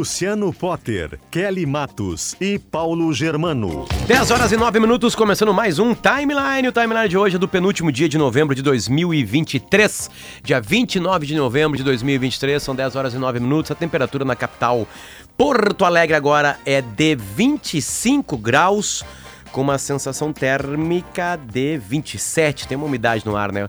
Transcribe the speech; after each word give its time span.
Luciano 0.00 0.50
Potter, 0.50 1.20
Kelly 1.30 1.66
Matos 1.66 2.34
e 2.40 2.58
Paulo 2.58 3.12
Germano. 3.12 3.86
10 4.06 4.30
horas 4.30 4.50
e 4.50 4.56
9 4.56 4.80
minutos, 4.80 5.14
começando 5.14 5.52
mais 5.52 5.78
um 5.78 5.94
Timeline. 5.94 6.66
O 6.66 6.72
Timeline 6.72 7.06
de 7.06 7.18
hoje 7.18 7.36
é 7.36 7.38
do 7.38 7.46
penúltimo 7.46 7.92
dia 7.92 8.08
de 8.08 8.16
novembro 8.16 8.54
de 8.54 8.62
2023. 8.62 10.10
Dia 10.42 10.58
29 10.58 11.26
de 11.26 11.36
novembro 11.36 11.76
de 11.76 11.84
2023, 11.84 12.62
são 12.62 12.74
10 12.74 12.96
horas 12.96 13.12
e 13.12 13.18
9 13.18 13.40
minutos. 13.40 13.70
A 13.70 13.74
temperatura 13.74 14.24
na 14.24 14.34
capital 14.34 14.88
Porto 15.36 15.84
Alegre 15.84 16.16
agora 16.16 16.58
é 16.64 16.80
de 16.80 17.14
25 17.14 18.38
graus, 18.38 19.04
com 19.52 19.60
uma 19.60 19.76
sensação 19.76 20.32
térmica 20.32 21.36
de 21.36 21.76
27. 21.76 22.66
Tem 22.66 22.74
uma 22.74 22.86
umidade 22.86 23.26
no 23.26 23.36
ar, 23.36 23.52
né? 23.52 23.68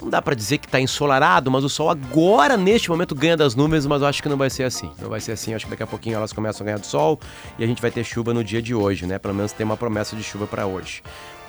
Não 0.00 0.08
dá 0.08 0.22
pra 0.22 0.34
dizer 0.34 0.58
que 0.58 0.66
tá 0.66 0.80
ensolarado, 0.80 1.50
mas 1.50 1.62
o 1.62 1.68
sol 1.68 1.90
agora, 1.90 2.56
neste 2.56 2.88
momento, 2.90 3.14
ganha 3.14 3.36
das 3.36 3.54
nuvens, 3.54 3.86
mas 3.86 4.00
eu 4.02 4.08
acho 4.08 4.22
que 4.22 4.28
não 4.28 4.36
vai 4.36 4.48
ser 4.48 4.64
assim. 4.64 4.90
Não 5.00 5.08
vai 5.10 5.20
ser 5.20 5.32
assim, 5.32 5.52
acho 5.54 5.66
que 5.66 5.70
daqui 5.70 5.82
a 5.82 5.86
pouquinho 5.86 6.16
elas 6.16 6.32
começam 6.32 6.64
a 6.64 6.66
ganhar 6.66 6.78
do 6.78 6.86
sol 6.86 7.20
e 7.58 7.64
a 7.64 7.66
gente 7.66 7.82
vai 7.82 7.90
ter 7.90 8.02
chuva 8.04 8.32
no 8.32 8.42
dia 8.42 8.62
de 8.62 8.74
hoje, 8.74 9.06
né? 9.06 9.18
Pelo 9.18 9.34
menos 9.34 9.52
tem 9.52 9.64
uma 9.64 9.76
promessa 9.76 10.16
de 10.16 10.22
chuva 10.22 10.46
pra 10.46 10.66
hoje. 10.66 11.02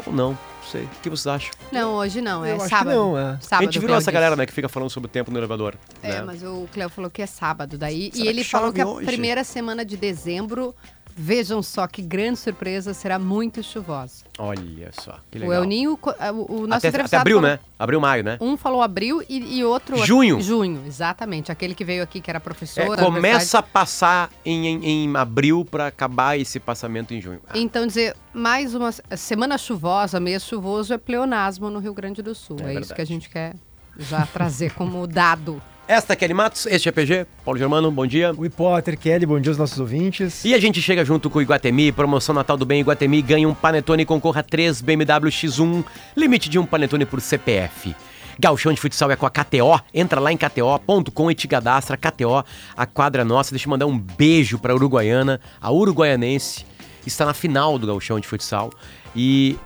Ou 0.06 0.12
não, 0.14 0.32
não 0.32 0.38
sei. 0.70 0.84
O 0.84 0.90
que 1.02 1.10
vocês 1.10 1.28
acham? 1.28 1.52
Não, 1.72 1.94
hoje 1.94 2.22
não, 2.22 2.44
é 2.44 2.52
Eu 2.52 2.56
acho 2.56 2.64
que 2.66 2.70
sábado. 2.70 2.96
não, 2.96 3.18
é. 3.18 3.38
Sábado, 3.40 3.62
a 3.62 3.72
gente 3.72 3.80
virou 3.80 3.96
essa 3.96 4.04
disse. 4.04 4.12
galera, 4.12 4.36
né, 4.36 4.46
que 4.46 4.54
fica 4.54 4.68
falando 4.68 4.90
sobre 4.90 5.08
o 5.08 5.10
tempo 5.12 5.32
no 5.32 5.38
elevador. 5.38 5.76
É, 6.04 6.10
né? 6.14 6.24
mas 6.24 6.44
o 6.44 6.68
Cleo 6.74 6.90
falou 6.90 7.10
que 7.10 7.22
é 7.22 7.26
sábado 7.26 7.78
daí. 7.78 8.12
Será 8.12 8.26
e 8.26 8.28
ele 8.28 8.44
que 8.44 8.50
falou 8.50 8.74
que 8.74 8.82
a 8.82 8.88
hoje? 8.88 9.06
primeira 9.06 9.44
semana 9.44 9.86
de 9.86 9.96
dezembro, 9.96 10.76
vejam 11.16 11.62
só 11.62 11.88
que 11.88 12.02
grande 12.02 12.40
surpresa, 12.40 12.94
será 12.94 13.18
muito 13.20 13.62
chuvosa. 13.64 14.24
Olha 14.38 14.92
só, 14.94 15.18
que 15.30 15.38
O 15.38 15.42
legal. 15.42 15.64
El 15.64 15.64
Ninho, 15.66 16.00
o 16.02 16.62
o 16.64 16.68
nosso 16.68 16.88
até, 16.88 17.02
até 17.02 17.18
abril, 17.18 17.38
falou- 17.38 17.52
né? 17.52 17.60
Abril, 17.78 18.00
maio, 18.02 18.24
né? 18.24 18.38
Um 18.42 18.56
falou 18.58 18.82
abril 18.82 19.24
e, 19.28 19.58
e 19.60 19.64
outro... 19.66 19.98
Junho. 20.06 20.40
Junho, 20.42 20.84
exatamente. 20.88 21.52
Aquele 21.52 21.74
que 21.76 21.84
veio 21.84 22.02
aqui, 22.04 22.22
que 22.22 22.30
era 22.30 22.38
É, 22.38 22.40
professor. 22.40 22.96
na 22.96 23.04
começa 23.04 23.60
a 23.60 23.64
passar 23.64 24.30
em, 24.46 24.68
em, 24.68 24.86
em 25.06 25.16
abril 25.16 25.66
pra 25.66 25.88
acabar 25.88 26.38
esse 26.40 26.60
passamento 26.60 27.14
em 27.14 27.22
junho. 27.22 27.40
Ah, 27.48 27.58
Então, 27.58 27.86
dizer, 27.88 28.16
mais 28.34 28.74
uma 28.76 28.92
se- 28.92 29.02
semana 29.18 29.58
chuvosa, 29.58 30.20
mês 30.20 30.44
chuvoso, 30.44 30.94
é 30.94 30.98
pleonasmo 30.98 31.70
no 31.70 31.80
Rio 31.80 31.94
Grande 31.94 32.22
do 32.22 32.34
Sul. 32.36 32.58
É 32.64 32.76
É, 32.76 32.80
isso 32.80 32.94
que 32.96 33.02
a 33.02 33.06
gente 33.06 33.30
quer 33.30 33.56
já 33.98 34.26
trazer 34.26 34.74
como 34.74 35.06
dado. 35.06 35.62
Esta 35.88 36.14
é 36.14 36.16
Kelly 36.16 36.34
Matos, 36.34 36.66
este 36.68 36.88
é 36.88 36.92
PG, 36.92 37.26
Paulo 37.44 37.60
Germano, 37.60 37.92
bom 37.92 38.08
dia. 38.08 38.34
Oi, 38.38 38.50
Potter, 38.50 38.98
Kelly, 38.98 39.26
bom 39.26 39.40
dia 39.40 39.52
aos 39.52 39.58
nossos 39.58 39.78
ouvintes. 39.78 40.46
E 40.46 40.54
a 40.54 40.60
gente 40.60 40.82
chega 40.82 41.04
junto 41.04 41.30
com 41.30 41.40
o 41.40 41.42
Iguatemi, 41.42 41.92
promoção 41.92 42.34
Natal 42.34 42.56
do 42.56 42.66
Bem 42.66 42.80
Iguatemi, 42.80 43.22
ganha 43.22 43.48
um 43.50 43.54
panetone 43.54 44.04
e 44.04 44.06
concorra 44.06 44.40
a 44.40 44.44
3 44.44 44.80
BMW 44.80 45.30
X1, 45.30 45.84
limite 46.16 46.50
de 46.50 46.58
um 46.58 46.66
panetone 46.66 47.06
por 47.06 47.20
CPF. 47.20 47.94
Galchão 48.40 48.72
de 48.72 48.80
futsal 48.80 49.12
é 49.12 49.18
com 49.18 49.26
a 49.26 49.30
KTO, 49.30 49.82
entra 49.94 50.22
lá 50.22 50.32
em 50.32 50.38
kto.com 50.38 51.30
e 51.30 51.36
te 51.36 51.48
cadastra, 51.48 51.98
KTO, 51.98 52.42
a 52.78 52.86
quadra 52.86 53.26
nossa, 53.26 53.52
deixa 53.52 53.68
eu 53.68 53.72
mandar 53.72 53.86
um 53.86 53.98
beijo 54.00 54.58
pra 54.58 54.74
Uruguaiana, 54.74 55.42
a 55.60 55.72
uruguaianense, 55.72 56.66
está 57.06 57.26
na 57.26 57.34
final 57.34 57.78
do 57.78 57.86
Galchão 57.86 58.18
de 58.20 58.28
futsal 58.28 58.70
e 59.14 59.58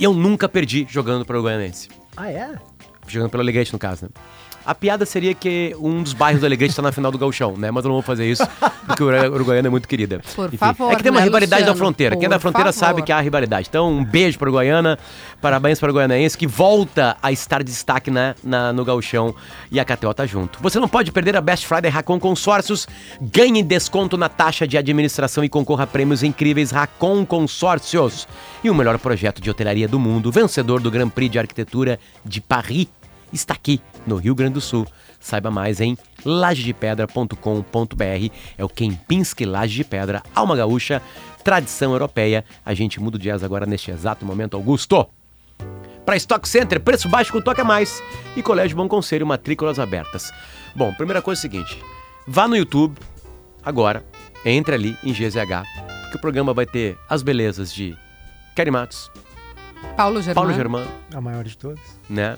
eu 0.00 0.14
nunca 0.14 0.48
perdi 0.48 0.86
jogando 0.88 1.24
pra 1.26 1.36
Uruguaianense, 1.36 1.88
Ah, 2.16 2.30
é? 2.30 2.54
jogando 3.06 3.30
pelo 3.30 3.42
Alegrete 3.42 3.72
no 3.74 3.78
caso, 3.78 4.06
né? 4.06 4.10
A 4.64 4.74
piada 4.74 5.06
seria 5.06 5.34
que 5.34 5.74
um 5.80 6.02
dos 6.02 6.12
bairros 6.12 6.40
do 6.40 6.46
Alegrete 6.46 6.70
está 6.72 6.82
na 6.82 6.92
final 6.92 7.10
do 7.10 7.16
Gauchão, 7.18 7.56
né? 7.56 7.70
Mas 7.70 7.84
eu 7.84 7.88
não 7.88 7.94
vou 7.96 8.02
fazer 8.02 8.30
isso, 8.30 8.46
porque 8.86 9.02
o 9.02 9.06
Uruguaiana 9.06 9.68
é 9.68 9.70
muito 9.70 9.88
querida. 9.88 10.20
Por 10.34 10.50
favor, 10.56 10.92
É 10.92 10.96
que 10.96 11.02
tem 11.02 11.10
uma 11.10 11.20
né, 11.20 11.24
rivalidade 11.26 11.62
da 11.64 11.70
Luciano? 11.70 11.78
fronteira. 11.78 12.16
Quem 12.16 12.26
é 12.26 12.28
da 12.28 12.38
fronteira 12.38 12.72
favor. 12.72 12.86
sabe 12.86 13.02
que 13.02 13.10
há 13.10 13.20
rivalidade. 13.20 13.68
Então, 13.68 13.90
um 13.90 14.04
beijo 14.04 14.38
para 14.38 14.46
o 14.46 14.50
Uruguaiana, 14.50 14.98
parabéns 15.40 15.80
para 15.80 15.90
o 15.90 15.92
Goianaense, 15.94 16.36
que 16.36 16.46
volta 16.46 17.16
a 17.22 17.32
estar 17.32 17.62
destaque 17.64 18.10
na, 18.10 18.34
na- 18.44 18.72
no 18.72 18.84
Gauchão 18.84 19.34
e 19.72 19.80
a 19.80 19.84
KTO 19.84 20.12
tá 20.12 20.26
junto. 20.26 20.58
Você 20.62 20.78
não 20.78 20.88
pode 20.88 21.10
perder 21.10 21.36
a 21.36 21.40
Best 21.40 21.66
Friday 21.66 21.90
Racon 21.90 22.20
Consórcios. 22.20 22.86
Ganhe 23.20 23.62
desconto 23.62 24.16
na 24.16 24.28
taxa 24.28 24.66
de 24.68 24.76
administração 24.76 25.42
e 25.42 25.48
concorra 25.48 25.84
a 25.84 25.86
prêmios 25.86 26.22
incríveis 26.22 26.70
Racon 26.70 27.24
Consórcios. 27.24 28.28
E 28.62 28.68
o 28.70 28.74
melhor 28.74 28.98
projeto 28.98 29.40
de 29.40 29.48
hotelaria 29.50 29.88
do 29.88 29.98
mundo, 29.98 30.30
vencedor 30.30 30.80
do 30.80 30.90
Grand 30.90 31.08
Prix 31.08 31.32
de 31.32 31.38
Arquitetura 31.38 31.98
de 32.24 32.40
Paris, 32.40 32.86
está 33.32 33.54
aqui 33.54 33.80
no 34.06 34.16
Rio 34.16 34.34
Grande 34.34 34.54
do 34.54 34.60
Sul. 34.60 34.86
Saiba 35.18 35.50
mais 35.50 35.80
em 35.80 35.96
lajedepedra.com.br. 36.24 38.32
É 38.56 38.64
o 38.64 38.68
Kempinski 38.68 39.44
Laje 39.44 39.74
de 39.76 39.84
Pedra, 39.84 40.22
Alma 40.34 40.56
Gaúcha, 40.56 41.02
tradição 41.44 41.92
europeia. 41.92 42.44
A 42.64 42.74
gente 42.74 43.00
muda 43.00 43.16
o 43.16 43.20
jazz 43.20 43.42
agora 43.42 43.66
neste 43.66 43.90
exato 43.90 44.24
momento, 44.24 44.56
Augusto. 44.56 45.06
Para 46.04 46.16
Stock 46.16 46.48
Center, 46.48 46.80
preço 46.80 47.08
baixo 47.08 47.32
com 47.32 47.40
toque 47.40 47.60
a 47.60 47.64
mais. 47.64 48.02
E 48.36 48.42
Colégio 48.42 48.76
Bom 48.76 48.88
Conselho, 48.88 49.26
matrículas 49.26 49.78
abertas. 49.78 50.32
Bom, 50.74 50.92
primeira 50.94 51.20
coisa 51.20 51.38
é 51.38 51.40
o 51.40 51.42
seguinte: 51.42 51.78
vá 52.26 52.48
no 52.48 52.56
YouTube 52.56 52.98
agora, 53.62 54.04
entre 54.44 54.74
ali 54.74 54.96
em 55.04 55.12
GZH, 55.12 55.64
porque 56.02 56.16
o 56.16 56.20
programa 56.20 56.54
vai 56.54 56.64
ter 56.64 56.96
as 57.08 57.22
belezas 57.22 57.72
de 57.72 57.96
Kelly 58.56 58.70
Matos, 58.70 59.10
Paulo 59.96 60.22
Germano. 60.22 60.34
Paulo 60.34 60.54
Germano, 60.54 60.90
A 61.14 61.20
maior 61.20 61.44
de 61.44 61.56
todas. 61.56 61.80
né? 62.08 62.36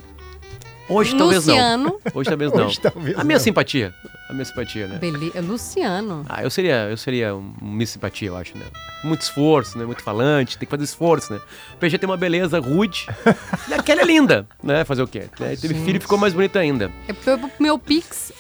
Hoje 0.93 1.17
talvez 1.17 1.47
não. 1.47 1.55
Luciano. 1.55 2.01
Hoje 2.15 2.29
talvez 2.29 2.53
não. 2.53 2.67
Hoje 2.67 2.81
talvez 2.81 3.19
a 3.19 3.25
minha 3.25 3.39
não. 3.39 3.45
simpatia. 3.45 3.95
A 4.29 4.33
minha 4.33 4.45
simpatia, 4.45 4.87
né? 4.87 4.99
Bele... 4.99 5.31
Luciano. 5.41 6.25
Ah, 6.29 6.43
eu 6.43 6.51
seria, 6.51 6.89
eu 6.89 6.97
seria 6.97 7.35
um 7.35 7.55
Miss 7.61 7.91
Simpatia, 7.91 8.29
eu 8.29 8.37
acho, 8.37 8.57
né? 8.57 8.65
Muito 9.05 9.21
esforço, 9.21 9.77
né? 9.77 9.85
Muito 9.85 10.03
falante, 10.03 10.57
tem 10.57 10.67
que 10.67 10.71
fazer 10.71 10.85
esforço, 10.85 11.35
né? 11.35 11.41
O 11.75 11.77
PG 11.77 11.99
tem 11.99 12.09
uma 12.09 12.17
beleza 12.17 12.59
rude 12.59 13.07
e 13.69 13.75
a 13.75 13.83
Kelly 13.83 14.01
é 14.01 14.05
linda, 14.05 14.47
né? 14.63 14.85
Fazer 14.85 15.03
o 15.03 15.07
quê? 15.07 15.25
Né? 15.39 15.57
Teve 15.57 15.75
filho 15.75 15.99
e 15.99 16.01
ficou 16.01 16.17
mais 16.17 16.33
bonita 16.33 16.59
ainda. 16.59 16.91
É 17.09 17.13
pro 17.13 17.39
meu 17.61 17.79
Pix 17.79 18.33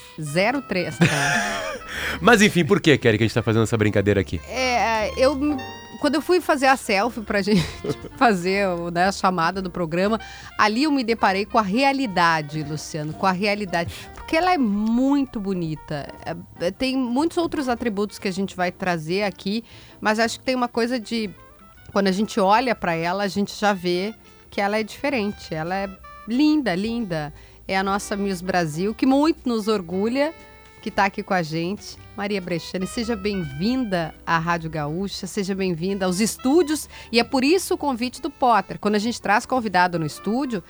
03. 0.66 0.96
Tá? 0.96 1.06
Mas 2.20 2.40
enfim, 2.40 2.64
por 2.64 2.80
que, 2.80 2.96
Kelly, 2.96 3.18
que 3.18 3.24
a 3.24 3.26
gente 3.26 3.34
tá 3.34 3.42
fazendo 3.42 3.64
essa 3.64 3.76
brincadeira 3.76 4.20
aqui? 4.20 4.40
é, 4.48 5.10
eu. 5.16 5.38
Quando 6.02 6.16
eu 6.16 6.20
fui 6.20 6.40
fazer 6.40 6.66
a 6.66 6.76
selfie 6.76 7.20
pra 7.20 7.40
gente 7.46 7.62
fazer 8.16 8.66
né, 8.92 9.04
a 9.04 9.12
chamada 9.12 9.62
do 9.62 9.70
programa, 9.70 10.20
ali 10.58 10.82
eu 10.82 10.90
me 10.90 11.04
deparei 11.04 11.46
com 11.46 11.58
a 11.58 11.62
realidade, 11.62 12.64
Luciano, 12.64 13.12
com 13.12 13.24
a 13.24 13.30
realidade. 13.30 13.94
Porque 14.12 14.36
ela 14.36 14.52
é 14.52 14.58
muito 14.58 15.38
bonita. 15.38 16.12
É, 16.60 16.72
tem 16.72 16.96
muitos 16.96 17.38
outros 17.38 17.68
atributos 17.68 18.18
que 18.18 18.26
a 18.26 18.32
gente 18.32 18.56
vai 18.56 18.72
trazer 18.72 19.22
aqui, 19.22 19.62
mas 20.00 20.18
acho 20.18 20.40
que 20.40 20.44
tem 20.44 20.56
uma 20.56 20.66
coisa 20.66 20.98
de. 20.98 21.30
Quando 21.92 22.08
a 22.08 22.12
gente 22.12 22.40
olha 22.40 22.74
pra 22.74 22.96
ela, 22.96 23.22
a 23.22 23.28
gente 23.28 23.54
já 23.56 23.72
vê 23.72 24.12
que 24.50 24.60
ela 24.60 24.80
é 24.80 24.82
diferente. 24.82 25.54
Ela 25.54 25.76
é 25.76 25.88
linda, 26.26 26.74
linda. 26.74 27.32
É 27.68 27.78
a 27.78 27.82
nossa 27.84 28.16
Miss 28.16 28.42
Brasil, 28.42 28.92
que 28.92 29.06
muito 29.06 29.48
nos 29.48 29.68
orgulha, 29.68 30.34
que 30.82 30.88
está 30.88 31.04
aqui 31.04 31.22
com 31.22 31.32
a 31.32 31.44
gente. 31.44 31.96
Maria 32.16 32.40
Brechani, 32.42 32.86
seja 32.86 33.16
bem-vinda 33.16 34.14
à 34.26 34.38
Rádio 34.38 34.68
Gaúcha, 34.68 35.26
seja 35.26 35.54
bem-vinda 35.54 36.04
aos 36.04 36.20
estúdios. 36.20 36.88
E 37.10 37.18
é 37.18 37.24
por 37.24 37.42
isso 37.42 37.74
o 37.74 37.78
convite 37.78 38.20
do 38.20 38.28
Potter. 38.30 38.78
Quando 38.78 38.96
a 38.96 38.98
gente 38.98 39.20
traz 39.20 39.46
convidado 39.46 39.98
no 39.98 40.04
estúdio, 40.04 40.62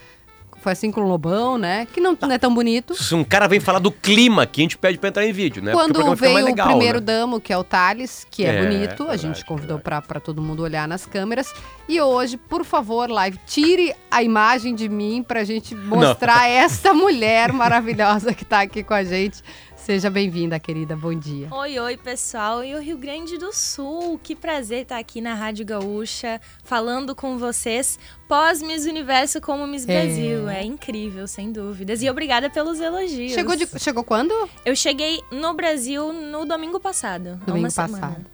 foi 0.62 0.70
assim 0.70 0.92
com 0.92 1.00
o 1.00 1.08
Lobão, 1.08 1.58
né? 1.58 1.88
Que 1.92 2.00
não, 2.00 2.16
não 2.20 2.30
é 2.30 2.38
tão 2.38 2.54
bonito. 2.54 2.94
Se 2.94 3.12
um 3.16 3.24
cara 3.24 3.48
vem 3.48 3.58
falar 3.58 3.80
do 3.80 3.90
clima 3.90 4.44
aqui, 4.44 4.60
a 4.60 4.62
gente 4.62 4.78
pede 4.78 4.96
pra 4.98 5.08
entrar 5.08 5.26
em 5.26 5.32
vídeo, 5.32 5.60
né? 5.60 5.72
O 5.72 5.76
Quando 5.76 5.98
fica 6.00 6.14
veio 6.14 6.44
legal, 6.44 6.68
o 6.68 6.70
primeiro 6.70 7.00
né? 7.00 7.06
damo, 7.06 7.40
que 7.40 7.52
é 7.52 7.58
o 7.58 7.64
Thales, 7.64 8.24
que 8.30 8.44
é, 8.44 8.54
É, 8.54 8.62
bonito, 8.62 9.02
a 9.02 9.06
verdade, 9.06 9.22
gente 9.22 9.44
convidou 9.44 9.80
para 9.80 10.20
todo 10.20 10.40
mundo 10.40 10.62
olhar 10.62 10.86
nas 10.86 11.04
câmeras. 11.04 11.52
E 11.88 12.00
hoje, 12.00 12.36
por 12.36 12.64
favor, 12.64 13.10
live, 13.10 13.36
tire 13.44 13.92
a 14.08 14.22
imagem 14.22 14.76
de 14.76 14.88
mim 14.88 15.24
pra 15.26 15.42
gente 15.42 15.74
mostrar 15.74 16.48
essa 16.48 16.94
mulher 16.94 17.52
maravilhosa 17.52 18.32
que 18.32 18.44
tá 18.44 18.60
aqui 18.60 18.84
com 18.84 18.94
a 18.94 19.02
gente. 19.02 19.42
Seja 19.84 20.08
bem-vinda, 20.08 20.60
querida. 20.60 20.94
Bom 20.94 21.12
dia. 21.12 21.48
Oi, 21.50 21.76
oi, 21.76 21.96
pessoal. 21.96 22.62
E 22.62 22.72
o 22.72 22.80
Rio 22.80 22.96
Grande 22.96 23.36
do 23.36 23.52
Sul, 23.52 24.16
que 24.22 24.36
prazer 24.36 24.82
estar 24.82 24.96
aqui 24.96 25.20
na 25.20 25.34
Rádio 25.34 25.66
Gaúcha, 25.66 26.40
falando 26.62 27.16
com 27.16 27.36
vocês 27.36 27.98
pós 28.28 28.62
Miss 28.62 28.86
Universo 28.86 29.40
como 29.40 29.66
Miss 29.66 29.82
É. 29.88 30.04
Brasil. 30.06 30.48
É 30.48 30.62
incrível, 30.62 31.26
sem 31.26 31.50
dúvidas. 31.50 32.00
E 32.00 32.08
obrigada 32.08 32.48
pelos 32.48 32.78
elogios. 32.78 33.32
Chegou, 33.32 33.56
de- 33.56 33.66
chegou 33.80 34.04
quando? 34.04 34.32
Eu 34.64 34.76
cheguei 34.76 35.20
no 35.32 35.52
Brasil 35.52 36.12
no 36.12 36.44
domingo 36.46 36.78
passado. 36.78 37.34
Domingo 37.44 37.64
uma 37.66 37.70
semana. 37.70 37.98
passado. 38.00 38.26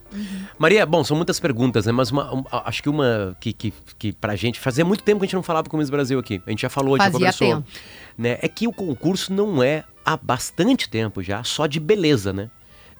Maria, 0.58 0.84
bom, 0.86 1.02
são 1.04 1.16
muitas 1.16 1.40
perguntas, 1.40 1.86
né? 1.86 1.92
Mas 1.92 2.10
uma- 2.10 2.34
um- 2.34 2.44
acho 2.50 2.82
que 2.82 2.88
uma 2.90 3.36
que, 3.40 3.52
que, 3.54 3.72
que 3.98 4.12
pra 4.12 4.36
gente. 4.36 4.60
Fazia 4.60 4.84
muito 4.84 5.02
tempo 5.02 5.18
que 5.20 5.24
a 5.24 5.26
gente 5.26 5.34
não 5.34 5.42
falava 5.42 5.68
com 5.68 5.76
o 5.76 5.80
Miss 5.80 5.88
Brasil 5.90 6.18
aqui. 6.18 6.42
A 6.46 6.50
gente 6.50 6.60
já 6.62 6.68
falou, 6.68 6.94
a 6.94 6.98
gente 6.98 7.06
já 7.06 7.12
Fazia 7.30 7.32
conversou. 7.32 7.62
tempo. 7.62 7.68
Né? 8.18 8.38
É 8.42 8.48
que 8.48 8.66
o 8.66 8.72
concurso 8.72 9.32
não 9.32 9.62
é 9.62 9.84
há 10.04 10.16
bastante 10.16 10.88
tempo 10.88 11.22
já 11.22 11.44
só 11.44 11.66
de 11.66 11.78
beleza, 11.78 12.32
né? 12.32 12.50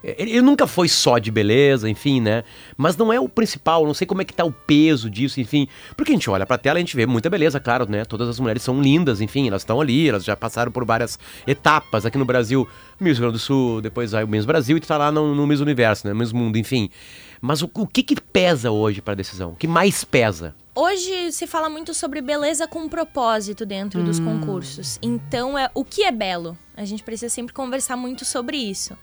Ele, 0.03 0.31
ele 0.31 0.43
nunca 0.43 0.67
foi 0.67 0.89
só 0.89 1.19
de 1.19 1.31
beleza, 1.31 1.91
enfim, 1.91 2.21
né? 2.21 2.45
Mas 2.77 2.97
não 2.97 3.13
é 3.13 3.19
o 3.19 3.29
principal, 3.29 3.85
não 3.85 3.95
sei 3.95 4.07
como 4.07 4.23
é 4.23 4.25
que 4.25 4.33
tá 4.33 4.45
o 4.45 4.53
peso 4.53 5.11
disso, 5.11 5.41
enfim. 5.41 5.67
Porque 5.97 6.13
a 6.13 6.15
gente 6.15 6.31
olha 6.31 6.47
pra 6.47 6.57
tela 6.57 6.79
e 6.79 6.81
a 6.81 6.85
gente 6.85 6.95
vê 6.95 7.05
muita 7.05 7.29
beleza, 7.29 7.59
claro, 7.59 7.91
né? 7.91 8.05
Todas 8.05 8.29
as 8.29 8.39
mulheres 8.39 8.63
são 8.63 8.81
lindas, 8.81 9.21
enfim, 9.21 9.49
elas 9.49 9.63
estão 9.63 9.81
ali, 9.81 10.09
elas 10.09 10.25
já 10.25 10.37
passaram 10.37 10.71
por 10.71 10.85
várias 10.85 11.19
etapas. 11.47 12.07
Aqui 12.07 12.17
no 12.17 12.25
Brasil, 12.25 12.69
Miss 13.01 13.19
Rio 13.19 13.23
Grande 13.23 13.33
do 13.33 13.39
Sul, 13.41 13.81
depois 13.81 14.13
vai 14.13 14.23
o 14.23 14.29
Miss 14.29 14.45
Brasil 14.45 14.77
e 14.77 14.81
tu 14.81 14.87
tá 14.87 14.97
lá 14.97 15.11
no, 15.11 15.35
no 15.35 15.47
Miss 15.47 15.61
Universo, 15.61 16.07
né? 16.07 16.15
Miss 16.15 16.33
Mundo, 16.33 16.57
enfim. 16.57 16.91
Mas 17.41 17.63
o, 17.63 17.71
o 17.75 17.87
que 17.87 18.03
que 18.03 18.21
pesa 18.21 18.71
hoje 18.71 19.03
pra 19.03 19.15
decisão? 19.15 19.51
O 19.51 19.57
que 19.57 19.67
mais 19.67 20.05
pesa? 20.05 20.55
Hoje 20.81 21.33
se 21.33 21.45
fala 21.45 21.69
muito 21.69 21.93
sobre 21.93 22.21
beleza 22.21 22.69
com 22.69 22.89
propósito 22.89 23.67
dentro 23.67 24.01
dos 24.05 24.21
concursos. 24.21 24.97
Então, 25.03 25.59
é 25.59 25.69
o 25.75 25.85
que 25.85 26.05
é 26.05 26.13
belo? 26.13 26.57
A 26.77 26.85
gente 26.85 27.03
precisa 27.03 27.29
sempre 27.29 27.53
conversar 27.53 27.97
muito 27.97 28.25
sobre 28.25 28.57
isso. 28.57 28.97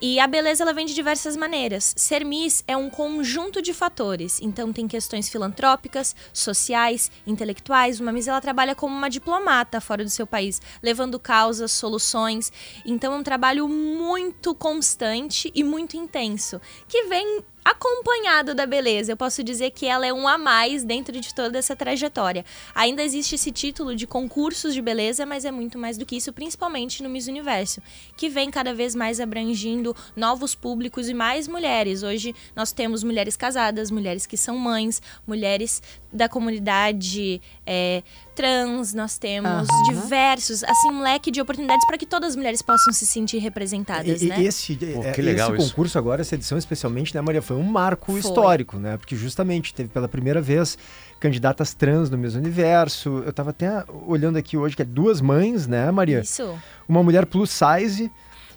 E 0.00 0.18
a 0.18 0.26
beleza 0.26 0.64
ela 0.64 0.72
vem 0.72 0.84
de 0.84 0.92
diversas 0.92 1.36
maneiras. 1.36 1.94
Ser 1.96 2.24
Miss 2.24 2.64
é 2.66 2.76
um 2.76 2.90
conjunto 2.90 3.62
de 3.62 3.72
fatores. 3.72 4.40
Então 4.42 4.72
tem 4.72 4.88
questões 4.88 5.28
filantrópicas, 5.28 6.16
sociais, 6.32 7.08
intelectuais. 7.24 8.00
Uma 8.00 8.10
Miss 8.10 8.26
ela 8.26 8.40
trabalha 8.40 8.74
como 8.74 8.96
uma 8.96 9.08
diplomata 9.08 9.80
fora 9.80 10.02
do 10.02 10.10
seu 10.10 10.26
país, 10.26 10.60
levando 10.82 11.20
causas, 11.20 11.70
soluções. 11.70 12.52
Então 12.84 13.12
é 13.12 13.16
um 13.16 13.22
trabalho 13.22 13.68
muito 13.68 14.52
constante 14.52 15.52
e 15.54 15.62
muito 15.62 15.96
intenso, 15.96 16.60
que 16.88 17.04
vem 17.04 17.44
acompanhado 17.64 18.54
da 18.54 18.66
beleza. 18.66 19.12
Eu 19.12 19.16
posso 19.16 19.44
dizer 19.44 19.70
que 19.70 19.86
ela 19.86 20.06
é 20.06 20.12
um 20.12 20.26
a 20.26 20.38
mais 20.38 20.82
dentro 20.82 21.19
de 21.20 21.34
toda 21.34 21.58
essa 21.58 21.76
trajetória. 21.76 22.44
Ainda 22.74 23.02
existe 23.02 23.34
esse 23.34 23.50
título 23.50 23.94
de 23.94 24.06
concursos 24.06 24.74
de 24.74 24.82
beleza, 24.82 25.24
mas 25.26 25.44
é 25.44 25.50
muito 25.50 25.78
mais 25.78 25.96
do 25.96 26.06
que 26.06 26.16
isso, 26.16 26.32
principalmente 26.32 27.02
no 27.02 27.08
Miss 27.08 27.26
Universo, 27.28 27.82
que 28.16 28.28
vem 28.28 28.50
cada 28.50 28.74
vez 28.74 28.94
mais 28.94 29.20
abrangindo 29.20 29.94
novos 30.16 30.54
públicos 30.54 31.08
e 31.08 31.14
mais 31.14 31.46
mulheres. 31.46 32.02
Hoje 32.02 32.34
nós 32.56 32.72
temos 32.72 33.04
mulheres 33.04 33.36
casadas, 33.36 33.90
mulheres 33.90 34.26
que 34.26 34.36
são 34.36 34.56
mães, 34.58 35.02
mulheres 35.26 35.82
da 36.12 36.28
comunidade 36.28 37.40
é, 37.64 38.02
trans, 38.34 38.94
nós 38.94 39.16
temos 39.18 39.68
Aham. 39.68 39.82
diversos, 39.92 40.64
assim, 40.64 40.88
um 40.90 41.02
leque 41.02 41.30
de 41.30 41.40
oportunidades 41.40 41.86
para 41.86 41.98
que 41.98 42.06
todas 42.06 42.30
as 42.30 42.36
mulheres 42.36 42.62
possam 42.62 42.92
se 42.92 43.06
sentir 43.06 43.38
representadas, 43.38 44.22
E, 44.22 44.26
né? 44.26 44.42
esse, 44.42 44.78
é, 45.04 45.12
que 45.12 45.22
legal 45.22 45.54
esse 45.54 45.62
isso. 45.62 45.70
concurso 45.70 45.98
agora, 45.98 46.22
essa 46.22 46.34
edição 46.34 46.58
especialmente, 46.58 47.14
né, 47.14 47.20
Maria, 47.20 47.42
foi 47.42 47.56
um 47.56 47.62
marco 47.62 48.12
Foi. 48.12 48.20
histórico, 48.20 48.76
né? 48.78 48.96
Porque 48.96 49.14
justamente 49.14 49.72
teve 49.74 49.88
pela 49.88 50.08
primeira 50.08 50.40
vez 50.40 50.76
candidatas 51.20 51.74
trans 51.74 52.10
no 52.10 52.18
mesmo 52.18 52.40
universo. 52.40 53.22
Eu 53.24 53.32
tava 53.32 53.50
até 53.50 53.84
olhando 54.06 54.36
aqui 54.36 54.56
hoje 54.56 54.74
que 54.74 54.82
é 54.82 54.84
duas 54.84 55.20
mães, 55.20 55.66
né, 55.66 55.90
Maria? 55.90 56.20
Isso. 56.20 56.58
Uma 56.88 57.02
mulher 57.02 57.26
plus 57.26 57.50
size 57.50 58.10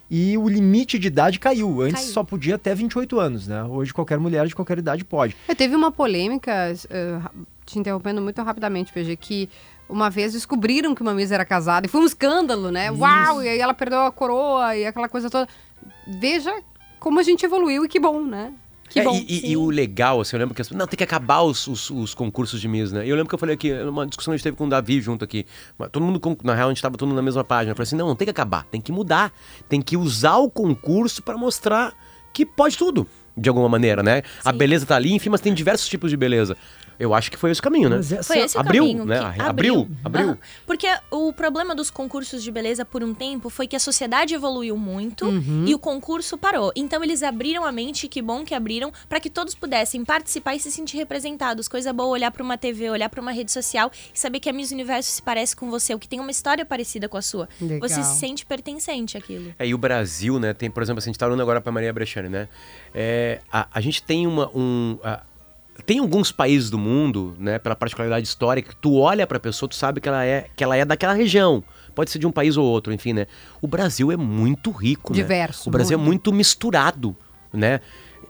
e 0.09 0.37
o 0.37 0.47
limite 0.47 0.97
de 0.97 1.07
idade 1.07 1.39
caiu. 1.39 1.81
Antes 1.81 2.03
Caiu. 2.03 2.13
só 2.13 2.23
podia 2.23 2.55
até 2.55 2.73
28 2.73 3.19
anos, 3.19 3.47
né? 3.47 3.63
Hoje 3.63 3.93
qualquer 3.93 4.19
mulher 4.19 4.47
de 4.47 4.55
qualquer 4.55 4.77
idade 4.77 5.03
pode. 5.03 5.35
É, 5.47 5.53
teve 5.55 5.75
uma 5.75 5.91
polêmica, 5.91 6.51
eh, 6.89 7.19
te 7.65 7.79
interrompendo 7.79 8.21
muito 8.21 8.41
rapidamente, 8.41 8.93
PG, 8.93 9.15
que 9.17 9.49
uma 9.89 10.09
vez 10.09 10.33
descobriram 10.33 10.95
que 10.95 11.01
uma 11.01 11.13
Miss 11.13 11.31
era 11.31 11.45
casada 11.45 11.85
e 11.85 11.89
foi 11.89 12.01
um 12.01 12.05
escândalo, 12.05 12.71
né? 12.71 12.91
Uau! 12.91 13.43
E 13.43 13.49
aí 13.49 13.59
ela 13.59 13.73
perdeu 13.73 14.01
a 14.01 14.11
coroa 14.11 14.75
e 14.75 14.85
aquela 14.85 15.09
coisa 15.09 15.29
toda. 15.29 15.47
Veja 16.07 16.53
como 16.99 17.19
a 17.19 17.23
gente 17.23 17.45
evoluiu 17.45 17.83
e 17.83 17.87
que 17.87 17.99
bom, 17.99 18.21
né? 18.23 18.53
Que 18.93 18.99
É, 18.99 19.03
bom. 19.03 19.15
e, 19.27 19.51
e- 19.51 19.57
o 19.57 19.71
legal, 19.71 20.21
assim, 20.21 20.35
eu 20.35 20.39
lembro 20.39 20.53
que 20.53 20.61
as 20.61 20.69
não, 20.69 20.85
tem 20.85 20.95
que 20.95 21.03
acabar 21.03 21.41
os, 21.41 21.65
os, 21.65 21.89
os 21.89 22.13
concursos 22.13 22.61
de 22.61 22.67
Miss, 22.67 22.91
né? 22.91 23.03
E 23.03 23.09
eu 23.09 23.15
lembro 23.15 23.27
que 23.27 23.33
eu 23.33 23.39
falei 23.39 23.55
aqui, 23.55 23.73
uma 23.73 24.05
discussão 24.05 24.31
que 24.31 24.35
a 24.35 24.37
gente 24.37 24.43
teve 24.43 24.55
com 24.55 24.67
o 24.67 24.69
Davi 24.69 25.01
junto 25.01 25.25
aqui. 25.25 25.47
Todo 25.91 26.03
mundo, 26.05 26.21
na 26.43 26.53
real, 26.53 26.69
a 26.69 26.71
gente 26.71 26.81
tava 26.81 26.95
todo 26.95 27.07
mundo 27.07 27.15
na 27.15 27.23
mesma 27.23 27.43
página. 27.43 27.71
Eu 27.71 27.75
falei 27.75 27.87
assim, 27.87 27.95
não, 27.95 28.07
não 28.07 28.15
tem 28.15 28.27
que 28.27 28.29
acabar, 28.31 28.65
tem 28.65 28.79
que 28.79 28.91
mudar. 28.91 29.33
Tem 29.67 29.81
que 29.81 29.97
usar 29.97 30.37
o 30.37 30.47
concurso 30.47 31.23
pra 31.23 31.35
mostrar 31.35 31.91
que 32.31 32.45
pode 32.45 32.77
tudo, 32.77 33.07
de 33.35 33.49
alguma 33.49 33.67
maneira, 33.67 34.03
né? 34.03 34.21
A 34.45 34.51
Sim. 34.51 34.57
beleza 34.59 34.85
tá 34.85 34.95
ali, 34.95 35.11
enfim, 35.11 35.29
mas 35.29 35.41
tem 35.41 35.51
diversos 35.55 35.89
tipos 35.89 36.11
de 36.11 36.17
beleza. 36.17 36.55
Eu 37.03 37.13
acho 37.13 37.29
que 37.29 37.37
foi 37.37 37.51
esse 37.51 37.61
caminho, 37.61 37.89
né? 37.89 37.97
Mas 37.97 38.11
essa- 38.11 38.23
Foi 38.33 38.39
esse 38.39 38.57
abriu, 38.57 38.83
o 38.83 38.87
caminho. 38.87 39.05
né? 39.05 39.33
que 39.35 39.41
Abriu, 39.41 39.89
abriu. 40.03 40.25
Aham. 40.29 40.37
Porque 40.65 40.87
o 41.11 41.33
problema 41.33 41.75
dos 41.75 41.89
concursos 41.91 42.41
de 42.41 42.49
beleza 42.51 42.85
por 42.85 43.03
um 43.03 43.13
tempo 43.13 43.49
foi 43.49 43.67
que 43.67 43.75
a 43.75 43.79
sociedade 43.79 44.33
evoluiu 44.33 44.77
muito 44.77 45.25
Uhum. 45.25 45.65
e 45.67 45.75
o 45.75 45.79
concurso 45.79 46.37
parou. 46.37 46.71
Então 46.75 47.03
eles 47.03 47.21
abriram 47.23 47.65
a 47.65 47.71
mente, 47.71 48.07
que 48.07 48.21
bom 48.21 48.45
que 48.45 48.55
abriram, 48.55 48.91
para 49.09 49.19
que 49.19 49.29
todos 49.29 49.53
pudessem 49.53 50.05
participar 50.05 50.55
e 50.55 50.59
se 50.59 50.71
sentir 50.71 50.95
representados. 50.97 51.67
Coisa 51.67 51.91
boa 51.91 52.09
olhar 52.09 52.31
para 52.31 52.41
uma 52.43 52.57
TV, 52.57 52.89
olhar 52.89 53.09
para 53.09 53.19
uma 53.21 53.31
rede 53.31 53.51
social 53.51 53.91
e 54.13 54.19
saber 54.19 54.39
que 54.39 54.49
a 54.49 54.53
Miss 54.53 54.71
Universo 54.71 55.11
se 55.11 55.21
parece 55.21 55.55
com 55.55 55.69
você, 55.69 55.93
ou 55.93 55.99
que 55.99 56.07
tem 56.07 56.19
uma 56.21 56.31
história 56.31 56.65
parecida 56.65 57.09
com 57.09 57.17
a 57.17 57.21
sua. 57.21 57.49
Legal. 57.59 57.87
Você 57.89 58.01
se 58.03 58.19
sente 58.19 58.45
pertencente 58.45 59.17
àquilo. 59.17 59.53
É, 59.59 59.67
e 59.67 59.73
o 59.73 59.77
Brasil, 59.77 60.39
né, 60.39 60.53
tem, 60.53 60.71
por 60.71 60.81
exemplo, 60.81 60.99
assim, 60.99 61.09
a 61.09 61.11
gente 61.11 61.19
tá 61.19 61.27
olhando 61.27 61.41
agora 61.41 61.59
pra 61.59 61.71
Maria 61.71 61.91
Brechani, 61.91 62.29
né? 62.29 62.47
É, 62.93 63.41
a, 63.51 63.67
a 63.73 63.81
gente 63.81 64.01
tem 64.01 64.25
uma. 64.25 64.49
Um, 64.55 64.97
a- 65.03 65.21
tem 65.85 65.99
alguns 65.99 66.31
países 66.31 66.69
do 66.69 66.77
mundo, 66.77 67.35
né, 67.39 67.59
pela 67.59 67.75
particularidade 67.75 68.25
histórica, 68.27 68.69
que 68.69 68.75
tu 68.75 68.95
olha 68.97 69.25
pra 69.27 69.39
pessoa, 69.39 69.67
tu 69.69 69.75
sabe 69.75 69.99
que 70.01 70.07
ela 70.09 70.23
é, 70.25 70.47
que 70.55 70.63
ela 70.63 70.75
é 70.77 70.85
daquela 70.85 71.13
região. 71.13 71.63
Pode 71.95 72.09
ser 72.09 72.19
de 72.19 72.25
um 72.27 72.31
país 72.31 72.57
ou 72.57 72.65
outro, 72.65 72.91
enfim, 72.93 73.13
né? 73.13 73.27
O 73.61 73.67
Brasil 73.67 74.11
é 74.11 74.17
muito 74.17 74.71
rico, 74.71 75.13
né? 75.13 75.19
Diverso, 75.21 75.69
O 75.69 75.71
Brasil 75.71 75.97
muito. 75.97 76.07
é 76.07 76.07
muito 76.09 76.33
misturado, 76.33 77.15
né? 77.53 77.79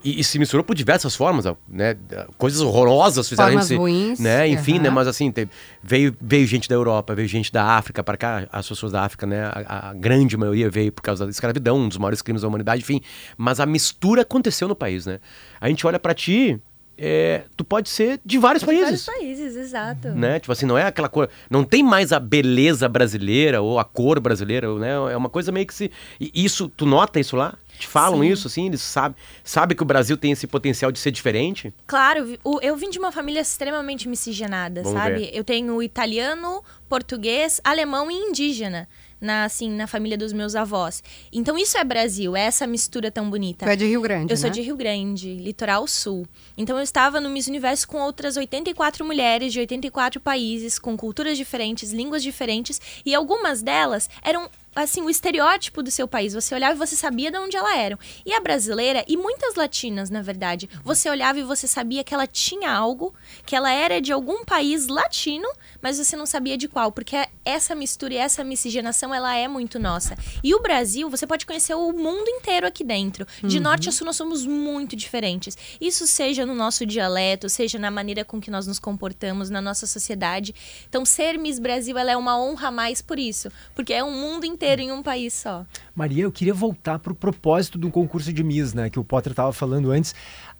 E, 0.03 0.19
e 0.19 0.23
se 0.23 0.38
misturou 0.38 0.65
por 0.65 0.75
diversas 0.75 1.15
formas, 1.15 1.45
né? 1.65 1.95
Coisas 2.38 2.59
horrorosas 2.59 3.29
fizeram 3.29 3.51
Formas 3.51 3.65
a 3.65 3.67
gente 3.69 3.77
se- 3.77 3.81
ruins, 3.81 4.19
né? 4.19 4.50
Enfim, 4.50 4.79
né? 4.79 4.88
aham. 4.89 4.95
Mas 4.95 5.07
assim, 5.07 5.31
teve- 5.31 5.50
veio, 5.81 6.13
veio 6.19 6.45
gente 6.45 6.67
da 6.67 6.75
Europa, 6.75 7.15
veio 7.15 7.25
gente 7.29 7.50
da 7.53 7.63
África 7.63 8.03
para 8.03 8.17
cá, 8.17 8.45
as 8.51 8.67
pessoas 8.67 8.91
da 8.91 9.01
África, 9.03 9.25
né? 9.25 9.45
A, 9.45 9.91
a 9.91 9.94
grande 9.94 10.35
maioria 10.35 10.69
veio 10.69 10.91
por 10.91 11.01
causa 11.01 11.23
da 11.23 11.31
escravidão, 11.31 11.77
um 11.79 11.88
dos 11.88 11.97
maiores 11.97 12.21
crimes 12.21 12.41
da 12.41 12.50
humanidade, 12.50 12.81
enfim. 12.81 13.00
Mas 13.38 13.61
a 13.61 13.65
mistura 13.65 14.23
aconteceu 14.23 14.67
no 14.67 14.75
país, 14.75 15.05
né? 15.05 15.19
A 15.61 15.69
gente 15.69 15.88
olha 15.88 15.97
para 16.00 16.13
ti, 16.13 16.59
é, 17.05 17.44
tu 17.57 17.65
pode 17.65 17.89
ser 17.89 18.21
de 18.23 18.38
vários 18.38 18.63
países. 18.63 18.85
Vários 18.85 19.05
países, 19.05 19.57
exato. 19.57 20.07
Né? 20.09 20.39
Tipo 20.39 20.53
assim, 20.53 20.65
não 20.65 20.77
é 20.77 20.83
aquela 20.83 21.09
cor. 21.09 21.29
Não 21.50 21.65
tem 21.65 21.83
mais 21.83 22.13
a 22.13 22.19
beleza 22.19 22.88
brasileira 22.88 23.61
ou 23.61 23.77
a 23.77 23.83
cor 23.83 24.21
brasileira, 24.21 24.73
né? 24.79 24.91
É 25.11 25.17
uma 25.17 25.29
coisa 25.29 25.51
meio 25.51 25.67
que 25.67 25.73
se. 25.73 25.91
isso, 26.33 26.69
tu 26.69 26.85
nota 26.85 27.19
isso 27.19 27.35
lá? 27.35 27.55
Te 27.77 27.88
falam 27.88 28.21
Sim. 28.21 28.29
isso, 28.29 28.47
assim? 28.47 28.67
Eles 28.67 28.81
sabem 28.81 29.17
sabe 29.44 29.75
que 29.75 29.83
o 29.83 29.85
Brasil 29.85 30.15
tem 30.15 30.31
esse 30.31 30.47
potencial 30.47 30.94
de 30.94 31.00
ser 31.00 31.11
diferente? 31.11 31.73
Claro, 31.85 32.38
eu 32.61 32.75
vim 32.77 32.89
de 32.89 33.00
uma 33.00 33.11
família 33.11 33.41
extremamente 33.41 34.07
miscigenada, 34.07 34.81
Vamos 34.81 34.97
sabe? 34.97 35.15
ver. 35.19 35.31
Eu 35.33 35.44
tenho 35.44 35.83
italiano, 35.83 36.63
português, 36.88 37.59
alemão 37.65 38.09
e 38.09 38.13
indígena. 38.13 38.88
Na, 39.24 39.46
assim, 39.46 39.70
na 39.70 39.88
família 39.88 40.18
dos 40.18 40.34
meus 40.34 40.54
avós. 40.54 41.02
Então 41.31 41.58
isso 41.58 41.78
é 41.78 41.84
Brasil, 41.86 42.36
é 42.36 42.42
essa 42.42 42.68
mistura 42.68 43.10
tão 43.10 43.30
bonita. 43.30 43.66
Tu 43.66 43.70
é 43.70 43.75
de 43.78 43.86
Rio 43.86 44.02
Grande, 44.02 44.34
Eu 44.34 44.38
sou 44.38 44.50
né? 44.50 44.54
de 44.54 44.62
Rio 44.62 44.75
Grande, 44.75 45.34
litoral 45.36 45.88
sul. 45.88 46.28
Então 46.58 46.75
eu 46.75 46.84
estava 46.84 47.22
no 47.22 47.30
Miss 47.30 47.48
Universo 47.48 47.88
com 47.88 48.00
outras 48.02 48.36
84 48.36 49.06
mulheres 49.06 49.54
de 49.54 49.60
84 49.62 50.20
países, 50.20 50.78
com 50.78 50.98
culturas 50.98 51.38
diferentes, 51.38 51.94
línguas 51.94 52.22
diferentes, 52.22 52.82
e 53.06 53.15
algumas 53.15 53.62
delas 53.62 54.10
eram 54.22 54.50
assim 54.75 55.01
o 55.01 55.10
estereótipo 55.10 55.84
do 55.84 55.92
seu 55.92 56.08
país. 56.08 56.34
Você 56.34 56.53
olhava 56.56 56.74
e 56.74 56.77
você 56.77 56.96
sabia 56.96 57.32
de 57.32 57.38
onde 57.38 57.56
ela 57.56 57.75
era. 57.77 57.98
E 58.25 58.34
a 58.34 58.39
brasileira 58.39 59.03
e 59.08 59.15
muitas 59.15 59.56
latinas, 59.56 60.10
na 60.10 60.22
verdade, 60.22 60.70
você 60.84 61.10
olhava 61.10 61.39
e 61.39 61.44
você 61.44 61.68
sabia 61.68 62.03
que 62.03 62.13
ela 62.13 62.27
tinha 62.27 62.72
algo, 62.72 63.13
que 63.46 63.56
ela 63.56 63.72
era 63.72 64.01
de 64.01 64.12
algum 64.12 64.44
país 64.44 64.88
latino, 64.88 65.48
mas 65.82 65.98
você 65.98 66.15
não 66.15 66.25
sabia 66.25 66.58
de 66.58 66.68
qual, 66.68 66.92
porque 66.92 67.15
essa 67.46 67.75
mistura 67.75 68.13
e 68.13 68.18
essa 68.18 68.44
miscigenação 68.44 69.13
ela 69.13 69.36
é 69.36 69.48
muito 69.48 69.80
nossa. 69.80 70.18
E 70.44 70.53
o 70.56 70.62
Brasil, 70.62 71.10
você 71.10 71.27
pode 71.27 71.46
conhecer 71.46 71.74
o 71.74 71.92
mundo 71.92 72.27
inteiro 72.30 72.65
aqui 72.65 72.84
dentro. 72.84 73.25
De 73.44 73.60
norte 73.60 73.89
a 73.89 73.92
sul 73.92 74.06
nós 74.06 74.15
somos 74.15 74.46
muito 74.46 74.96
diferentes. 74.96 75.58
Isso 75.80 76.08
seja 76.08 76.46
no 76.46 76.56
nosso 76.56 76.86
dialeto, 76.86 77.50
seja 77.50 77.77
na 77.77 77.92
maneira 77.92 78.25
com 78.25 78.39
que 78.39 78.51
nós 78.51 78.68
nos 78.68 78.80
comportamos 78.80 79.50
na 79.50 79.62
nossa 79.62 79.86
sociedade. 79.86 80.56
Então 80.88 81.06
ser 81.06 81.38
Miss 81.38 81.60
Brasil 81.60 81.98
ela 81.98 82.12
é 82.12 82.18
uma 82.18 82.39
honra 82.39 82.70
a 82.70 82.72
mais 82.72 83.01
por 83.01 83.20
isso, 83.20 83.51
porque 83.75 83.94
é 83.94 84.03
um 84.03 84.12
mundo 84.12 84.46
inteiro 84.46 84.62
em 84.63 84.91
um 84.91 85.03
país 85.03 85.34
só. 85.34 85.65
Maria, 85.96 86.24
eu 86.24 86.32
queria 86.32 86.53
voltar 86.53 87.00
para 87.00 87.12
o 87.12 87.15
propósito 87.15 87.77
do 87.77 87.89
concurso 87.89 88.32
de 88.32 88.43
Miss, 88.43 88.74
né, 88.74 88.89
que 88.89 89.00
o 89.00 89.03
Potter 89.03 89.32
estava 89.32 89.51
falando 89.51 89.91
antes. 89.91 90.15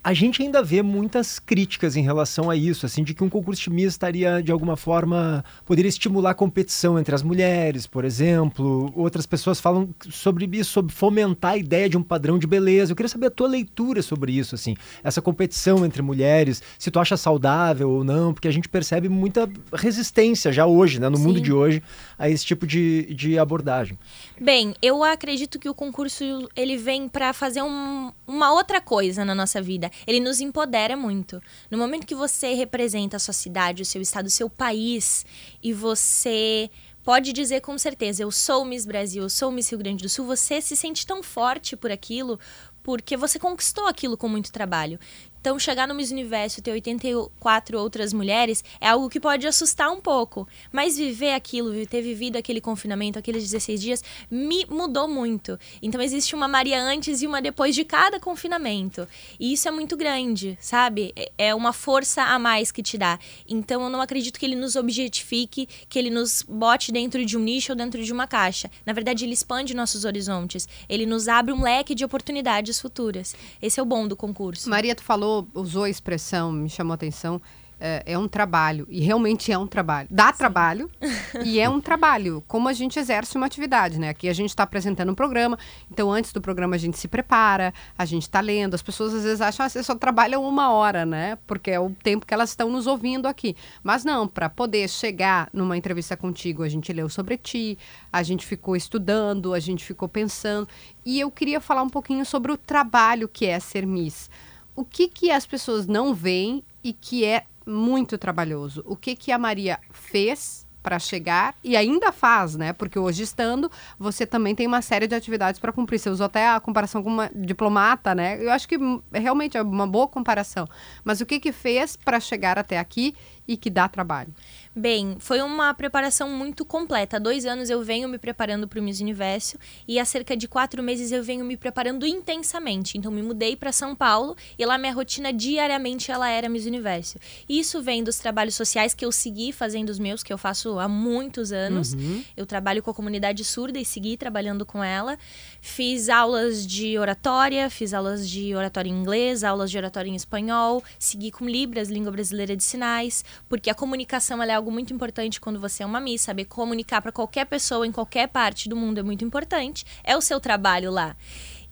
A 0.06 0.14
gente 0.14 0.42
ainda 0.44 0.62
vê 0.62 0.82
muitas 0.82 1.40
críticas 1.40 1.96
em 1.96 2.02
relação 2.02 2.50
a 2.50 2.58
isso, 2.58 2.86
assim, 2.86 3.06
de 3.06 3.14
que 3.14 3.24
um 3.24 3.30
concurso 3.30 3.62
de 3.62 3.70
Miss 3.70 3.94
estaria, 3.94 4.44
de 4.44 4.52
alguma 4.52 4.76
forma, 4.76 5.46
poderia 5.66 5.88
estimular 5.88 6.32
a 6.32 6.34
competição 6.34 7.00
entre 7.00 7.16
as 7.16 7.24
mulheres, 7.24 7.88
por 7.88 8.04
exemplo. 8.04 8.92
Outras 8.98 9.26
pessoas 9.26 9.62
falam 9.62 9.90
sobre 10.10 10.46
isso, 10.52 10.72
sobre 10.72 10.94
fomentar 10.94 11.54
a 11.54 11.58
ideia 11.58 11.88
de 11.88 11.98
um 11.98 12.04
padrão 12.04 12.38
de 12.38 12.46
beleza. 12.46 12.92
Eu 12.92 12.98
queria 12.98 13.08
saber 13.08 13.28
a 13.28 13.32
tua 13.32 13.48
leitura 13.48 14.02
sobre 14.02 14.34
isso, 14.34 14.56
assim, 14.56 14.76
essa 15.02 15.22
competição 15.22 15.86
entre 15.86 16.02
mulheres, 16.02 16.62
se 16.78 16.92
tu 16.92 17.00
acha 17.00 17.16
saudável 17.16 17.90
ou 17.90 18.04
não, 18.04 18.34
porque 18.34 18.50
a 18.50 18.52
gente 18.52 18.68
percebe 18.68 19.08
muita 19.08 19.50
resistência 19.72 20.52
já 20.52 20.66
hoje, 20.66 21.00
né, 21.00 21.08
no 21.08 21.18
mundo 21.18 21.38
Sim. 21.38 21.44
de 21.44 21.54
hoje, 21.54 21.82
a 22.20 22.30
esse 22.30 22.46
tipo 22.46 22.68
de, 22.68 23.14
de 23.14 23.40
abordagem. 23.40 23.98
Bem, 24.42 24.74
eu 24.82 25.02
acredito 25.02 25.58
que 25.58 25.70
o 25.70 25.74
concurso 25.74 26.24
ele 26.58 26.76
vem 26.76 27.08
para 27.08 27.32
fazer 27.32 27.62
um- 27.62 28.12
uma 28.28 28.52
outra 28.52 28.82
coisa 28.82 29.24
na 29.24 29.34
nossa 29.34 29.62
vida. 29.62 29.93
Ele 30.06 30.20
nos 30.20 30.40
empodera 30.40 30.96
muito. 30.96 31.42
No 31.70 31.78
momento 31.78 32.08
que 32.08 32.16
você 32.16 32.54
representa 32.54 33.18
a 33.18 33.20
sua 33.20 33.34
cidade, 33.34 33.82
o 33.82 33.86
seu 33.86 34.02
estado, 34.02 34.28
o 34.28 34.32
seu 34.32 34.50
país 34.50 35.26
e 35.62 35.74
você 35.74 36.70
pode 37.04 37.34
dizer 37.34 37.62
com 37.62 37.78
certeza, 37.78 38.24
eu 38.24 38.32
sou 38.32 38.64
Miss 38.64 38.86
Brasil, 38.86 39.24
eu 39.24 39.30
sou 39.30 39.52
Miss 39.52 39.70
Rio 39.70 39.80
Grande 39.80 40.04
do 40.04 40.10
Sul, 40.10 40.26
você 40.26 40.62
se 40.62 40.76
sente 40.76 41.06
tão 41.06 41.22
forte 41.22 41.76
por 41.76 41.92
aquilo, 41.92 42.40
porque 42.82 43.18
você 43.18 43.38
conquistou 43.38 43.88
aquilo 43.88 44.18
com 44.18 44.30
muito 44.30 44.52
trabalho. 44.52 45.00
Então, 45.44 45.60
chegar 45.60 45.90
no 45.90 45.94
Miss 45.94 46.10
Universo 46.10 46.60
e 46.60 46.64
ter 46.64 46.72
84 46.72 47.78
outras 47.78 48.14
mulheres 48.14 48.64
é 48.80 48.88
algo 48.88 49.10
que 49.10 49.20
pode 49.20 49.46
assustar 49.46 49.92
um 49.92 50.00
pouco. 50.00 50.48
Mas 50.72 50.96
viver 50.96 51.34
aquilo, 51.34 51.86
ter 51.86 52.02
vivido 52.02 52.38
aquele 52.38 52.62
confinamento, 52.62 53.20
aqueles 53.20 53.44
16 53.44 53.82
dias, 53.82 54.04
me 54.32 54.66
mudou 54.70 55.06
muito. 55.06 55.60
Então, 55.82 56.02
existe 56.02 56.34
uma 56.34 56.48
Maria 56.48 56.82
antes 56.82 57.22
e 57.22 57.28
uma 57.28 57.42
depois 57.42 57.76
de 57.76 57.84
cada 57.84 58.22
confinamento. 58.22 59.06
E 59.38 59.52
isso 59.52 59.68
é 59.68 59.72
muito 59.72 59.98
grande, 59.98 60.58
sabe? 60.62 61.12
É- 61.14 61.30
É 61.38 61.54
uma 61.54 61.74
força 61.74 62.22
a 62.24 62.40
mais 62.40 62.72
que 62.72 62.82
te 62.82 62.98
dá. 62.98 63.20
Então, 63.46 63.84
eu 63.84 63.90
não 63.90 64.00
acredito 64.00 64.40
que 64.40 64.46
ele 64.46 64.56
nos 64.56 64.78
objetifique, 64.78 65.68
que 65.90 66.00
ele 66.00 66.10
nos 66.10 66.42
bote 66.48 66.90
dentro 66.90 67.26
de 67.26 67.36
um 67.36 67.42
nicho 67.42 67.74
ou 67.74 67.76
dentro 67.76 68.02
de 68.02 68.14
uma 68.14 68.26
caixa. 68.28 68.72
Na 68.86 68.94
verdade, 68.94 69.26
ele 69.26 69.34
expande 69.34 69.74
nossos 69.74 70.06
horizontes. 70.06 70.70
Ele 70.88 71.06
nos 71.06 71.28
abre 71.28 71.52
um 71.52 71.62
leque 71.64 71.94
de 71.94 72.06
oportunidades 72.06 72.80
futuras. 72.80 73.36
Esse 73.62 73.78
é 73.78 73.84
o 73.84 73.86
bom 73.86 74.08
do 74.08 74.16
concurso. 74.16 74.70
Maria, 74.70 74.96
tu 74.96 75.04
falou, 75.04 75.33
usou 75.54 75.84
a 75.84 75.90
expressão, 75.90 76.52
me 76.52 76.70
chamou 76.70 76.92
a 76.92 76.96
atenção. 76.96 77.42
É, 77.86 78.02
é 78.14 78.18
um 78.18 78.30
trabalho, 78.30 78.88
e 78.90 79.02
realmente 79.02 79.52
é 79.52 79.58
um 79.58 79.68
trabalho. 79.68 80.08
Dá 80.10 80.32
trabalho, 80.32 80.90
e 81.44 81.60
é 81.60 81.68
um 81.68 81.82
trabalho, 81.82 82.42
como 82.48 82.70
a 82.70 82.74
gente 82.74 82.98
exerce 82.98 83.36
uma 83.36 83.46
atividade, 83.46 84.00
né? 84.00 84.08
Aqui 84.08 84.30
a 84.30 84.34
gente 84.34 84.52
está 84.52 84.64
apresentando 84.64 85.12
um 85.12 85.16
programa, 85.16 85.60
então 85.92 86.10
antes 86.10 86.32
do 86.32 86.40
programa 86.40 86.76
a 86.76 86.80
gente 86.80 86.98
se 86.98 87.10
prepara, 87.10 87.74
a 87.98 88.06
gente 88.06 88.22
está 88.22 88.40
lendo. 88.40 88.74
As 88.74 88.82
pessoas 88.82 89.14
às 89.14 89.24
vezes 89.24 89.42
acham 89.42 89.66
que 89.66 89.74
você 89.74 89.84
só 89.84 89.96
trabalha 89.96 90.40
uma 90.40 90.72
hora, 90.72 91.06
né? 91.06 91.38
Porque 91.46 91.72
é 91.72 91.80
o 91.80 91.90
tempo 91.90 92.26
que 92.26 92.34
elas 92.34 92.52
estão 92.52 92.70
nos 92.70 92.88
ouvindo 92.88 93.28
aqui. 93.28 93.54
Mas 93.84 94.06
não, 94.06 94.30
para 94.30 94.50
poder 94.50 94.88
chegar 94.88 95.50
numa 95.52 95.76
entrevista 95.76 96.16
contigo, 96.16 96.64
a 96.64 96.70
gente 96.70 96.94
leu 96.94 97.10
sobre 97.10 97.38
ti, 97.38 97.78
a 98.14 98.24
gente 98.24 98.46
ficou 98.46 98.78
estudando, 98.78 99.54
a 99.54 99.60
gente 99.60 99.84
ficou 99.84 100.08
pensando. 100.08 100.70
E 101.06 101.20
eu 101.20 101.30
queria 101.30 101.60
falar 101.60 101.84
um 101.84 101.90
pouquinho 101.90 102.26
sobre 102.26 102.50
o 102.50 102.56
trabalho 102.56 103.28
que 103.28 103.46
é 103.46 103.60
ser 103.60 103.86
Miss 103.86 104.30
o 104.76 104.84
que, 104.84 105.08
que 105.08 105.32
as 105.32 105.46
pessoas 105.46 105.88
não 105.88 106.14
veem 106.14 106.64
e 106.84 106.94
que 106.94 107.26
é 107.26 107.46
muito 107.66 108.18
trabalhoso? 108.18 108.84
O 108.86 108.96
que, 108.96 109.16
que 109.16 109.32
a 109.32 109.38
Maria 109.38 109.80
fez 109.92 110.66
para 110.84 111.00
chegar 111.00 111.56
e 111.64 111.78
ainda 111.78 112.12
faz, 112.12 112.56
né? 112.56 112.74
Porque 112.74 113.00
hoje 113.00 113.24
estando, 113.24 113.72
você 113.98 114.26
também 114.26 114.54
tem 114.54 114.68
uma 114.68 114.82
série 114.82 115.08
de 115.08 115.16
atividades 115.16 115.60
para 115.60 115.72
cumprir. 115.72 115.98
Você 115.98 116.10
usou 116.10 116.26
até 116.26 116.50
a 116.50 116.60
comparação 116.60 117.02
com 117.02 117.10
uma 117.10 117.32
diplomata, 117.34 118.14
né? 118.14 118.38
Eu 118.44 118.52
acho 118.52 118.68
que 118.68 118.78
hum, 118.78 119.02
realmente 119.12 119.58
é 119.58 119.62
uma 119.62 119.88
boa 119.88 120.10
comparação. 120.10 120.68
Mas 121.04 121.22
o 121.22 121.26
que 121.26 121.40
que 121.40 121.54
fez 121.54 121.96
para 121.96 122.20
chegar 122.20 122.60
até 122.60 122.78
aqui 122.78 123.16
e 123.48 123.56
que 123.56 123.70
dá 123.70 123.88
trabalho? 123.88 124.34
Bem, 124.76 125.18
foi 125.20 125.40
uma 125.40 125.72
preparação 125.76 126.28
muito 126.28 126.66
completa. 126.66 127.18
Há 127.18 127.20
dois 127.20 127.46
anos 127.46 127.70
eu 127.70 127.84
venho 127.84 128.10
me 128.10 128.18
preparando 128.18 128.68
para 128.68 128.80
o 128.80 128.84
Miss 128.84 129.00
Universo 129.00 129.56
e 129.88 130.00
há 130.00 130.06
cerca 130.06 130.36
de 130.36 130.48
quatro 130.48 130.82
meses 130.82 131.12
eu 131.12 131.24
venho 131.24 131.46
me 131.46 131.56
preparando 131.56 132.08
intensamente. 132.08 132.98
Então 132.98 133.12
me 133.12 133.22
mudei 133.22 133.56
para 133.56 133.72
São 133.72 133.96
Paulo 133.96 134.36
e 134.58 134.66
lá 134.66 134.80
minha 134.80 134.92
rotina 134.92 135.32
diariamente 135.32 136.12
ela 136.12 136.28
era 136.28 136.50
Miss 136.50 136.66
Universo. 136.66 137.20
Isso 137.48 137.84
vem 137.84 138.04
dos 138.04 138.18
trabalhos 138.18 138.56
sociais 138.56 138.96
que 138.96 139.06
eu 139.06 139.12
segui 139.12 139.52
fazendo 139.52 139.90
os 139.90 140.00
meus, 140.00 140.24
que 140.24 140.34
eu 140.34 140.40
faço 140.40 140.80
há 140.80 140.88
muitos 140.88 141.52
anos. 141.52 141.94
Eu 142.36 142.48
trabalho 142.48 142.82
com 142.82 142.90
a 142.90 142.96
comunidade 142.96 143.46
surda 143.46 143.78
e 143.78 143.86
segui 143.86 144.18
trabalhando 144.18 144.66
com 144.66 144.84
ela. 144.84 145.20
Fiz 145.62 146.10
aulas 146.10 146.66
de 146.66 146.98
oratória, 146.98 147.70
fiz 147.70 147.94
aulas 147.94 148.28
de 148.28 148.56
oratória 148.56 148.90
em 148.90 148.94
inglês, 148.94 149.44
aulas 149.44 149.70
de 149.70 149.78
oratória 149.78 150.10
em 150.10 150.16
espanhol, 150.16 150.84
segui 150.98 151.30
com 151.30 151.46
Libras, 151.46 151.90
língua 151.90 152.12
brasileira 152.12 152.56
de 152.56 152.64
sinais, 152.64 153.24
porque 153.48 153.70
a 153.70 153.76
comunicação 153.76 154.42
ela 154.42 154.52
é 154.52 154.63
algo 154.64 154.72
muito 154.72 154.94
importante 154.94 155.42
quando 155.42 155.60
você 155.60 155.84
é 155.84 155.86
uma 155.86 156.00
Miss, 156.00 156.22
saber 156.22 156.46
comunicar 156.46 157.02
para 157.02 157.12
qualquer 157.12 157.46
pessoa 157.46 157.86
em 157.86 157.92
qualquer 157.92 158.30
parte 158.30 158.70
do 158.70 158.78
mundo 158.78 158.98
é 158.98 159.04
muito 159.04 159.26
importante. 159.26 159.86
É 160.02 160.16
o 160.16 160.22
seu 160.22 160.40
trabalho 160.40 160.90
lá. 160.90 161.18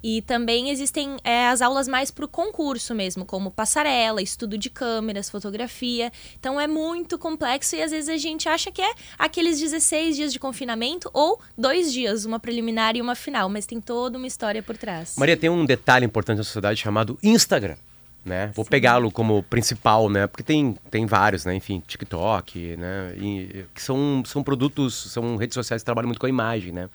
E 0.03 0.21
também 0.23 0.71
existem 0.71 1.15
é, 1.23 1.47
as 1.47 1.61
aulas 1.61 1.87
mais 1.87 2.11
para 2.11 2.25
o 2.25 2.27
concurso 2.27 2.93
mesmo, 2.93 3.23
como 3.23 3.51
passarela, 3.51 4.21
estudo 4.21 4.57
de 4.57 4.69
câmeras, 4.69 5.29
fotografia. 5.29 6.11
Então 6.37 6.59
é 6.59 6.67
muito 6.67 7.17
complexo 7.17 7.75
e 7.75 7.81
às 7.81 7.91
vezes 7.91 8.09
a 8.09 8.17
gente 8.17 8.49
acha 8.49 8.71
que 8.71 8.81
é 8.81 8.93
aqueles 9.17 9.59
16 9.59 10.15
dias 10.17 10.33
de 10.33 10.39
confinamento 10.39 11.09
ou 11.13 11.39
dois 11.57 11.93
dias, 11.93 12.25
uma 12.25 12.39
preliminar 12.39 12.97
e 12.97 13.01
uma 13.01 13.15
final, 13.15 13.47
mas 13.47 13.65
tem 13.65 13.79
toda 13.79 14.17
uma 14.17 14.27
história 14.27 14.61
por 14.61 14.75
trás. 14.75 15.15
Maria, 15.17 15.37
tem 15.37 15.49
um 15.49 15.65
detalhe 15.65 16.05
importante 16.05 16.39
na 16.39 16.43
sociedade 16.43 16.81
chamado 16.81 17.17
Instagram. 17.23 17.77
Né? 18.23 18.51
Vou 18.53 18.63
pegá-lo 18.63 19.11
como 19.11 19.41
principal, 19.41 20.07
né? 20.07 20.27
Porque 20.27 20.43
tem, 20.43 20.77
tem 20.91 21.07
vários, 21.07 21.43
né? 21.43 21.55
Enfim, 21.55 21.81
TikTok, 21.85 22.77
né? 22.77 23.15
E, 23.17 23.65
que 23.73 23.81
são, 23.81 24.21
são 24.23 24.43
produtos, 24.43 24.93
são 25.11 25.37
redes 25.37 25.55
sociais 25.55 25.81
que 25.81 25.85
trabalham 25.85 26.07
muito 26.07 26.19
com 26.19 26.27
a 26.27 26.29
imagem, 26.29 26.71
né? 26.71 26.87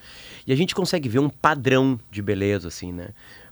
E 0.47 0.53
a 0.53 0.57
gente 0.57 0.73
consegue 0.73 1.09
ver 1.09 1.19
um 1.19 1.29
padrão 1.29 1.99
de 2.13 2.23
beleza, 2.23 2.69
assim, 2.69 2.93
né? 2.93 3.09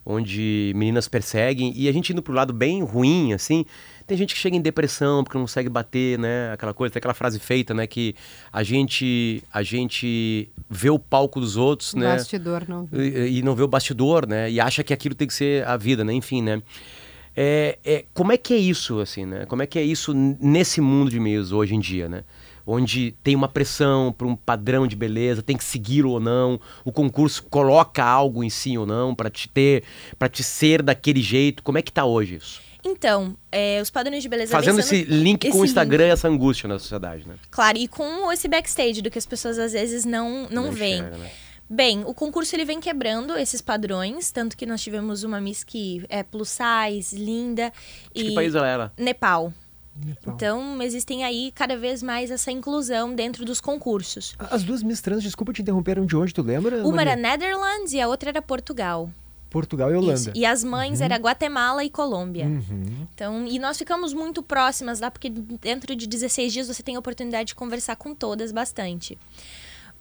Onde 0.07 0.73
meninas 0.77 1.09
perseguem 1.09 1.73
e 1.75 1.89
a 1.89 1.93
gente 1.93 2.13
indo 2.13 2.23
pro 2.23 2.33
lado 2.33 2.53
bem 2.53 2.81
ruim, 2.85 3.33
assim, 3.33 3.65
tem 4.07 4.19
gente 4.19 4.35
que 4.35 4.41
chega 4.41 4.55
em 4.55 4.61
depressão 4.61 5.25
porque 5.25 5.39
não 5.39 5.45
consegue 5.45 5.69
bater, 5.69 6.19
né? 6.19 6.53
Aquela 6.53 6.75
coisa, 6.75 6.93
tem 6.93 6.99
aquela 6.99 7.15
frase 7.15 7.39
feita, 7.39 7.73
né? 7.73 7.87
Que 7.87 8.15
a 8.53 8.63
gente, 8.63 9.43
a 9.53 9.63
gente 9.63 10.51
vê 10.69 10.91
o 10.91 10.99
palco 10.99 11.41
dos 11.41 11.57
outros, 11.57 11.95
né? 11.95 12.15
Bastidor, 12.15 12.65
não. 12.69 12.89
e, 12.93 13.39
e 13.39 13.43
não 13.43 13.55
vê 13.55 13.63
o 13.63 13.69
bastidor, 13.69 14.27
né? 14.27 14.51
E 14.51 14.61
acha 14.61 14.85
que 14.85 14.93
aquilo 14.93 15.15
tem 15.15 15.27
que 15.27 15.35
ser 15.35 15.67
a 15.67 15.77
vida, 15.77 16.05
né? 16.05 16.13
Enfim, 16.13 16.43
né? 16.43 16.63
É, 17.37 17.79
é, 17.85 18.05
como 18.15 18.33
é 18.33 18.37
que 18.37 18.55
é 18.55 18.57
isso, 18.57 19.01
assim, 19.01 19.27
né? 19.27 19.45
Como 19.47 19.63
é 19.63 19.67
que 19.67 19.79
é 19.79 19.83
isso 19.83 20.13
nesse 20.15 20.81
mundo 20.81 21.11
de 21.11 21.19
meios 21.19 21.53
hoje 21.53 21.75
em 21.75 21.81
dia, 21.81 22.09
né? 22.09 22.23
Onde 22.67 23.15
tem 23.23 23.35
uma 23.35 23.49
pressão 23.49 24.13
para 24.17 24.27
um 24.27 24.35
padrão 24.35 24.87
de 24.87 24.97
beleza, 24.97 25.43
tem 25.43 25.57
que 25.57 25.65
seguir 25.65 26.05
ou 26.05 26.19
não, 26.19 26.59
o 26.85 26.91
concurso 26.91 27.43
coloca 27.45 28.03
algo 28.03 28.43
em 28.43 28.49
si 28.49 28.79
ou 28.79 28.87
não 28.87 29.15
para 29.15 29.29
te 29.29 29.49
ter, 29.49 29.85
para 30.19 30.29
te 30.29 30.43
ser 30.43 30.81
daquele 30.81 31.21
jeito. 31.21 31.63
Como 31.63 31.77
é 31.77 31.83
que 31.83 31.93
tá 31.93 32.05
hoje 32.05 32.37
isso? 32.37 32.63
Então, 32.85 33.35
é, 33.51 33.81
os 33.81 33.91
padrões 33.91 34.23
de 34.23 34.29
beleza 34.29 34.53
Fazendo 34.53 34.81
esse 34.81 35.05
link 35.05 35.51
com 35.51 35.61
o 35.61 35.65
Instagram 35.65 36.05
link. 36.05 36.11
e 36.11 36.13
essa 36.13 36.29
angústia 36.29 36.69
na 36.69 36.79
sociedade, 36.79 37.27
né? 37.27 37.37
Claro, 37.51 37.79
e 37.79 37.89
com 37.89 38.31
esse 38.31 38.47
backstage 38.47 39.01
do 39.01 39.11
que 39.11 39.19
as 39.19 39.25
pessoas 39.25 39.59
às 39.59 39.73
vezes 39.73 40.05
não, 40.05 40.47
não, 40.51 40.71
veem. 40.71 40.97
enxerga, 40.97 41.17
né? 41.17 41.31
Bem, 41.69 42.05
o 42.05 42.13
concurso 42.13 42.55
ele 42.55 42.65
vem 42.65 42.79
quebrando 42.79 43.37
esses 43.37 43.61
padrões, 43.61 44.31
tanto 44.31 44.57
que 44.57 44.67
nós 44.67 44.83
tivemos 44.83 45.25
uma 45.25 45.41
Miss 45.41 45.65
que 45.65 46.05
é 46.09 46.23
plus 46.23 46.51
size, 46.51 47.17
linda 47.17 47.73
De 48.15 48.23
e 48.23 48.29
que 48.29 48.35
país 48.35 48.55
ela 48.55 48.69
era? 48.69 48.93
Nepal. 48.99 49.53
Nepal. 49.97 50.35
Então, 50.35 50.83
existem 50.83 51.25
aí 51.25 51.53
cada 51.55 51.77
vez 51.77 52.03
mais 52.03 52.31
essa 52.31 52.51
inclusão 52.51 53.15
dentro 53.15 53.45
dos 53.45 53.61
concursos. 53.61 54.35
As 54.39 54.63
duas 54.63 54.83
Miss 54.83 55.01
Trans, 55.01 55.23
desculpa 55.23 55.53
te 55.53 55.63
interromper, 55.63 55.93
eram 55.93 56.07
de 56.07 56.17
onde, 56.17 56.35
tu 56.35 56.43
lembra? 56.43 56.87
Uma 56.87 57.01
era 57.01 57.17
Netherlands 57.17 57.93
e 57.93 58.01
a 58.01 58.09
outra 58.09 58.31
era 58.31 58.43
Portugal. 58.43 59.09
Portugal 59.55 59.93
e 59.93 59.95
Holanda. 59.95 60.15
Isso. 60.15 60.33
E 60.35 60.45
as 60.45 60.65
mães 60.65 61.01
era 61.01 61.15
Guatemala 61.15 61.85
e 61.85 61.89
Colômbia. 61.89 62.45
Uhum. 62.47 63.07
Então, 63.15 63.47
e 63.47 63.57
nós 63.61 63.79
ficamos 63.79 64.13
muito 64.13 64.43
próximas 64.43 64.99
lá, 64.99 65.13
porque 65.13 65.31
dentro 65.31 65.95
de 65.95 66.09
16 66.09 66.53
dias 66.53 66.67
você 66.67 66.83
tem 66.83 66.97
a 66.97 66.99
oportunidade 66.99 67.49
de 67.49 67.55
conversar 67.55 67.95
com 67.95 68.17
todas 68.17 68.51
bastante. 68.51 69.17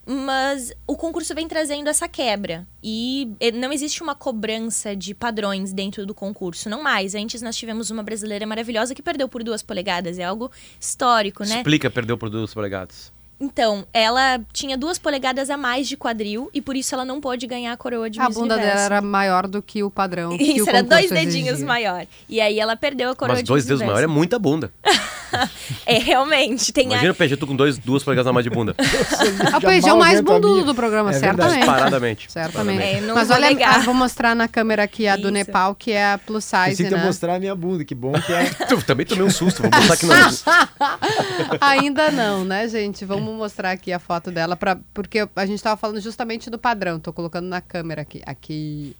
Mas 0.06 0.74
o 0.86 0.98
concurso 0.98 1.34
vem 1.34 1.48
trazendo 1.48 1.88
essa 1.88 2.08
quebra. 2.08 2.68
E 2.82 3.32
eh, 3.40 3.52
não 3.52 3.72
existe 3.72 4.04
uma 4.04 4.14
cobrança 4.14 4.96
de 4.96 5.14
padrões 5.14 5.72
dentro 5.72 6.06
do 6.06 6.14
concurso. 6.14 6.70
Não 6.70 6.84
mais. 6.84 7.16
Antes 7.16 7.42
nós 7.42 7.56
tivemos 7.56 7.90
uma 7.90 8.04
brasileira 8.04 8.46
maravilhosa 8.46 8.94
que 8.94 9.02
perdeu 9.02 9.30
por 9.30 9.44
duas 9.44 9.64
polegadas. 9.64 10.20
É 10.20 10.24
algo 10.24 10.52
histórico, 10.80 11.44
né? 11.44 11.58
Explica, 11.58 11.90
perdeu 11.90 12.18
por 12.18 12.30
duas 12.30 12.54
polegadas. 12.54 13.12
Então, 13.44 13.86
ela 13.92 14.40
tinha 14.54 14.78
duas 14.78 14.98
polegadas 14.98 15.50
a 15.50 15.58
mais 15.58 15.86
de 15.86 15.98
quadril 15.98 16.50
e 16.54 16.62
por 16.62 16.78
isso 16.78 16.96
ela 16.96 17.04
não 17.04 17.20
pôde 17.20 17.46
ganhar 17.46 17.74
a 17.74 17.78
coroa 17.78 18.10
de 18.10 18.18
A 18.18 18.30
Miss 18.30 18.38
bunda 18.38 18.56
dela 18.56 18.62
Universo. 18.68 18.86
era 18.86 19.02
maior 19.02 19.48
do 19.48 19.62
que 19.62 19.84
o 19.84 19.92
padrão. 19.92 20.30
que 20.38 20.44
Isso, 20.44 20.66
o 20.66 20.70
era 20.70 20.82
dois 20.82 21.10
dedinhos 21.10 21.50
exigia. 21.50 21.68
maior. 21.68 22.08
E 22.30 22.40
aí 22.40 22.58
ela 22.58 22.78
perdeu 22.78 23.10
a 23.10 23.16
coroa 23.16 23.34
Mas 23.34 23.44
de 23.44 23.48
dois 23.48 23.64
Miss 23.64 23.68
dedos 23.68 23.82
maior 23.82 23.96
é 23.96 24.06
Universo. 24.06 24.18
muita 24.18 24.40
bunda. 24.40 24.72
É, 25.88 25.98
realmente. 25.98 26.72
Tem 26.72 26.86
Imagina 26.86 27.10
a... 27.10 27.14
o 27.14 27.16
PG 27.16 27.38
tu 27.38 27.48
com 27.48 27.56
dois, 27.56 27.80
duas 27.80 28.04
polegadas 28.04 28.28
a 28.30 28.34
mais 28.34 28.44
de 28.44 28.52
bunda. 28.52 28.76
A 29.52 29.74
é 29.74 29.80
o 29.82 29.88
mal 29.88 29.98
mais 29.98 30.20
a 30.20 30.22
bundudo 30.22 30.64
do 30.66 30.76
programa, 30.76 31.10
É 31.10 31.14
certamente. 31.14 31.66
Paradamente. 31.66 32.32
Certamente. 32.32 32.84
É, 32.84 33.02
não 33.02 33.16
Mas 33.16 33.30
vou 33.30 33.38
olha, 33.38 33.50
negar. 33.50 33.78
ah, 33.78 33.80
vou 33.80 33.96
mostrar 33.96 34.36
na 34.36 34.48
câmera 34.48 34.84
aqui 34.84 35.08
a 35.08 35.16
do 35.16 35.24
Isso. 35.24 35.32
Nepal, 35.32 35.74
que 35.74 35.92
é 35.92 36.14
a 36.14 36.18
plus 36.20 36.46
size, 36.46 36.84
ia 36.84 36.92
né? 36.92 37.04
mostrar 37.04 37.36
a 37.36 37.40
minha 37.40 37.56
bunda, 37.56 37.84
que 37.84 37.96
bom 37.96 38.14
que 38.14 38.32
é. 38.32 38.46
Também 38.86 39.06
tomei 39.08 39.24
um 39.24 39.30
susto, 39.32 39.64
vou 39.64 39.72
botar 39.72 39.94
aqui 39.94 40.06
no. 40.06 40.14
Ainda 41.60 42.12
não, 42.12 42.44
né, 42.44 42.68
gente? 42.68 43.04
Vamos 43.06 43.33
mostrar 43.34 43.72
aqui 43.72 43.92
a 43.92 44.00
foto 44.00 44.32
dela, 44.32 44.56
pra, 44.56 44.78
porque 44.94 45.28
a 45.36 45.46
gente 45.46 45.62
tava 45.62 45.78
falando 45.78 46.00
justamente 46.00 46.50
do 46.50 46.58
padrão. 46.58 47.00
Tô 47.00 47.12
colocando 47.14 47.48
na 47.48 47.62
câmera 47.62 48.02
aqui. 48.02 48.22
Aqui. 48.26 48.96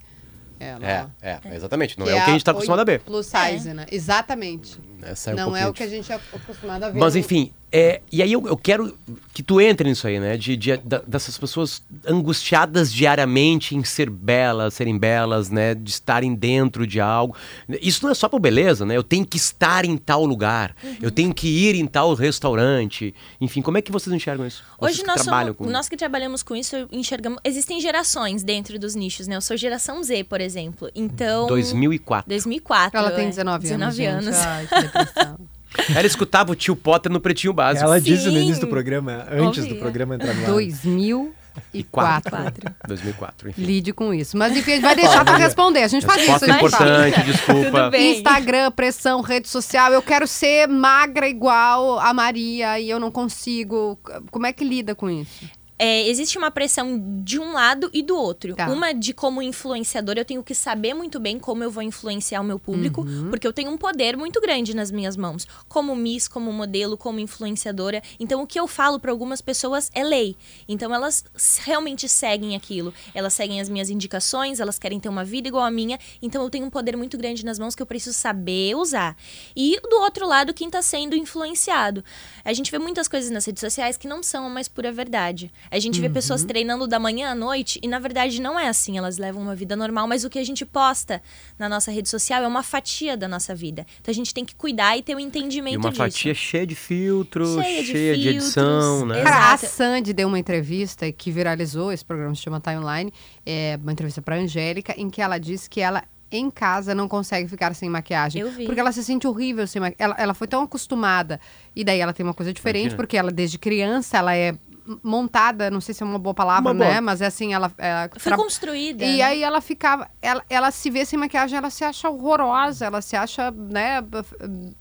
Ela, 0.60 1.12
É, 1.22 1.40
é, 1.44 1.56
exatamente. 1.56 1.98
Não 2.00 2.06
Que 2.06 2.12
é, 2.12 2.16
o 2.22 2.24
que 2.24 2.30
a 2.30 2.34
gente 2.34 2.46
tá 2.46 2.52
oi- 2.54 2.58
acomodado 2.60 2.82
a 2.90 2.94
ver. 2.94 3.00
Plus 3.02 3.26
size, 3.28 3.74
né? 3.74 3.86
Exatamente. 3.92 4.80
Essa 5.06 5.32
é 5.32 5.34
um 5.34 5.38
não 5.38 5.44
é 5.56 5.64
pouquinho 5.64 5.70
o 5.70 5.74
que 5.74 5.84
a 5.84 5.88
gente 5.88 6.12
é 6.12 6.16
acostumado 6.16 6.84
a 6.84 6.90
ver. 6.90 7.00
Mas 7.00 7.14
no- 7.14 7.20
enfim, 7.20 7.52
É, 7.76 8.02
e 8.12 8.22
aí 8.22 8.32
eu, 8.32 8.46
eu 8.48 8.56
quero 8.56 8.96
que 9.34 9.42
tu 9.42 9.60
entre 9.60 9.90
nisso 9.90 10.06
aí, 10.06 10.20
né? 10.20 10.38
De, 10.38 10.56
de- 10.56 10.78
da- 10.78 11.02
dessas 11.08 11.36
pessoas 11.40 11.82
angustiadas 12.08 12.94
diariamente 12.94 13.76
em 13.76 13.84
ser 13.84 14.12
belas, 14.12 14.76
serem 14.76 14.96
belas, 14.96 15.50
né? 15.50 15.74
De 15.74 15.90
estarem 15.90 16.36
dentro 16.36 16.86
de 16.86 17.02
algo. 17.02 17.36
Isso 17.82 18.04
não 18.04 18.12
é 18.12 18.14
só 18.14 18.30
por 18.30 18.40
beleza, 18.40 18.86
né? 18.86 18.96
Eu 18.96 19.02
tenho 19.02 19.26
que 19.26 19.38
estar 19.38 19.86
em 19.86 19.98
tal 19.98 20.24
lugar, 20.24 20.76
eu 21.02 21.10
tenho 21.10 21.34
que 21.34 21.48
ir 21.48 21.74
em 21.74 21.88
tal 21.88 22.14
restaurante. 22.14 23.14
Enfim, 23.42 23.62
como 23.64 23.76
é 23.78 23.82
que 23.82 23.92
vocês 23.92 24.14
enxergam 24.16 24.46
isso? 24.46 24.64
Vocês 24.80 24.94
Hoje 24.94 25.02
que 25.02 25.08
nós, 25.08 25.24
trabalham 25.24 25.56
somos, 25.58 25.74
nós 25.74 25.90
que 25.90 25.98
trabalhamos 25.98 26.44
com 26.44 26.56
isso 26.56 26.88
enxergamos. 26.92 27.40
Existem 27.44 27.82
gerações 27.82 28.44
dentro 28.44 28.78
dos 28.78 28.94
nichos, 28.94 29.28
né? 29.28 29.36
Eu 29.36 29.42
sou 29.42 29.58
geração 29.58 30.04
Z, 30.04 30.24
por 30.26 30.40
exemplo. 30.40 30.92
Então. 30.94 31.48
2004. 31.48 32.30
2004. 32.30 33.00
Ela 33.00 33.12
tem 33.12 33.26
é. 33.26 33.30
19 33.30 33.68
anos. 33.72 33.96
19 33.96 33.96
gente. 33.96 34.08
anos. 34.08 34.38
Ai, 34.38 34.68
Ela 35.96 36.06
escutava 36.06 36.52
o 36.52 36.56
tio 36.56 36.76
Potter 36.76 37.12
no 37.12 37.20
Pretinho 37.20 37.52
Básico. 37.54 37.86
Ela 37.86 38.00
disse 38.00 38.26
no 38.28 38.34
Sim. 38.34 38.44
início 38.44 38.62
do 38.62 38.68
programa, 38.68 39.26
antes 39.32 39.64
do 39.64 39.70
Ouvia. 39.70 39.80
programa 39.80 40.16
entrar 40.16 40.34
no 40.34 40.42
ar. 40.42 40.52
2004. 40.52 42.32
Quatro. 42.32 42.76
2004, 42.88 43.50
enfim. 43.50 43.62
Lide 43.64 43.94
com 43.94 44.14
isso. 44.14 44.38
Mas 44.38 44.56
enfim, 44.56 44.72
a 44.72 44.76
gente 44.76 44.84
vai 44.84 44.96
deixar 44.96 45.24
pra 45.26 45.38
responder. 45.38 45.84
A 45.84 45.88
gente 45.88 46.06
faz 46.06 46.22
isso. 46.22 46.40
Fala. 46.40 46.58
importante, 46.58 47.24
desculpa. 47.24 47.72
Tudo 47.72 47.92
bem. 47.92 48.18
Instagram, 48.18 48.72
pressão, 48.72 49.22
rede 49.22 49.50
social. 49.50 49.92
Eu 49.92 50.02
quero 50.02 50.28
ser 50.28 50.68
magra 50.68 51.28
igual 51.28 52.00
a 52.00 52.14
Maria 52.14 52.80
e 52.80 52.90
eu 52.90 53.00
não 53.00 53.12
consigo. 53.12 54.00
Como 54.32 54.46
é 54.46 54.54
que 54.54 54.64
lida 54.64 54.96
com 54.96 55.10
isso? 55.10 55.46
É, 55.86 56.08
existe 56.08 56.38
uma 56.38 56.50
pressão 56.50 57.22
de 57.26 57.38
um 57.38 57.52
lado 57.52 57.90
e 57.92 58.02
do 58.02 58.16
outro. 58.16 58.56
Tá. 58.56 58.70
Uma 58.70 58.94
de 58.94 59.14
como 59.14 59.42
influenciadora, 59.42 60.22
eu 60.22 60.24
tenho 60.24 60.42
que 60.42 60.56
saber 60.56 60.94
muito 60.94 61.20
bem 61.20 61.38
como 61.38 61.62
eu 61.62 61.70
vou 61.70 61.84
influenciar 61.84 62.40
o 62.40 62.44
meu 62.44 62.58
público, 62.58 63.02
Uhum. 63.02 63.30
porque 63.30 63.46
eu 63.46 63.52
tenho 63.52 63.70
um 63.70 63.78
poder 63.78 64.16
muito 64.16 64.40
grande 64.40 64.74
nas 64.74 64.90
minhas 64.92 65.18
mãos, 65.18 65.46
como 65.68 65.94
Miss, 65.94 66.30
como 66.30 66.54
modelo, 66.54 66.98
como 66.98 67.20
influenciadora. 67.20 68.02
Então, 68.18 68.42
o 68.42 68.48
que 68.48 68.58
eu 68.58 68.66
falo 68.66 68.98
para 68.98 69.12
algumas 69.12 69.42
pessoas 69.42 69.92
é 69.94 70.06
lei. 70.06 70.38
Então, 70.70 70.94
elas 70.94 71.26
realmente 71.64 72.08
seguem 72.08 72.56
aquilo. 72.56 72.94
Elas 73.14 73.34
seguem 73.34 73.60
as 73.60 73.68
minhas 73.68 73.90
indicações, 73.90 74.62
elas 74.62 74.80
querem 74.80 75.02
ter 75.02 75.10
uma 75.10 75.26
vida 75.26 75.50
igual 75.50 75.66
a 75.66 75.72
minha. 75.72 76.00
Então, 76.22 76.42
eu 76.44 76.50
tenho 76.50 76.66
um 76.66 76.70
poder 76.70 76.96
muito 76.96 77.18
grande 77.18 77.44
nas 77.44 77.60
mãos 77.60 77.76
que 77.76 77.82
eu 77.82 77.86
preciso 77.86 78.18
saber 78.18 78.74
usar. 78.78 79.18
E 79.54 79.78
do 79.82 79.98
outro 79.98 80.26
lado, 80.26 80.54
quem 80.54 80.68
está 80.68 80.82
sendo 80.82 81.14
influenciado. 81.14 82.06
A 82.46 82.54
gente 82.54 82.72
vê 82.72 82.80
muitas 82.80 83.10
coisas 83.10 83.30
nas 83.30 83.44
redes 83.46 83.60
sociais 83.60 83.98
que 83.98 84.08
não 84.08 84.24
são 84.24 84.46
a 84.46 84.50
mais 84.50 84.70
pura 84.70 84.90
verdade. 84.90 85.52
A 85.74 85.80
gente 85.80 86.00
vê 86.00 86.08
pessoas 86.10 86.44
treinando 86.44 86.88
da 86.88 87.00
manhã 87.00 87.32
à 87.32 87.36
noite 87.36 87.80
e 87.82 87.88
na 87.88 87.98
verdade 88.00 88.40
não 88.42 88.60
é 88.60 88.68
assim. 88.68 88.98
Elas 88.98 89.18
levam 89.18 89.42
uma 89.42 89.56
vida 89.56 89.76
normal, 89.76 90.08
mas 90.08 90.24
o 90.24 90.30
que 90.30 90.38
a 90.40 90.44
gente 90.44 90.66
posta 90.66 91.22
na 91.58 91.68
nossa 91.68 91.92
rede 91.92 92.08
social 92.08 92.44
é 92.44 92.48
uma 92.48 92.62
fatia 92.64 93.18
da 93.18 93.28
nossa 93.28 93.56
vida. 93.56 93.86
Então 94.00 94.12
a 94.12 94.16
gente 94.16 94.34
tem 94.34 94.46
que 94.46 94.54
cuidar 94.56 94.98
e 94.98 95.02
ter 95.02 95.16
um 95.16 95.20
entendimento 95.20 95.74
E 95.74 95.78
uma 95.78 95.90
disso. 95.90 96.02
fatia 96.02 96.34
cheia 96.34 96.66
de 96.68 96.76
filtro, 96.76 97.46
Cheia 97.62 97.84
cheia, 97.84 98.16
de 98.16 98.22
de, 98.22 98.30
edição, 98.30 99.00
filtros. 99.00 99.18
né? 99.18 99.24
Cara, 99.24 99.54
a 99.54 99.58
Sandy 99.58 100.14
deu 100.14 100.28
uma 100.28 100.38
entrevista 100.40 101.12
que 101.12 101.32
viralizou, 101.32 101.92
esse 101.92 102.06
programa 102.06 102.36
se 102.36 102.42
chama 102.42 102.60
Timeline, 102.62 103.12
é 103.46 103.80
uma 103.82 103.92
entrevista 103.92 104.22
pra 104.22 104.36
Angélica, 104.36 104.94
em 104.98 105.10
que 105.10 105.22
ela 105.22 105.38
disse 105.38 105.70
que 105.70 105.82
ela 105.82 106.04
em 106.32 106.50
casa 106.50 106.96
não 106.96 107.08
consegue 107.08 107.48
ficar 107.48 107.74
sem 107.76 107.90
maquiagem. 107.90 108.42
Eu 108.42 108.52
vi. 108.52 108.66
Porque 108.66 108.80
ela 108.80 108.92
se 108.92 109.04
sente 109.04 109.28
horrível 109.28 109.68
sem 109.68 109.80
maquiagem. 109.80 109.98
Ela, 110.04 110.16
ela 110.18 110.34
foi 110.34 110.48
tão 110.48 110.64
acostumada. 110.64 111.40
E 111.76 111.84
daí 111.84 112.00
ela 112.00 112.12
tem 112.14 112.24
uma 112.26 112.34
coisa 112.34 112.52
diferente, 112.54 112.82
Imagina. 112.86 112.98
porque 112.98 113.18
ela 113.18 113.32
desde 113.32 113.58
criança 113.60 114.18
ela 114.18 114.36
é 114.36 114.56
montada, 115.04 115.70
não 115.72 115.80
sei 115.82 115.94
se 115.94 116.04
é 116.04 116.06
uma 116.06 116.20
boa 116.20 116.34
palavra, 116.34 116.72
Uma 116.72 116.74
boa. 116.78 116.90
né? 116.96 117.02
Mas 117.02 117.22
é 117.22 117.26
assim, 117.28 117.54
ela. 117.54 117.72
ela 117.78 118.10
Foi 118.18 118.32
tra- 118.32 118.38
construída. 118.38 119.04
E 119.04 119.18
né? 119.18 119.24
aí 119.24 119.44
ela 119.44 119.62
ficava, 119.62 120.10
ela, 120.22 120.44
ela 120.50 120.72
se 120.72 120.90
vê 120.90 121.06
sem 121.06 121.18
maquiagem, 121.18 121.58
ela 121.58 121.70
se 121.70 121.84
acha 121.84 122.10
horrorosa, 122.10 122.86
ela 122.86 123.02
se 123.02 123.16
acha, 123.16 123.50
né, 123.52 124.04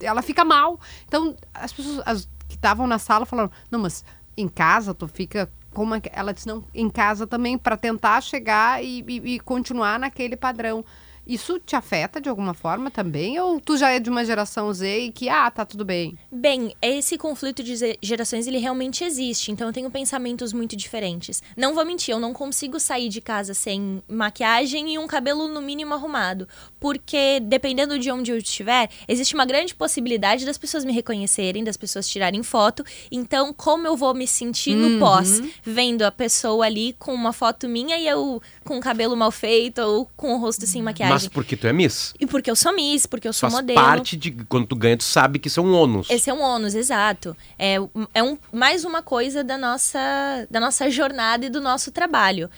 ela 0.00 0.23
fica 0.23 0.44
mal. 0.44 0.78
Então, 1.06 1.37
as 1.54 1.73
pessoas 1.73 2.00
as 2.06 2.28
que 2.49 2.56
estavam 2.56 2.87
na 2.87 2.99
sala 2.99 3.25
falaram, 3.25 3.50
não, 3.71 3.80
mas 3.80 4.04
em 4.37 4.49
casa 4.49 4.92
tu 4.94 5.06
fica 5.09 5.50
com 5.73 5.82
uma... 5.85 6.00
Ela 6.12 6.32
disse, 6.35 6.47
não, 6.47 6.64
em 6.75 6.90
casa 6.90 7.26
também, 7.26 7.56
para 7.56 7.76
tentar 7.76 8.21
chegar 8.21 8.82
e, 8.85 9.02
e- 9.09 9.35
e 9.35 9.40
continuar 9.40 9.99
naquele 9.99 10.37
padrão. 10.37 10.85
Isso 11.26 11.59
te 11.59 11.76
afeta 11.76 12.21
de 12.21 12.29
alguma 12.29 12.52
forma 12.52 12.91
também? 12.91 13.38
Ou 13.38 13.61
tu 13.61 13.76
já 13.76 13.91
é 13.91 14.00
de 14.00 14.11
uma 14.11 14.25
geração 14.25 14.73
Z 14.73 15.07
e 15.07 15.12
que, 15.12 15.29
ah, 15.29 15.50
tá 15.50 15.64
tudo 15.64 15.85
bem? 15.85 16.19
Bem, 16.31 16.75
esse 16.83 17.17
conflito 17.17 17.62
de 17.62 17.75
gerações, 18.02 18.47
ele 18.47 18.59
realmente 18.59 19.05
existe. 19.05 19.52
Então, 19.52 19.69
eu 19.69 19.73
tenho 19.73 19.91
pensamentos 19.91 20.52
muito 20.52 20.76
diferentes. 20.76 21.43
Não 21.57 21.75
vou 21.75 21.85
mentir, 21.85 22.12
eu 22.12 22.21
não 22.21 22.33
consigo 22.33 22.81
sair 22.81 23.09
de 23.09 23.21
casa 23.21 23.55
sem 23.55 24.02
maquiagem 24.09 24.95
e 24.95 24.99
um 24.99 25.07
cabelo, 25.07 25.47
no 25.47 25.62
mínimo, 25.62 25.95
arrumado. 25.95 26.49
Porque, 26.81 27.41
dependendo 27.41 27.99
de 27.99 28.11
onde 28.11 28.33
eu 28.33 28.37
estiver, 28.37 28.91
existe 29.07 29.35
uma 29.35 29.45
grande 29.45 29.75
possibilidade 29.75 30.45
das 30.45 30.59
pessoas 30.59 30.85
me 30.85 30.93
reconhecerem, 30.93 31.62
das 31.62 31.76
pessoas 31.76 32.09
tirarem 32.09 32.43
foto. 32.43 32.85
Então, 33.11 33.52
como 33.52 33.87
eu 33.87 33.97
vou 33.97 34.12
me 34.12 34.26
sentir 34.26 34.75
no 34.75 34.99
pós, 34.99 35.41
vendo 35.62 36.02
a 36.02 36.11
pessoa 36.11 36.67
ali 36.67 36.95
com 36.99 37.14
uma 37.14 37.33
foto 37.33 37.69
minha 37.69 37.97
e 37.97 38.06
eu 38.06 38.43
com 38.65 38.78
o 38.78 38.80
cabelo 38.80 39.17
mal 39.17 39.30
feito 39.30 39.80
ou 39.80 40.11
com 40.17 40.35
o 40.35 40.39
rosto 40.39 40.67
sem 40.67 40.82
maquiagem? 40.82 41.13
Mas 41.13 41.22
porque 41.28 41.56
tu 41.56 41.67
é 41.67 41.73
Miss. 41.73 42.15
E 42.19 42.26
porque 42.26 42.50
eu 42.50 42.56
sou 42.56 42.75
Miss, 42.75 43.06
porque 43.06 43.28
eu 43.28 43.32
sou 43.32 43.50
Faz 43.50 43.61
modelo. 43.63 43.80
parte 43.80 44.17
de 44.17 44.30
quando 44.49 44.67
tu 44.67 44.76
ganha, 44.76 44.97
tu 44.97 45.04
sabe 45.04 45.39
que 45.39 45.49
isso 45.49 45.61
é 45.61 45.63
um 45.63 45.73
ônus. 45.73 46.08
Esse 46.11 46.30
é 46.30 46.35
um 46.35 46.41
ônus, 46.41 46.75
exato. 46.75 47.37
É, 47.58 47.76
é 48.15 48.23
um, 48.23 48.39
mais 48.52 48.85
uma 48.85 49.02
coisa 49.02 49.43
da 49.43 49.58
nossa, 49.58 50.47
da 50.50 50.61
nossa 50.61 50.91
jornada 50.91 51.47
e 51.47 51.50
do 51.50 51.61
nosso 51.61 51.91
trabalho. 51.91 52.50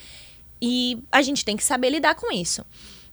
E 0.61 0.99
a 1.13 1.21
gente 1.23 1.45
tem 1.45 1.57
que 1.57 1.65
saber 1.65 1.91
lidar 1.91 2.15
com 2.15 2.33
isso. 2.33 2.65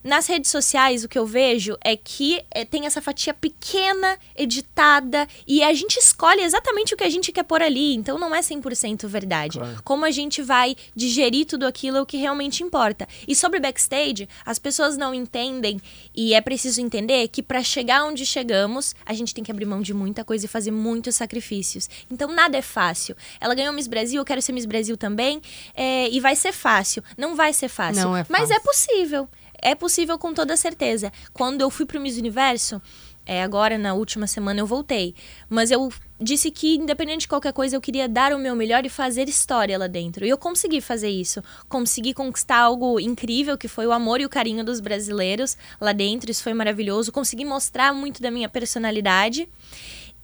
Nas 0.04 0.26
redes 0.26 0.50
sociais, 0.50 1.04
o 1.04 1.08
que 1.08 1.18
eu 1.18 1.24
vejo 1.24 1.76
é 1.80 1.96
que 1.96 2.42
é, 2.50 2.64
tem 2.64 2.86
essa 2.86 3.00
fatia 3.00 3.32
pequena, 3.32 4.18
editada, 4.36 5.28
e 5.46 5.62
a 5.62 5.72
gente 5.72 5.96
escolhe 5.96 6.42
exatamente 6.42 6.92
o 6.92 6.96
que 6.96 7.04
a 7.04 7.10
gente 7.10 7.30
quer 7.30 7.44
pôr 7.44 7.62
ali, 7.62 7.94
então 7.94 8.18
não 8.18 8.34
é 8.34 8.40
100% 8.40 9.06
verdade. 9.06 9.58
Como 9.84 10.04
a 10.04 10.10
gente 10.10 10.42
vai 10.42 10.76
digerir 10.94 11.46
tudo 11.46 11.66
aquilo 11.66 11.98
é 11.98 12.02
o 12.02 12.06
que 12.06 12.16
realmente 12.16 12.62
importa. 12.62 13.06
E 13.28 13.36
sobre 13.36 13.60
backstage, 13.60 14.28
as 14.44 14.58
pessoas 14.58 14.96
não 14.96 15.14
entendem, 15.14 15.80
e 16.14 16.34
é 16.34 16.40
preciso 16.40 16.80
entender 16.80 17.28
que 17.28 17.42
para 17.42 17.62
chegar 17.62 18.04
onde 18.04 18.26
chegamos, 18.26 18.94
a 19.06 19.14
gente 19.14 19.32
tem 19.32 19.44
que 19.44 19.50
abrir 19.50 19.66
mão 19.66 19.80
de 19.80 19.94
muita 19.94 20.24
coisa 20.24 20.46
e 20.46 20.48
fazer 20.48 20.72
muitos 20.72 21.14
sacrifícios. 21.14 21.88
Então 22.10 22.32
nada 22.32 22.56
é 22.56 22.62
fácil. 22.62 23.16
Ela 23.40 23.54
ganhou 23.54 23.72
Miss 23.72 23.86
Brasil, 23.86 24.20
eu 24.20 24.24
quero 24.24 24.42
ser 24.42 24.52
Miss 24.52 24.66
Brasil 24.66 24.96
também, 24.96 25.40
é, 25.74 26.08
e 26.08 26.18
vai 26.20 26.34
ser 26.34 26.52
fácil. 26.52 27.02
Não 27.16 27.36
vai 27.36 27.52
ser 27.52 27.68
fácil. 27.68 28.02
Não 28.02 28.16
é 28.16 28.26
Mas 28.28 28.48
fácil. 28.48 28.56
é 28.56 28.60
possível. 28.60 29.28
É 29.64 29.76
possível 29.76 30.18
com 30.18 30.34
toda 30.34 30.56
certeza. 30.56 31.12
Quando 31.32 31.60
eu 31.60 31.70
fui 31.70 31.86
pro 31.86 32.00
Miss 32.00 32.18
Universo, 32.18 32.82
é, 33.24 33.44
agora 33.44 33.78
na 33.78 33.94
última 33.94 34.26
semana 34.26 34.58
eu 34.58 34.66
voltei. 34.66 35.14
Mas 35.48 35.70
eu 35.70 35.92
disse 36.20 36.50
que, 36.50 36.74
independente 36.74 37.20
de 37.20 37.28
qualquer 37.28 37.52
coisa, 37.52 37.76
eu 37.76 37.80
queria 37.80 38.08
dar 38.08 38.32
o 38.32 38.38
meu 38.38 38.56
melhor 38.56 38.84
e 38.84 38.88
fazer 38.88 39.28
história 39.28 39.78
lá 39.78 39.86
dentro. 39.86 40.26
E 40.26 40.28
eu 40.28 40.36
consegui 40.36 40.80
fazer 40.80 41.08
isso. 41.08 41.40
Consegui 41.68 42.12
conquistar 42.12 42.58
algo 42.58 42.98
incrível, 42.98 43.56
que 43.56 43.68
foi 43.68 43.86
o 43.86 43.92
amor 43.92 44.20
e 44.20 44.26
o 44.26 44.28
carinho 44.28 44.64
dos 44.64 44.80
brasileiros 44.80 45.56
lá 45.80 45.92
dentro. 45.92 46.28
Isso 46.28 46.42
foi 46.42 46.54
maravilhoso. 46.54 47.12
Consegui 47.12 47.44
mostrar 47.44 47.94
muito 47.94 48.20
da 48.20 48.30
minha 48.30 48.48
personalidade. 48.48 49.48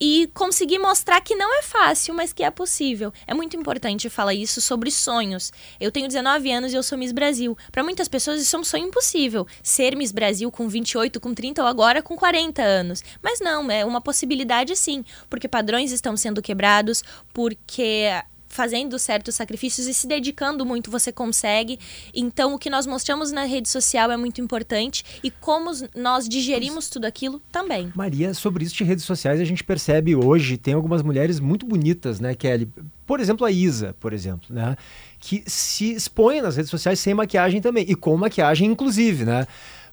E 0.01 0.31
consegui 0.33 0.79
mostrar 0.79 1.21
que 1.21 1.35
não 1.35 1.59
é 1.59 1.63
fácil, 1.63 2.15
mas 2.15 2.33
que 2.33 2.43
é 2.43 2.51
possível. 2.51 3.13
É 3.27 3.35
muito 3.35 3.57
importante 3.57 4.09
falar 4.09 4.35
isso 4.35 4.61
sobre 4.61 4.91
sonhos. 4.91 5.53
Eu 5.81 5.91
tenho 5.91 6.07
19 6.07 6.51
anos 6.53 6.73
e 6.73 6.77
eu 6.77 6.83
sou 6.83 6.97
Miss 6.97 7.13
Brasil. 7.13 7.57
Para 7.73 7.83
muitas 7.83 8.07
pessoas 8.07 8.41
isso 8.41 8.55
é 8.55 8.59
um 8.59 8.65
sonho 8.65 8.87
impossível. 8.87 9.47
Ser 9.63 9.97
Miss 9.97 10.13
Brasil 10.13 10.51
com 10.51 10.69
28, 10.69 11.19
com 11.21 11.35
30 11.35 11.63
ou 11.63 11.69
agora 11.69 12.03
com 12.03 12.17
40 12.17 12.63
anos. 12.63 13.03
Mas 13.23 13.41
não, 13.41 13.71
é 13.71 13.85
uma 13.85 14.01
possibilidade 14.01 14.77
sim, 14.77 15.05
porque 15.29 15.49
padrões 15.49 15.91
estão 15.91 16.17
sendo 16.17 16.41
quebrados, 16.41 17.03
porque 17.33 18.09
fazendo 18.49 18.99
certos 18.99 19.35
sacrifícios 19.35 19.87
e 19.87 19.95
se 19.95 20.07
dedicando 20.07 20.65
muito 20.65 20.91
você 20.91 21.13
consegue. 21.13 21.79
Então 22.15 22.55
o 22.55 22.59
que 22.59 22.71
nós 22.71 22.87
mostramos 22.87 23.31
na 23.31 23.45
rede 23.45 23.69
social 23.69 24.11
é 24.11 24.17
muito 24.17 24.41
importante 24.41 25.05
e 25.23 25.31
como 25.31 25.71
nós 25.95 26.29
digerimos 26.29 26.89
tudo 26.89 27.05
aquilo 27.05 27.41
também. 27.53 27.93
Maria, 27.95 28.35
sobre 28.35 28.65
isso 28.65 28.75
de 28.75 28.85
redes 28.85 29.05
sociais, 29.05 29.41
a 29.41 29.45
gente 29.45 29.63
percebe 29.63 30.17
hoje, 30.17 30.57
tem 30.57 30.75
algumas 30.75 31.03
mulheres 31.03 31.41
muito 31.41 31.67
bonitas, 31.67 32.21
né, 32.21 32.35
Kelly? 32.35 32.69
Por 33.07 33.21
exemplo, 33.21 33.47
a 33.47 33.51
Isa, 33.51 33.95
por 33.99 34.13
exemplo, 34.13 34.55
né? 34.55 34.77
Que 35.19 35.43
se 35.47 35.93
expõe 35.93 36.43
nas 36.43 36.57
redes 36.57 36.71
sociais 36.71 37.01
sem 37.01 37.15
maquiagem 37.15 37.61
também, 37.61 37.85
e 37.89 37.95
com 37.95 38.17
maquiagem, 38.17 38.71
inclusive, 38.71 39.25
né? 39.25 39.47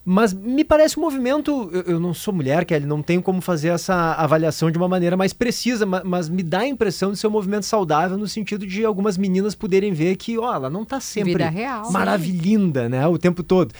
Mas 0.07 0.31
me 0.33 0.63
parece 0.63 0.99
um 0.99 1.01
movimento. 1.01 1.67
Eu, 1.73 1.81
eu 1.93 1.99
não 1.99 2.13
sou 2.13 2.31
mulher, 2.31 2.63
Kelly, 2.63 2.85
não 2.85 3.01
tenho 3.01 3.23
como 3.23 3.41
fazer 3.41 3.69
essa 3.69 4.13
avaliação 4.13 4.69
de 4.69 4.77
uma 4.77 4.87
maneira 4.87 5.17
mais 5.17 5.33
precisa, 5.33 5.83
ma- 5.83 6.03
mas, 6.05 6.29
me 6.29 6.43
dá 6.43 6.59
a 6.59 6.67
impressão 6.67 7.11
de 7.11 7.17
ser 7.17 7.25
um 7.25 7.31
movimento 7.31 7.65
saudável 7.65 8.15
no 8.15 8.27
sentido 8.27 8.67
de 8.67 8.85
algumas 8.85 9.17
meninas 9.17 9.55
poderem 9.55 9.91
ver 9.93 10.15
que, 10.15 10.37
ó, 10.37 10.53
ela 10.53 10.69
não 10.69 10.85
tá 10.85 10.99
sempre 10.99 11.43
real. 11.43 11.91
maravilhinda, 11.91 12.87
né? 12.87 13.07
O 13.07 13.17
tempo 13.17 13.41
todo. 13.41 13.73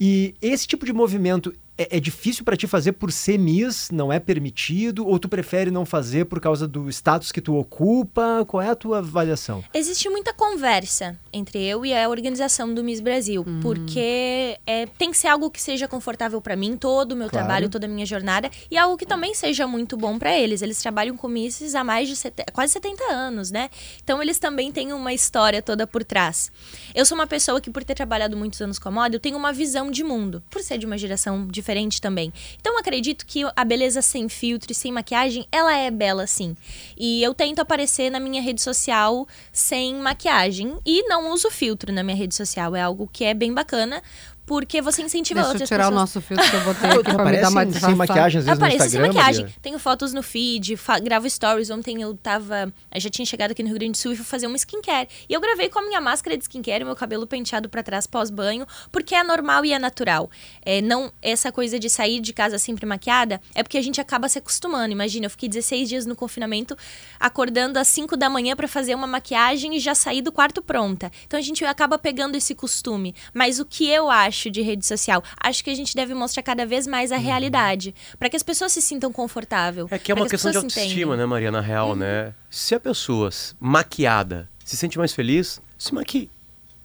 E 0.00 0.34
esse 0.42 0.66
tipo 0.66 0.84
de 0.84 0.92
movimento 0.92 1.54
é, 1.78 1.96
é 1.96 2.00
difícil 2.00 2.44
para 2.44 2.56
ti 2.56 2.66
fazer 2.66 2.92
por 2.92 3.10
ser 3.12 3.38
Miss, 3.38 3.90
não 3.92 4.12
é 4.12 4.18
permitido, 4.18 5.06
ou 5.06 5.18
tu 5.18 5.28
prefere 5.28 5.70
não 5.70 5.86
fazer 5.86 6.24
por 6.26 6.40
causa 6.40 6.66
do 6.68 6.88
status 6.90 7.30
que 7.32 7.40
tu 7.40 7.56
ocupa? 7.56 8.44
Qual 8.46 8.60
é 8.62 8.68
a 8.70 8.74
tua 8.74 8.98
avaliação? 8.98 9.64
Existe 9.72 10.08
muita 10.10 10.32
conversa 10.34 11.18
entre 11.32 11.62
eu 11.64 11.86
e 11.86 11.94
a 11.94 12.08
organização 12.08 12.74
do 12.74 12.82
Miss 12.82 13.00
Brasil, 13.00 13.44
porque 13.62 14.58
é, 14.66 14.86
tem 14.98 15.10
que 15.10 15.16
ser 15.16 15.28
algo 15.28 15.50
que 15.50 15.62
seja 15.62 15.86
confortável 15.86 16.40
para 16.40 16.56
mim, 16.56 16.76
todo 16.76 17.12
o 17.12 17.16
meu 17.16 17.28
Claro. 17.28 17.46
trabalho, 17.46 17.68
toda 17.68 17.86
a 17.86 17.88
minha 17.88 18.04
jornada, 18.06 18.50
e 18.70 18.76
algo 18.76 18.96
que 18.96 19.06
também 19.06 19.34
seja 19.34 19.66
muito 19.66 19.96
bom 19.96 20.18
para 20.18 20.36
eles. 20.36 20.62
Eles 20.62 20.80
trabalham 20.82 21.16
com 21.16 21.28
Misses 21.28 21.74
há 21.74 21.84
mais 21.84 22.08
de 22.08 22.16
sete- 22.16 22.44
quase 22.52 22.72
70 22.72 23.04
anos, 23.12 23.50
né? 23.50 23.68
Então 24.02 24.20
eles 24.22 24.38
também 24.38 24.72
têm 24.72 24.92
uma 24.92 25.12
história 25.12 25.62
toda 25.62 25.86
por 25.86 26.02
trás. 26.02 26.50
Eu 26.94 27.04
sou 27.04 27.16
uma 27.16 27.26
pessoa 27.26 27.60
que, 27.60 27.70
por 27.70 27.84
ter 27.84 27.94
trabalhado 27.94 28.36
muitos 28.36 28.60
anos 28.60 28.78
com 28.78 28.88
a 28.88 28.92
moda, 28.92 29.14
eu 29.14 29.20
tenho 29.20 29.36
uma 29.36 29.52
visão 29.52 29.90
de 29.90 30.02
mundo, 30.02 30.42
por 30.50 30.60
ser 30.62 30.78
de 30.78 30.86
uma 30.86 30.98
geração 30.98 31.46
diferente 31.46 31.67
também. 32.00 32.32
Então 32.60 32.78
acredito 32.78 33.26
que 33.26 33.42
a 33.54 33.64
beleza 33.64 34.00
sem 34.00 34.28
filtro 34.28 34.72
e 34.72 34.74
sem 34.74 34.92
maquiagem, 34.92 35.46
ela 35.50 35.76
é 35.76 35.90
bela 35.90 36.26
sim. 36.26 36.56
E 36.96 37.22
eu 37.22 37.34
tento 37.34 37.60
aparecer 37.60 38.10
na 38.10 38.20
minha 38.20 38.40
rede 38.40 38.62
social 38.62 39.26
sem 39.52 39.94
maquiagem 39.96 40.78
e 40.84 41.02
não 41.08 41.32
uso 41.32 41.50
filtro 41.50 41.92
na 41.92 42.02
minha 42.02 42.16
rede 42.16 42.34
social. 42.34 42.74
É 42.74 42.82
algo 42.82 43.08
que 43.12 43.24
é 43.24 43.34
bem 43.34 43.52
bacana, 43.52 44.02
porque 44.48 44.80
você 44.82 45.02
incentiva 45.02 45.40
Deixa 45.40 45.48
eu 45.48 45.52
outras 45.52 45.68
tirar 45.68 45.84
pessoas. 45.84 45.96
o 45.96 46.00
nosso 46.00 46.20
filtro 46.22 46.50
que 46.50 46.56
eu 46.56 46.60
botei 46.64 46.90
aqui 46.90 47.02
pra 47.14 47.24
me 47.26 47.36
dar 47.40 47.50
uma 47.50 47.62
aparece 47.62 47.80
sem 47.84 47.94
maquiagem 47.94 48.40
às 48.40 48.46
Eu 48.46 48.56
vezes 48.56 48.58
no 48.58 48.64
apareço 48.66 48.90
sem 48.90 49.00
maquiagem. 49.00 49.42
Maria? 49.44 49.56
Tenho 49.62 49.78
fotos 49.78 50.12
no 50.14 50.22
feed, 50.22 50.76
fa- 50.76 50.98
gravo 50.98 51.28
stories. 51.28 51.68
Ontem 51.70 52.00
eu 52.02 52.14
tava. 52.14 52.72
Eu 52.92 53.00
já 53.00 53.10
tinha 53.10 53.26
chegado 53.26 53.50
aqui 53.52 53.62
no 53.62 53.68
Rio 53.68 53.78
Grande 53.78 53.92
do 53.92 53.96
Sul 53.98 54.12
e 54.12 54.16
fui 54.16 54.24
fazer 54.24 54.46
uma 54.46 54.56
skincare. 54.56 55.08
E 55.28 55.32
eu 55.34 55.40
gravei 55.40 55.68
com 55.68 55.78
a 55.78 55.82
minha 55.82 56.00
máscara 56.00 56.36
de 56.36 56.44
skincare, 56.44 56.84
meu 56.84 56.96
cabelo 56.96 57.26
penteado 57.26 57.68
pra 57.68 57.82
trás 57.82 58.06
pós-banho, 58.06 58.66
porque 58.90 59.14
é 59.14 59.22
normal 59.22 59.64
e 59.64 59.72
é 59.72 59.78
natural. 59.78 60.30
É, 60.64 60.80
não 60.80 61.12
essa 61.20 61.52
coisa 61.52 61.78
de 61.78 61.90
sair 61.90 62.20
de 62.20 62.32
casa 62.32 62.58
sempre 62.58 62.86
maquiada 62.86 63.40
é 63.54 63.62
porque 63.62 63.76
a 63.76 63.82
gente 63.82 64.00
acaba 64.00 64.28
se 64.28 64.38
acostumando. 64.38 64.90
Imagina, 64.92 65.26
eu 65.26 65.30
fiquei 65.30 65.48
16 65.48 65.88
dias 65.88 66.06
no 66.06 66.16
confinamento, 66.16 66.76
acordando 67.20 67.78
às 67.78 67.88
5 67.88 68.16
da 68.16 68.30
manhã 68.30 68.54
pra 68.56 68.68
fazer 68.68 68.94
uma 68.94 69.06
maquiagem 69.06 69.76
e 69.76 69.80
já 69.80 69.94
sair 69.94 70.22
do 70.22 70.32
quarto 70.32 70.62
pronta. 70.62 71.10
Então 71.26 71.38
a 71.38 71.42
gente 71.42 71.64
acaba 71.64 71.98
pegando 71.98 72.36
esse 72.36 72.54
costume. 72.54 73.14
Mas 73.34 73.58
o 73.58 73.64
que 73.64 73.88
eu 73.88 74.10
acho 74.10 74.37
de 74.50 74.62
rede 74.62 74.86
social? 74.86 75.22
Acho 75.40 75.62
que 75.64 75.70
a 75.70 75.74
gente 75.74 75.94
deve 75.94 76.14
mostrar 76.14 76.42
cada 76.42 76.64
vez 76.64 76.86
mais 76.86 77.10
a 77.12 77.16
realidade, 77.16 77.94
Pra 78.18 78.28
que 78.28 78.36
as 78.36 78.42
pessoas 78.42 78.72
se 78.72 78.80
sintam 78.80 79.12
confortável. 79.12 79.88
É 79.90 79.98
que 79.98 80.12
é 80.12 80.14
uma 80.14 80.24
as 80.24 80.30
questão 80.30 80.50
de 80.50 80.56
autoestima, 80.58 81.16
né, 81.16 81.26
Maria, 81.26 81.50
na 81.50 81.60
real, 81.60 81.94
né? 81.96 82.32
Se 82.48 82.74
a 82.74 82.80
pessoa 82.80 83.30
maquiada 83.60 84.48
se 84.64 84.76
sente 84.76 84.98
mais 84.98 85.12
feliz, 85.12 85.60
se 85.76 85.94
maquie. 85.94 86.30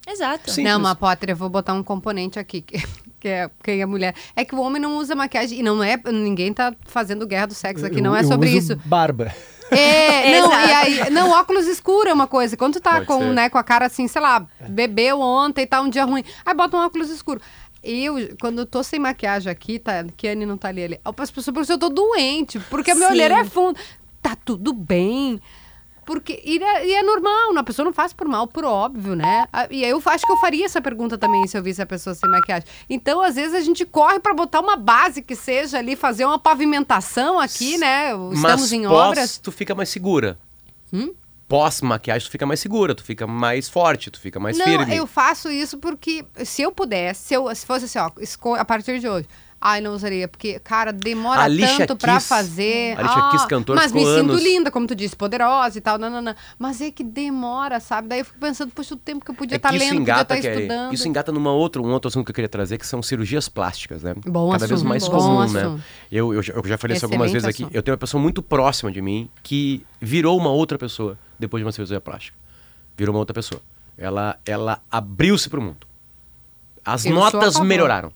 Exato. 0.08 0.52
Sim. 0.52 0.63
Não, 0.63 0.72
Simples. 0.78 0.84
mas 0.89 0.98
Potter, 0.98 1.30
eu 1.30 1.36
vou 1.36 1.50
botar 1.50 1.74
um 1.74 1.82
componente 1.84 2.38
aqui, 2.38 2.62
que, 2.62 2.78
que 3.20 3.28
é 3.28 3.50
quem 3.63 3.82
é 3.82 3.86
mulher. 3.86 4.13
É 4.36 4.44
que 4.44 4.54
o 4.54 4.60
homem 4.60 4.82
não 4.82 4.98
usa 4.98 5.16
maquiagem. 5.16 5.60
E 5.60 5.63
não 5.63 5.82
é. 5.82 5.98
Ninguém 6.12 6.52
tá 6.54 6.74
fazendo 6.86 7.26
guerra 7.26 7.46
do 7.48 7.54
sexo 7.54 7.86
aqui, 7.86 8.02
não 8.02 8.12
Eu- 8.12 8.18
é 8.18 8.24
eu 8.24 8.28
sobre 8.28 8.50
uso 8.50 8.74
isso. 8.74 8.82
Barba. 8.86 9.34
É, 9.78 10.40
não, 10.42 10.52
e 10.52 10.74
aí, 10.74 11.10
não, 11.10 11.32
óculos 11.32 11.68
escuro 11.68 12.10
é 12.10 12.14
uma 12.14 12.28
coisa. 12.28 12.56
Quando 12.58 12.74
tu 12.74 12.82
tá 12.82 12.94
Pode 12.96 13.06
com, 13.06 13.20
ser. 13.20 13.34
né, 13.34 13.50
com 13.50 13.58
a 13.58 13.64
cara 13.64 13.86
assim, 13.86 14.08
sei 14.08 14.22
lá, 14.22 14.46
bebeu 14.68 15.20
ontem, 15.20 15.66
tá 15.68 15.82
um 15.82 15.90
dia 15.90 16.06
ruim, 16.06 16.24
aí 16.46 16.54
bota 16.54 16.78
um 16.78 16.80
óculos 16.80 17.10
escuro. 17.10 17.42
Eu, 17.84 18.16
quando 18.40 18.60
eu 18.60 18.66
tô 18.66 18.82
sem 18.82 18.98
maquiagem 19.00 19.52
aqui, 19.52 19.78
tá, 19.78 20.06
que 20.16 20.28
a 20.28 20.32
Anne 20.32 20.46
não 20.46 20.58
tá 20.58 20.70
ali, 20.70 20.84
ali 20.84 21.00
as 21.04 21.32
pessoas 21.32 21.54
pensam 21.54 21.78
que 21.78 21.84
eu 21.86 21.90
tô 21.90 21.94
doente, 21.94 22.58
porque 22.70 22.94
o 22.94 22.96
meu 22.96 23.10
Sim. 23.10 23.14
olhar 23.14 23.32
é 23.32 23.44
fundo. 23.44 23.78
Tá 24.22 24.38
tudo 24.38 24.72
bem. 24.72 25.42
Porque, 26.06 26.42
e 26.44 26.58
é, 26.62 26.88
e 26.88 26.94
é 26.94 27.04
normal, 27.04 27.58
a 27.58 27.63
pessoa 27.63 27.86
não 27.86 27.94
faz 27.94 28.13
por 28.13 28.28
mal, 28.28 28.48
por 28.48 28.66
óbvio, 28.66 29.16
né? 29.16 29.46
E 29.70 29.84
aí 29.84 29.89
eu 29.89 30.02
acho 30.06 30.26
que 30.26 30.32
eu 30.32 30.38
faria 30.38 30.66
essa 30.66 30.82
pergunta 30.82 31.18
também 31.18 31.46
se 31.48 31.58
eu 31.58 31.63
visse 31.63 31.82
a 31.82 31.86
pessoa 31.86 32.13
sem 32.13 32.30
maquiagem. 32.30 32.68
Então, 32.89 33.22
às 33.22 33.36
vezes, 33.36 33.54
a 33.54 33.62
gente 33.62 33.86
corre 33.86 34.20
pra 34.20 34.34
botar 34.34 34.60
uma 34.60 34.76
base 34.76 35.22
que 35.22 35.36
seja 35.36 35.78
ali, 35.78 35.96
fazer 35.96 36.26
uma 36.26 36.39
pavimentação 36.39 37.39
aqui, 37.39 37.78
né? 37.78 38.10
Estamos 38.12 38.42
Mas 38.42 38.72
em 38.74 38.84
pós, 38.84 39.10
obras. 39.10 39.38
tu 39.38 39.52
fica 39.52 39.74
mais 39.74 39.89
segura. 39.89 40.38
Hum? 40.92 41.13
Pós-maquiagem, 41.48 42.28
tu 42.28 42.32
fica 42.32 42.46
mais 42.46 42.60
segura, 42.60 42.96
tu 42.96 43.04
fica 43.04 43.28
mais 43.28 43.70
forte, 43.70 44.10
tu 44.10 44.20
fica 44.20 44.39
mais 44.39 44.58
não, 44.58 44.66
firme. 44.66 44.96
eu 44.96 45.06
faço 45.06 45.52
isso 45.52 45.78
porque 45.78 46.26
se 46.44 46.62
eu 46.62 46.72
pudesse, 46.72 47.28
se, 47.28 47.34
eu, 47.34 47.54
se 47.54 47.66
fosse 47.66 47.86
assim, 47.86 48.00
ó, 48.00 48.56
a 48.56 48.66
partir 48.66 49.00
de 49.00 49.08
hoje. 49.08 49.28
Ai, 49.65 49.80
não 49.80 49.93
usaria, 49.93 50.28
porque, 50.28 50.60
cara, 50.60 50.91
demora 50.91 51.45
tanto 51.78 51.95
pra 51.95 52.13
Keys- 52.15 52.28
fazer. 52.28 52.97
a 52.97 52.99
Alicia 52.99 53.30
Keys, 53.32 53.45
cantora, 53.45 53.80
Mas 53.80 53.93
me 53.93 54.02
ficou 54.02 54.17
sinto 54.19 54.30
anos- 54.32 54.43
linda, 54.43 54.69
como 54.69 54.86
tu 54.86 54.93
disse, 54.93 55.15
poderosa 55.15 55.78
e 55.78 55.82
tal, 55.82 55.97
não, 55.97 56.10
não, 56.10 56.21
não. 56.21 56.36
Mas 56.60 56.82
é 56.82 56.91
que 56.91 57.02
demora, 57.02 57.80
sabe? 57.80 58.10
Daí 58.10 58.19
eu 58.19 58.26
fico 58.26 58.38
pensando, 58.39 58.71
poxa, 58.71 58.93
o 58.93 58.97
tempo 58.97 59.23
que 59.23 59.32
eu 59.32 59.36
podia 59.36 59.56
É 59.56 59.58
estar 59.58 59.69
isso 59.73 59.80
lendo, 59.80 59.89
podia 59.99 60.02
engata, 60.02 60.36
estar 60.36 60.49
Kelly, 60.49 60.63
estudando. 60.63 60.93
isso 60.93 61.08
engata 61.08 61.32
numa 61.32 61.54
outra, 61.54 61.82
um 61.82 61.89
outro 61.93 62.10
assunto 62.10 62.26
que 62.26 62.32
eu 62.32 62.36
queria 62.36 62.49
trazer, 62.49 62.78
que 62.78 62.86
são 62.86 63.02
cirurgias 63.02 63.47
plásticas, 63.47 64.04
né? 64.04 64.13
Bom 64.28 64.52
Cada 64.52 64.67
vez 64.67 64.80
assunto, 64.82 64.89
mais 64.89 65.08
bom 65.08 65.17
comum, 65.17 65.39
né? 65.54 65.62
assunto. 65.62 65.84
Eu, 66.12 66.34
eu, 66.34 66.43
já- 66.43 66.54
eu 66.56 66.67
já 66.67 66.78
falei 66.78 66.97
isso 66.97 67.06
algumas 67.06 67.32
vezes 67.32 67.47
aqui. 67.47 67.63
assunto. 67.63 67.73
Eu 67.73 67.82
tenho 67.82 67.93
uma 67.93 67.99
pessoa 67.99 68.21
muito 68.21 68.41
próxima 68.43 68.91
de 68.91 69.02
mim 69.02 69.30
que 69.41 69.86
virou 70.02 70.38
uma 70.38 70.49
outra 70.49 70.78
pessoa 70.78 71.17
depois 71.39 71.62
de 71.62 71.65
uma 71.65 71.71
cirurgia 71.71 72.02
plástica. 72.02 72.38
Virou 72.97 73.15
uma 73.15 73.19
outra 73.19 73.34
pessoa. 73.34 73.62
Ela, 73.97 74.38
ela 74.45 74.82
abriu-se 74.91 75.49
para 75.49 75.60
o 75.60 75.63
mundo. 75.63 75.88
As 76.84 77.06
Eu 77.06 77.13
notas 77.15 77.58
melhoraram. 77.62 78.12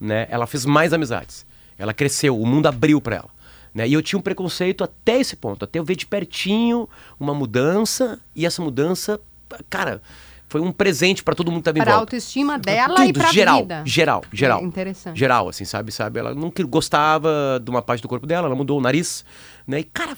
Né? 0.00 0.26
Ela 0.30 0.46
fez 0.46 0.64
mais 0.64 0.92
amizades. 0.92 1.44
Ela 1.78 1.92
cresceu, 1.92 2.38
o 2.40 2.46
mundo 2.46 2.66
abriu 2.66 3.00
para 3.00 3.16
ela. 3.16 3.30
Né? 3.74 3.88
E 3.88 3.92
eu 3.92 4.02
tinha 4.02 4.18
um 4.18 4.22
preconceito 4.22 4.82
até 4.82 5.20
esse 5.20 5.36
ponto, 5.36 5.64
até 5.64 5.78
eu 5.78 5.84
ver 5.84 5.96
de 5.96 6.06
pertinho 6.06 6.88
uma 7.18 7.32
mudança 7.34 8.18
e 8.34 8.44
essa 8.44 8.60
mudança, 8.60 9.20
cara, 9.68 10.02
foi 10.48 10.60
um 10.60 10.72
presente 10.72 11.22
para 11.22 11.32
todo 11.32 11.46
mundo 11.52 11.62
que 11.62 11.70
estava 11.70 11.78
em 11.78 11.82
Para 11.82 11.92
a 11.92 11.96
volta. 11.98 12.16
autoestima 12.16 12.58
dela 12.58 12.96
Tudo, 12.96 13.08
e 13.08 13.12
pra 13.12 13.30
geral, 13.30 13.60
vida. 13.60 13.82
geral, 13.86 14.24
geral. 14.32 14.60
É 14.60 14.64
interessante. 14.64 15.16
Geral, 15.16 15.48
assim, 15.48 15.64
sabe, 15.64 15.92
sabe? 15.92 16.18
Ela 16.18 16.34
não 16.34 16.52
gostava 16.68 17.62
de 17.62 17.70
uma 17.70 17.80
parte 17.80 18.02
do 18.02 18.08
corpo 18.08 18.26
dela, 18.26 18.48
ela 18.48 18.56
mudou 18.56 18.76
o 18.76 18.82
nariz, 18.82 19.24
né? 19.70 19.80
E, 19.80 19.84
cara, 19.84 20.16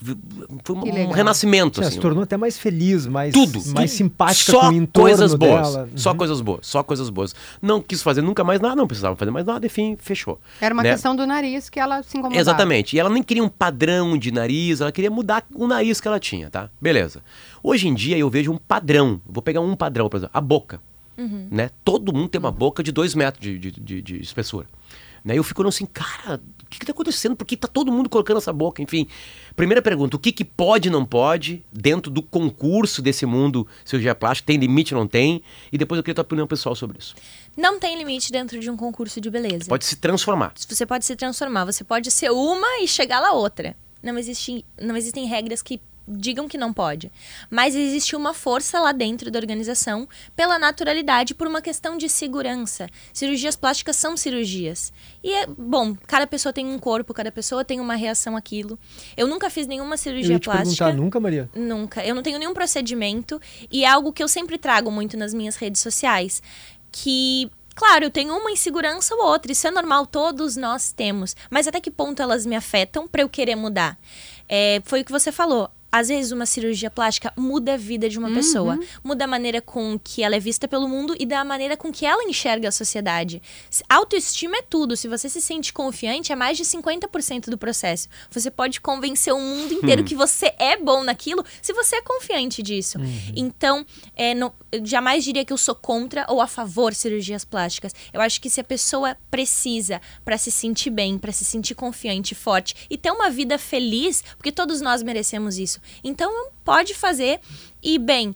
foi 0.64 0.74
um, 0.76 1.08
um 1.08 1.10
renascimento, 1.12 1.80
Ela 1.80 1.88
assim. 1.88 1.96
se 1.96 2.00
tornou 2.02 2.22
até 2.24 2.36
mais 2.36 2.58
feliz, 2.58 3.06
mais, 3.06 3.32
Tudo. 3.32 3.60
mais 3.74 3.90
simpática 3.90 4.50
só 4.52 4.60
com 4.60 4.66
o 4.68 4.72
entorno 4.72 5.08
coisas 5.10 5.34
boas. 5.34 5.72
dela. 5.72 5.88
Só 5.94 6.10
Uhum. 6.10 6.16
coisas 6.16 6.40
boas, 6.40 6.66
só 6.66 6.82
coisas 6.82 7.10
boas. 7.10 7.34
Não 7.60 7.80
quis 7.80 8.02
fazer 8.02 8.22
nunca 8.22 8.42
mais 8.42 8.60
nada, 8.60 8.74
não 8.74 8.86
precisava 8.86 9.14
fazer 9.14 9.30
mais 9.30 9.46
nada, 9.46 9.64
enfim, 9.64 9.96
fechou. 10.00 10.40
Era 10.60 10.74
uma 10.74 10.82
né? 10.82 10.90
questão 10.92 11.14
do 11.14 11.26
nariz 11.26 11.68
que 11.70 11.78
ela 11.78 12.02
se 12.02 12.16
incomodava. 12.18 12.40
Exatamente. 12.40 12.96
E 12.96 12.98
ela 12.98 13.10
nem 13.10 13.22
queria 13.22 13.44
um 13.44 13.48
padrão 13.48 14.16
de 14.18 14.32
nariz, 14.32 14.80
ela 14.80 14.90
queria 14.90 15.10
mudar 15.10 15.44
o 15.54 15.66
nariz 15.66 16.00
que 16.00 16.08
ela 16.08 16.18
tinha, 16.18 16.50
tá? 16.50 16.68
Beleza. 16.80 17.22
Hoje 17.62 17.86
em 17.88 17.94
dia 17.94 18.16
eu 18.18 18.28
vejo 18.30 18.50
um 18.50 18.58
padrão. 18.58 19.20
Vou 19.26 19.42
pegar 19.42 19.60
um 19.60 19.76
padrão, 19.76 20.08
por 20.08 20.16
exemplo, 20.16 20.32
a 20.34 20.40
boca. 20.40 20.80
Né? 21.50 21.70
Todo 21.84 22.12
mundo 22.12 22.28
tem 22.28 22.38
uma 22.40 22.50
boca 22.50 22.82
de 22.82 22.90
dois 22.90 23.14
metros 23.14 23.40
de, 23.40 23.56
de, 23.58 23.70
de- 23.70 24.02
de 24.02 24.20
espessura. 24.20 24.66
Né? 25.24 25.38
Eu 25.38 25.44
fico 25.44 25.60
olhando 25.60 25.68
assim, 25.68 25.86
cara, 25.86 26.40
o 26.64 26.66
que, 26.68 26.80
que 26.80 26.86
tá 26.86 26.90
acontecendo? 26.90 27.36
Por 27.36 27.44
que 27.44 27.56
tá 27.56 27.68
todo 27.68 27.92
mundo 27.92 28.08
colocando 28.08 28.38
essa 28.38 28.52
boca? 28.52 28.82
Enfim, 28.82 29.06
primeira 29.54 29.82
pergunta, 29.82 30.16
o 30.16 30.18
que, 30.18 30.32
que 30.32 30.44
pode 30.44 30.88
e 30.88 30.90
não 30.90 31.04
pode 31.04 31.64
dentro 31.72 32.10
do 32.10 32.22
concurso 32.22 33.02
desse 33.02 33.26
mundo 33.26 33.66
cirurgia 33.84 34.14
plástica? 34.14 34.46
Tem 34.46 34.56
limite 34.56 34.94
ou 34.94 35.00
não 35.00 35.06
tem? 35.06 35.42
E 35.70 35.78
depois 35.78 35.98
eu 35.98 36.02
queria 36.02 36.14
tua 36.14 36.22
opinião 36.22 36.46
pessoal 36.46 36.74
sobre 36.74 36.98
isso. 36.98 37.14
Não 37.56 37.78
tem 37.78 37.96
limite 37.96 38.32
dentro 38.32 38.58
de 38.58 38.70
um 38.70 38.76
concurso 38.76 39.20
de 39.20 39.30
beleza. 39.30 39.66
Pode 39.68 39.84
se 39.84 39.96
transformar. 39.96 40.52
Você 40.56 40.86
pode 40.86 41.04
se 41.04 41.16
transformar, 41.16 41.64
você 41.64 41.84
pode 41.84 42.10
ser 42.10 42.30
uma 42.30 42.82
e 42.82 42.88
chegar 42.88 43.20
lá 43.20 43.32
outra. 43.32 43.76
Não, 44.02 44.18
existe, 44.18 44.64
não 44.80 44.96
existem 44.96 45.26
regras 45.26 45.62
que 45.62 45.80
digam 46.06 46.48
que 46.48 46.58
não 46.58 46.72
pode. 46.72 47.10
Mas 47.50 47.74
existe 47.74 48.16
uma 48.16 48.34
força 48.34 48.80
lá 48.80 48.92
dentro 48.92 49.30
da 49.30 49.38
organização 49.38 50.08
pela 50.34 50.58
naturalidade, 50.58 51.34
por 51.34 51.46
uma 51.46 51.62
questão 51.62 51.96
de 51.96 52.08
segurança. 52.08 52.88
Cirurgias 53.12 53.56
plásticas 53.56 53.96
são 53.96 54.16
cirurgias. 54.16 54.92
E 55.22 55.32
é 55.32 55.46
bom, 55.46 55.96
cada 56.06 56.26
pessoa 56.26 56.52
tem 56.52 56.66
um 56.66 56.78
corpo, 56.78 57.14
cada 57.14 57.30
pessoa 57.30 57.64
tem 57.64 57.80
uma 57.80 57.94
reação 57.94 58.36
àquilo. 58.36 58.78
Eu 59.16 59.26
nunca 59.26 59.48
fiz 59.48 59.66
nenhuma 59.66 59.94
Eu 59.94 59.98
cirurgia 59.98 60.32
ia 60.34 60.38
te 60.38 60.44
plástica. 60.44 60.84
perguntar 60.84 60.92
nunca, 61.02 61.20
Maria. 61.20 61.50
Nunca. 61.54 62.04
Eu 62.04 62.14
não 62.14 62.22
tenho 62.22 62.38
nenhum 62.38 62.54
procedimento 62.54 63.40
e 63.70 63.84
é 63.84 63.88
algo 63.88 64.12
que 64.12 64.22
eu 64.22 64.28
sempre 64.28 64.58
trago 64.58 64.90
muito 64.90 65.16
nas 65.16 65.32
minhas 65.32 65.56
redes 65.56 65.80
sociais. 65.80 66.42
Que, 66.90 67.50
claro, 67.74 68.04
eu 68.04 68.10
tenho 68.10 68.36
uma 68.36 68.50
insegurança 68.50 69.14
ou 69.14 69.24
outra. 69.24 69.52
Isso 69.52 69.66
é 69.66 69.70
normal, 69.70 70.06
todos 70.06 70.56
nós 70.56 70.92
temos. 70.92 71.34
Mas 71.50 71.66
até 71.66 71.80
que 71.80 71.90
ponto 71.90 72.20
elas 72.20 72.44
me 72.44 72.56
afetam 72.56 73.06
para 73.08 73.22
eu 73.22 73.28
querer 73.28 73.56
mudar? 73.56 73.98
É, 74.48 74.82
foi 74.84 75.00
o 75.00 75.04
que 75.04 75.12
você 75.12 75.32
falou. 75.32 75.70
Às 75.92 76.09
vezes, 76.09 76.33
uma 76.33 76.46
cirurgia 76.46 76.90
plástica 76.90 77.31
muda 77.37 77.74
a 77.74 77.76
vida 77.76 78.09
de 78.09 78.18
uma 78.18 78.33
pessoa. 78.33 78.78
Muda 79.05 79.24
a 79.24 79.28
maneira 79.28 79.61
com 79.61 79.98
que 80.02 80.22
ela 80.22 80.35
é 80.35 80.40
vista 80.40 80.66
pelo 80.66 80.88
mundo 80.88 81.14
e 81.20 81.26
da 81.26 81.44
maneira 81.44 81.76
com 81.76 81.92
que 81.92 82.07
ela 82.07 82.24
enxerga 82.24 82.68
a 82.68 82.72
sociedade. 82.72 83.42
Autoestima 83.88 84.57
é 84.57 84.62
tudo. 84.62 84.96
Se 84.96 85.07
você 85.07 85.28
se 85.28 85.40
sente 85.42 85.70
confiante, 85.72 86.33
é 86.33 86.37
mais 86.37 86.57
de 86.57 86.64
50% 86.64 87.50
do 87.50 87.59
processo. 87.59 88.09
Você 88.31 88.50
pode 88.50 88.81
convencer 88.81 89.35
o 89.35 89.38
mundo 89.38 89.74
inteiro 89.74 90.02
que 90.02 90.14
você 90.14 90.55
é 90.59 90.78
bom 90.78 91.05
naquilo 91.05 91.44
se 91.61 91.72
você 91.74 91.96
é 91.96 92.00
confiante 92.02 92.62
disso. 92.62 92.98
Então, 93.37 93.85
é, 94.16 94.35
não- 94.35 94.52
eu 94.70 94.85
jamais 94.87 95.22
diria 95.24 95.44
que 95.44 95.52
eu 95.52 95.59
sou 95.59 95.74
contra 95.74 96.24
ou 96.28 96.40
a 96.40 96.46
favor 96.46 96.92
de 96.92 96.96
cirurgias 96.98 97.44
plásticas. 97.44 97.92
Eu 98.12 98.20
acho 98.22 98.40
que 98.40 98.48
se 98.48 98.61
a 98.61 98.64
pessoa 98.64 99.14
precisa 99.31 100.00
para 100.24 100.38
se 100.38 100.50
sentir 100.50 100.88
bem, 100.90 101.18
para 101.18 101.33
se 101.33 101.44
sentir 101.44 101.74
confiante, 101.74 102.35
forte 102.35 102.74
e 102.88 102.96
ter 102.96 103.11
uma 103.11 103.28
vida 103.28 103.59
feliz, 103.59 104.22
porque 104.38 104.50
todos 104.52 104.81
nós 104.81 105.02
merecemos 105.02 105.59
isso. 105.59 105.82
Então, 106.03 106.51
pode 106.64 106.95
fazer 106.95 107.40
e 107.83 107.99
bem. 107.99 108.35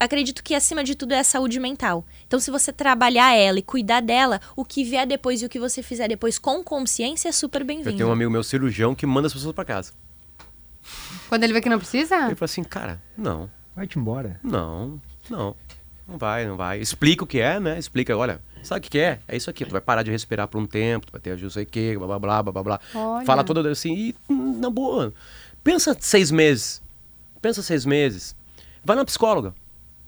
acredito 0.00 0.42
que 0.42 0.54
acima 0.54 0.82
de 0.82 0.94
tudo 0.94 1.12
é 1.14 1.20
a 1.20 1.24
saúde 1.24 1.60
mental. 1.60 2.04
Então, 2.26 2.40
se 2.40 2.50
você 2.50 2.72
trabalhar 2.72 3.34
ela 3.36 3.58
e 3.58 3.62
cuidar 3.62 4.00
dela, 4.00 4.40
o 4.56 4.64
que 4.64 4.82
vier 4.84 5.06
depois 5.06 5.40
e 5.42 5.46
o 5.46 5.48
que 5.48 5.60
você 5.60 5.82
fizer 5.82 6.08
depois 6.08 6.38
com 6.38 6.62
consciência 6.64 7.28
é 7.28 7.32
super 7.32 7.60
Eu 7.62 7.66
bem-vindo. 7.66 7.96
tenho 7.96 8.08
um 8.08 8.12
amigo 8.12 8.30
meu 8.30 8.42
cirurgião 8.42 8.94
que 8.94 9.06
manda 9.06 9.26
as 9.28 9.32
pessoas 9.32 9.54
pra 9.54 9.64
casa. 9.64 9.92
Quando 11.28 11.44
ele 11.44 11.52
vê 11.52 11.60
que 11.60 11.68
não 11.68 11.78
precisa? 11.78 12.16
Ele 12.26 12.34
fala 12.34 12.44
assim, 12.46 12.64
cara, 12.64 13.00
não, 13.16 13.48
Vai-te 13.74 13.98
embora. 13.98 14.38
não, 14.42 15.00
não. 15.30 15.54
Não 16.06 16.18
vai, 16.18 16.44
não 16.44 16.56
vai. 16.56 16.80
Explica 16.80 17.22
o 17.22 17.26
que 17.26 17.38
é, 17.40 17.60
né? 17.60 17.78
Explica, 17.78 18.14
olha, 18.16 18.40
sabe 18.62 18.80
o 18.80 18.82
que 18.82 18.90
que 18.90 18.98
é? 18.98 19.20
É 19.28 19.36
isso 19.36 19.48
aqui. 19.48 19.64
Tu 19.64 19.70
vai 19.70 19.80
parar 19.80 20.02
de 20.02 20.10
respirar 20.10 20.48
por 20.48 20.60
um 20.60 20.66
tempo, 20.66 21.06
tu 21.06 21.12
vai 21.12 21.20
ter 21.20 21.40
não 21.40 21.48
sei 21.48 21.62
o 21.62 21.66
quê, 21.66 21.94
blá 21.96 22.06
blá 22.06 22.18
blá 22.18 22.42
blá 22.42 22.52
blá 22.52 22.62
blá. 22.62 22.80
Olha. 22.94 23.24
Fala 23.24 23.44
toda 23.44 23.70
assim, 23.70 23.94
e 23.94 24.14
hum, 24.28 24.58
na 24.58 24.68
boa. 24.68 25.14
Pensa 25.64 25.96
seis 26.00 26.30
meses. 26.30 26.82
Pensa 27.40 27.62
seis 27.62 27.84
meses. 27.84 28.36
Vai 28.84 28.96
na 28.96 29.04
psicóloga. 29.04 29.54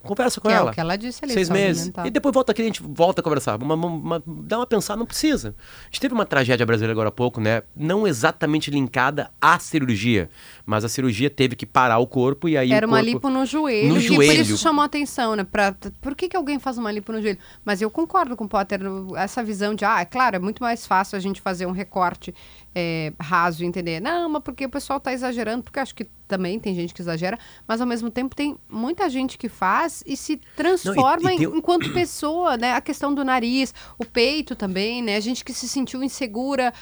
Conversa 0.02 0.38
com 0.38 0.48
Que 0.48 0.54
é 0.54 0.58
ela. 0.58 0.70
o 0.70 0.74
que 0.74 0.80
ela 0.80 0.96
disse 0.96 1.24
ali, 1.24 1.32
Seis 1.32 1.48
meses. 1.48 1.86
mental. 1.86 2.06
E 2.06 2.10
depois 2.10 2.34
volta 2.34 2.52
aqui, 2.52 2.60
a 2.60 2.64
gente 2.66 2.82
volta 2.82 3.22
a 3.22 3.24
conversar. 3.24 3.56
Uma, 3.62 3.74
uma- 3.74 3.86
uma- 3.88 4.22
dá 4.26 4.58
uma 4.58 4.66
pensada, 4.66 4.98
não 4.98 5.06
precisa. 5.06 5.54
A 5.80 5.86
gente 5.86 5.98
teve 5.98 6.12
uma 6.12 6.26
tragédia 6.26 6.66
brasileira 6.66 6.92
agora 6.92 7.08
há 7.08 7.12
pouco, 7.12 7.40
né? 7.40 7.62
Não 7.74 8.06
exatamente 8.06 8.70
linkada 8.70 9.30
à 9.40 9.58
cirurgia. 9.58 10.28
Mas 10.66 10.84
a 10.84 10.90
cirurgia 10.90 11.30
teve 11.30 11.56
que 11.56 11.64
parar 11.64 11.96
o 12.00 12.06
corpo 12.06 12.46
e 12.50 12.54
aí 12.54 12.70
Era 12.70 12.86
uma 12.86 13.00
lipo 13.00 13.30
no 13.30 13.46
joelho. 13.46 13.88
No 13.88 13.94
por 13.94 14.00
joelho. 14.02 14.42
isso 14.42 14.58
chamou 14.58 14.84
atenção, 14.84 15.34
né? 15.36 15.42
Pra, 15.42 15.74
por 16.02 16.14
que, 16.14 16.28
que 16.28 16.36
alguém 16.36 16.58
faz 16.58 16.76
uma 16.76 16.92
lipo 16.92 17.10
no 17.10 17.22
joelho? 17.22 17.38
Mas 17.64 17.80
eu 17.80 17.90
concordo 17.90 18.36
com 18.36 18.44
o 18.44 18.48
Potter. 18.48 18.82
Essa 19.16 19.42
visão 19.42 19.74
de, 19.74 19.86
ah, 19.86 20.00
é 20.02 20.04
claro, 20.04 20.36
é 20.36 20.38
muito 20.38 20.62
mais 20.62 20.86
fácil 20.86 21.16
a 21.16 21.20
gente 21.20 21.40
fazer 21.40 21.64
um 21.64 21.72
recorte 21.72 22.34
é, 22.74 23.12
raso 23.20 23.62
e 23.62 23.66
entender. 23.66 24.00
Não, 24.00 24.28
mas 24.28 24.42
porque 24.42 24.64
o 24.66 24.68
pessoal 24.68 24.98
tá 24.98 25.12
exagerando, 25.12 25.62
porque 25.62 25.78
acho 25.78 25.94
que 25.94 26.06
também 26.26 26.58
tem 26.58 26.74
gente 26.74 26.92
que 26.94 27.02
exagera, 27.02 27.38
mas 27.68 27.80
ao 27.80 27.86
mesmo 27.86 28.10
tempo 28.10 28.34
tem 28.34 28.56
muita 28.68 29.08
gente 29.10 29.36
que 29.38 29.48
faz 29.48 30.02
e 30.06 30.16
se 30.16 30.40
transforma 30.56 31.30
e 31.30 31.34
em- 31.34 31.38
tem- 31.38 31.56
enquanto 31.58 31.92
pessoa, 31.92 32.56
né? 32.56 32.72
A 32.72 32.80
questão 32.80 33.14
do 33.14 33.22
nariz, 33.24 33.74
o 33.98 34.04
peito 34.04 34.56
também, 34.56 35.02
né? 35.02 35.16
A 35.16 35.20
gente 35.20 35.44
que 35.44 35.52
se 35.52 35.68
sentiu 35.68 36.02
insegura 36.02 36.72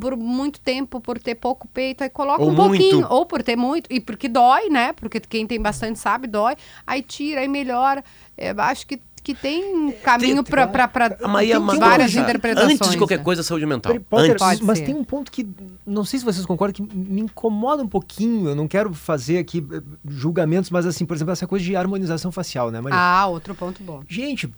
por 0.00 0.16
muito 0.16 0.60
tempo 0.60 1.00
por 1.00 1.18
ter 1.18 1.34
pouco 1.34 1.66
peito, 1.68 2.02
aí 2.04 2.08
coloca 2.08 2.42
Ou 2.42 2.50
um 2.50 2.54
pouquinho, 2.54 2.98
muito. 3.00 3.12
ou 3.12 3.26
por 3.26 3.42
ter 3.42 3.56
muito, 3.56 3.92
e 3.92 4.00
porque 4.00 4.28
dói, 4.28 4.68
né? 4.70 4.92
Porque 4.92 5.20
quem 5.20 5.46
tem 5.46 5.60
bastante 5.60 5.98
sabe, 5.98 6.26
dói. 6.26 6.54
Aí 6.86 7.02
tira, 7.02 7.40
aí 7.40 7.48
melhora. 7.48 8.02
É, 8.36 8.50
acho 8.50 8.86
que, 8.86 9.00
que 9.24 9.34
tem 9.34 9.90
caminho 10.04 10.44
tem- 10.44 10.50
pra, 10.50 10.66
pra, 10.68 10.86
pra 10.86 11.16
A 11.22 11.26
Maria 11.26 11.56
tem 11.56 11.64
Maria- 11.64 11.80
várias 11.80 12.14
interpretações. 12.14 12.74
Antes 12.74 12.90
de 12.90 12.98
qualquer 12.98 13.18
né? 13.18 13.24
coisa, 13.24 13.42
saúde 13.42 13.64
mental. 13.66 13.98
Potter, 14.00 14.36
Antes. 14.40 14.60
Mas 14.60 14.78
ser. 14.78 14.84
tem 14.84 14.94
um 14.94 15.02
ponto 15.02 15.32
que 15.32 15.48
não 15.86 16.04
sei 16.04 16.18
se 16.20 16.24
vocês 16.24 16.44
concordam 16.46 16.86
que 16.86 16.94
me 16.96 17.22
incomoda 17.22 17.82
um 17.82 17.88
pouquinho. 17.88 18.50
Eu 18.50 18.54
não 18.54 18.68
quero 18.68 18.92
fazer 18.94 19.38
aqui 19.38 19.66
eh, 19.72 19.80
julgamentos, 20.06 20.70
mas 20.70 20.84
assim, 20.86 21.04
por 21.06 21.16
exemplo, 21.16 21.32
essa 21.32 21.46
coisa 21.46 21.64
de 21.64 21.74
harmonização 21.74 22.30
facial, 22.30 22.70
né, 22.70 22.80
Maria? 22.80 22.98
Ah, 22.98 23.26
outro 23.26 23.54
ponto 23.54 23.82
bom. 23.82 24.02
Gente, 24.06 24.52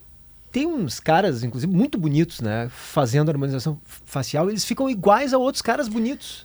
tem 0.51 0.67
uns 0.67 0.99
caras, 0.99 1.45
inclusive, 1.45 1.73
muito 1.73 1.97
bonitos, 1.97 2.41
né? 2.41 2.69
Fazendo 2.71 3.31
harmonização 3.31 3.79
facial, 4.05 4.51
eles 4.51 4.65
ficam 4.65 4.91
iguais 4.91 5.33
a 5.33 5.39
outros 5.39 5.63
caras 5.63 5.87
bonitos. 5.87 6.45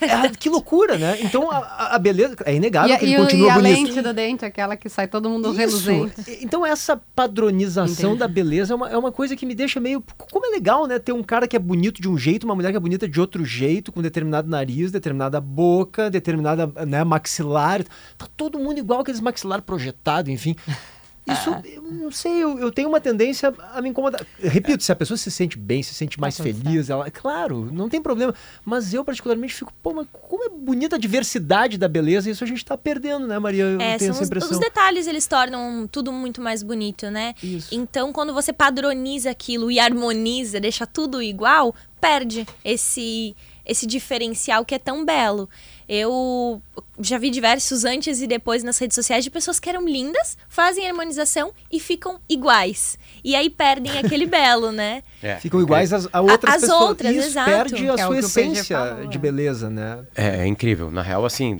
É, 0.00 0.28
que 0.30 0.48
loucura, 0.48 0.96
né? 0.98 1.18
Então 1.22 1.50
a- 1.50 1.94
a, 1.94 1.98
beleza. 1.98 2.36
É 2.44 2.54
inegável 2.54 2.94
E, 2.94 2.98
que 2.98 3.04
ele 3.04 3.14
e 3.14 3.16
continua 3.16 3.46
e 3.46 3.50
a 3.50 3.54
bonito. 3.54 3.86
lente 3.88 4.02
do 4.02 4.12
dente, 4.12 4.44
aquela 4.44 4.76
que 4.76 4.88
sai 4.88 5.06
todo 5.08 5.28
mundo 5.28 5.48
Isso. 5.48 5.56
reluzente. 5.58 6.38
Então 6.42 6.64
essa 6.66 6.96
padronização 7.14 8.10
Entendi. 8.10 8.18
da 8.20 8.28
beleza 8.28 8.72
é 8.72 8.76
uma, 8.76 8.90
é 8.90 8.96
uma 8.96 9.12
coisa 9.12 9.34
que 9.36 9.46
me 9.46 9.54
deixa 9.54 9.80
meio. 9.80 10.02
Como 10.30 10.46
é 10.46 10.50
legal, 10.50 10.86
né? 10.86 10.98
Ter 10.98 11.12
um 11.12 11.22
cara 11.22 11.46
que 11.48 11.56
é 11.56 11.58
bonito 11.58 12.00
de 12.00 12.08
um 12.08 12.16
jeito, 12.18 12.44
uma 12.44 12.54
mulher 12.54 12.70
que 12.70 12.76
é 12.76 12.80
bonita 12.80 13.08
de 13.08 13.20
outro 13.20 13.44
jeito, 13.44 13.92
com 13.92 14.00
determinado 14.02 14.48
nariz, 14.48 14.90
determinada 14.90 15.40
boca, 15.40 16.10
determinada 16.10 16.66
né, 16.86 17.02
maxilar. 17.04 17.82
Tá 18.18 18.26
todo 18.36 18.58
mundo 18.58 18.78
igual 18.78 19.00
aqueles 19.00 19.20
maxilar 19.20 19.62
projetado, 19.62 20.30
enfim. 20.30 20.56
Isso, 21.32 21.50
eu 21.64 21.82
não 21.82 22.10
sei, 22.10 22.32
eu, 22.42 22.58
eu 22.58 22.70
tenho 22.72 22.88
uma 22.88 23.00
tendência 23.00 23.52
a 23.72 23.80
me 23.80 23.88
incomodar. 23.88 24.24
Repito, 24.38 24.82
se 24.82 24.90
a 24.92 24.96
pessoa 24.96 25.16
se 25.16 25.30
sente 25.30 25.56
bem, 25.58 25.82
se 25.82 25.94
sente 25.94 26.18
mais 26.20 26.38
feliz, 26.38 26.90
ela, 26.90 27.10
claro, 27.10 27.68
não 27.72 27.88
tem 27.88 28.00
problema. 28.00 28.34
Mas 28.64 28.92
eu, 28.94 29.04
particularmente, 29.04 29.54
fico, 29.54 29.72
pô, 29.82 29.92
mas 29.94 30.06
como 30.12 30.44
é 30.44 30.48
bonita 30.48 30.96
a 30.96 30.98
diversidade 30.98 31.76
da 31.78 31.88
beleza, 31.88 32.28
e 32.28 32.32
isso 32.32 32.44
a 32.44 32.46
gente 32.46 32.64
tá 32.64 32.76
perdendo, 32.76 33.26
né, 33.26 33.38
Maria? 33.38 33.64
Eu 33.64 33.80
É, 33.80 33.98
tenho 33.98 34.10
essa 34.10 34.20
os, 34.22 34.26
impressão. 34.26 34.50
os 34.50 34.58
detalhes, 34.58 35.06
eles 35.06 35.26
tornam 35.26 35.86
tudo 35.90 36.12
muito 36.12 36.40
mais 36.40 36.62
bonito, 36.62 37.10
né? 37.10 37.34
Isso. 37.42 37.74
Então, 37.74 38.12
quando 38.12 38.32
você 38.34 38.52
padroniza 38.52 39.30
aquilo 39.30 39.70
e 39.70 39.78
harmoniza, 39.78 40.60
deixa 40.60 40.86
tudo 40.86 41.22
igual, 41.22 41.74
perde 42.00 42.46
esse 42.64 43.34
esse 43.64 43.86
diferencial 43.86 44.64
que 44.64 44.74
é 44.74 44.78
tão 44.80 45.04
belo. 45.04 45.48
Eu 45.92 46.62
já 47.00 47.18
vi 47.18 47.30
diversos 47.30 47.84
antes 47.84 48.22
e 48.22 48.26
depois 48.28 48.62
nas 48.62 48.78
redes 48.78 48.94
sociais 48.94 49.24
de 49.24 49.30
pessoas 49.30 49.58
que 49.58 49.68
eram 49.68 49.84
lindas, 49.88 50.38
fazem 50.48 50.86
harmonização 50.86 51.52
e 51.68 51.80
ficam 51.80 52.20
iguais. 52.28 52.96
E 53.24 53.34
aí 53.34 53.50
perdem 53.50 53.98
aquele 53.98 54.24
belo, 54.30 54.70
né? 54.70 55.02
É, 55.20 55.34
Ficam 55.38 55.60
iguais 55.60 55.92
às, 55.92 56.08
a 56.12 56.20
outras 56.20 56.54
as 56.54 56.60
pessoas. 56.60 56.80
outras, 56.80 57.16
Isso 57.16 57.28
exato. 57.30 57.50
perde 57.50 57.74
a 57.90 57.94
Que 57.94 58.00
é 58.00 58.06
sua 58.06 58.18
essência 58.20 58.78
falou, 58.78 59.06
de 59.08 59.16
é. 59.16 59.20
beleza, 59.20 59.68
né? 59.68 60.04
É, 60.14 60.42
é 60.42 60.46
incrível. 60.46 60.92
Na 60.92 61.02
real, 61.02 61.24
assim, 61.24 61.58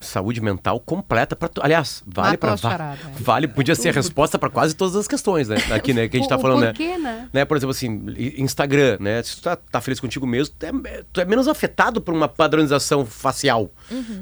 saúde 0.00 0.40
mental 0.40 0.78
completa 0.80 1.34
para 1.34 1.50
Aliás, 1.60 2.02
vale 2.06 2.36
para 2.36 2.56
charada, 2.56 2.98
é. 3.04 3.20
vale 3.20 3.48
podia 3.48 3.74
ser 3.74 3.88
a 3.88 3.92
resposta 3.92 4.38
para 4.38 4.48
quase 4.48 4.74
todas 4.74 4.94
as 4.96 5.08
questões, 5.08 5.48
né? 5.48 5.56
Aqui, 5.72 5.92
né, 5.92 6.08
que 6.08 6.16
a 6.16 6.20
gente 6.20 6.28
tá 6.28 6.36
o 6.36 6.40
falando, 6.40 6.60
né? 6.60 6.66
porquê, 6.68 6.96
né? 6.98 7.28
né? 7.32 7.44
Por 7.44 7.56
exemplo, 7.56 7.72
assim, 7.72 8.04
Instagram, 8.36 8.98
né? 9.00 9.22
Se 9.22 9.36
tu 9.36 9.42
tá, 9.42 9.56
tá 9.56 9.80
feliz 9.80 10.00
contigo 10.00 10.26
mesmo, 10.26 10.54
tu 10.58 10.66
é, 10.66 11.04
tu 11.12 11.20
é 11.20 11.24
menos 11.24 11.48
afetado 11.48 12.00
por 12.00 12.14
uma 12.14 12.28
padronização 12.28 13.04
facial. 13.04 13.70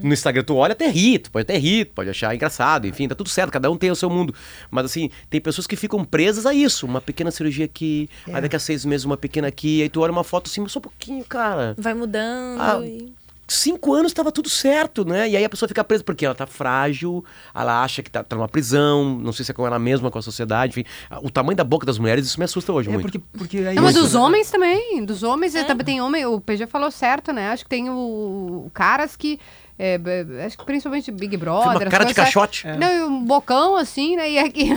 No 0.03 0.13
Instagram, 0.13 0.45
tu 0.45 0.57
olha 0.57 0.73
até 0.73 0.89
ri, 0.89 1.19
tu 1.19 1.31
pode 1.31 1.43
até 1.43 1.59
rir, 1.59 1.87
tu 1.87 1.93
pode 1.93 2.11
achar 2.11 2.35
engraçado, 2.35 2.87
enfim, 2.87 3.09
tá 3.09 3.15
tudo 3.15 3.29
certo, 3.29 3.51
cada 3.51 3.71
um 3.71 3.77
tem 3.77 3.91
o 3.91 3.97
seu 3.97 4.09
mundo. 4.09 4.35
Mas 4.71 4.87
assim, 4.87 5.11
tem 5.29 5.41
pessoas 5.41 5.67
que 5.67 5.77
ficam 5.77 6.05
presas 6.05 6.47
a 6.47 6.55
isso. 6.55 6.87
Uma 6.87 7.01
pequena 7.01 7.31
cirurgia 7.31 7.65
aqui, 7.65 8.09
aí 8.33 8.41
daqui 8.41 8.57
a 8.57 8.59
seis 8.59 8.85
meses 8.85 9.05
uma 9.05 9.17
pequena 9.17 9.49
aqui, 9.49 9.83
aí 9.83 9.89
tu 9.89 10.01
olha 10.01 10.13
uma 10.13 10.25
foto 10.25 10.49
assim, 10.49 10.67
só 10.69 10.79
um 10.79 10.83
pouquinho, 10.83 11.25
cara. 11.25 11.75
Vai 11.77 11.95
mudando. 11.95 12.61
Ah, 12.61 12.81
e- 12.85 13.13
cinco 13.47 13.95
anos 13.95 14.11
estava 14.11 14.33
tudo 14.33 14.49
certo, 14.49 15.05
né? 15.05 15.29
E 15.29 15.37
aí 15.37 15.45
a 15.45 15.49
pessoa 15.49 15.69
fica 15.69 15.85
presa 15.85 16.03
porque 16.03 16.27
ela 16.27 16.35
tá 16.35 16.47
frágil, 16.47 17.25
ela 17.55 17.83
acha 17.83 18.03
que 18.03 18.11
tá, 18.11 18.25
tá 18.25 18.37
numa 18.37 18.49
prisão, 18.49 19.19
não 19.19 19.33
sei 19.33 19.45
se 19.45 19.51
é 19.51 19.55
com 19.55 19.67
ela 19.67 19.79
mesma, 19.79 20.11
com 20.11 20.19
a 20.19 20.23
sociedade, 20.23 20.71
enfim. 20.71 20.89
O 21.23 21.31
tamanho 21.31 21.57
da 21.57 21.65
boca 21.65 21.87
das 21.87 21.99
mulheres, 21.99 22.27
isso 22.27 22.39
me 22.39 22.45
assusta 22.45 22.73
hoje 22.73 22.89
É 22.89 22.93
muito. 22.93 23.03
porque, 23.03 23.21
porque 23.37 23.59
é 23.59 23.75
Não, 23.75 23.83
mas 23.83 23.95
dos 23.95 24.15
homens 24.15 24.51
também. 24.51 25.05
Dos 25.05 25.23
homens, 25.23 25.55
e 25.55 25.65
também 25.65 25.85
tem 25.85 26.01
homem. 26.01 26.27
O 26.27 26.41
PG 26.41 26.67
falou 26.67 26.91
certo, 26.91 27.33
né? 27.33 27.51
Acho 27.51 27.65
que 27.65 27.71
tem 27.71 27.89
o, 27.89 28.65
o 28.67 28.71
caras 28.75 29.17
que. 29.17 29.39
é, 29.79 29.99
acho 30.45 30.59
que 30.59 30.65
principalmente 30.65 31.11
Big 31.11 31.37
Brother. 31.37 31.83
Uma 31.83 31.91
cara 31.91 32.05
de 32.05 32.15
caixote. 32.15 32.63
sabe? 32.63 32.79
Não, 32.79 32.93
e 32.93 33.03
um 33.05 33.25
bocão 33.25 33.77
assim, 33.77 34.17
né? 34.17 34.31
E 34.31 34.39
aqui. 34.39 34.71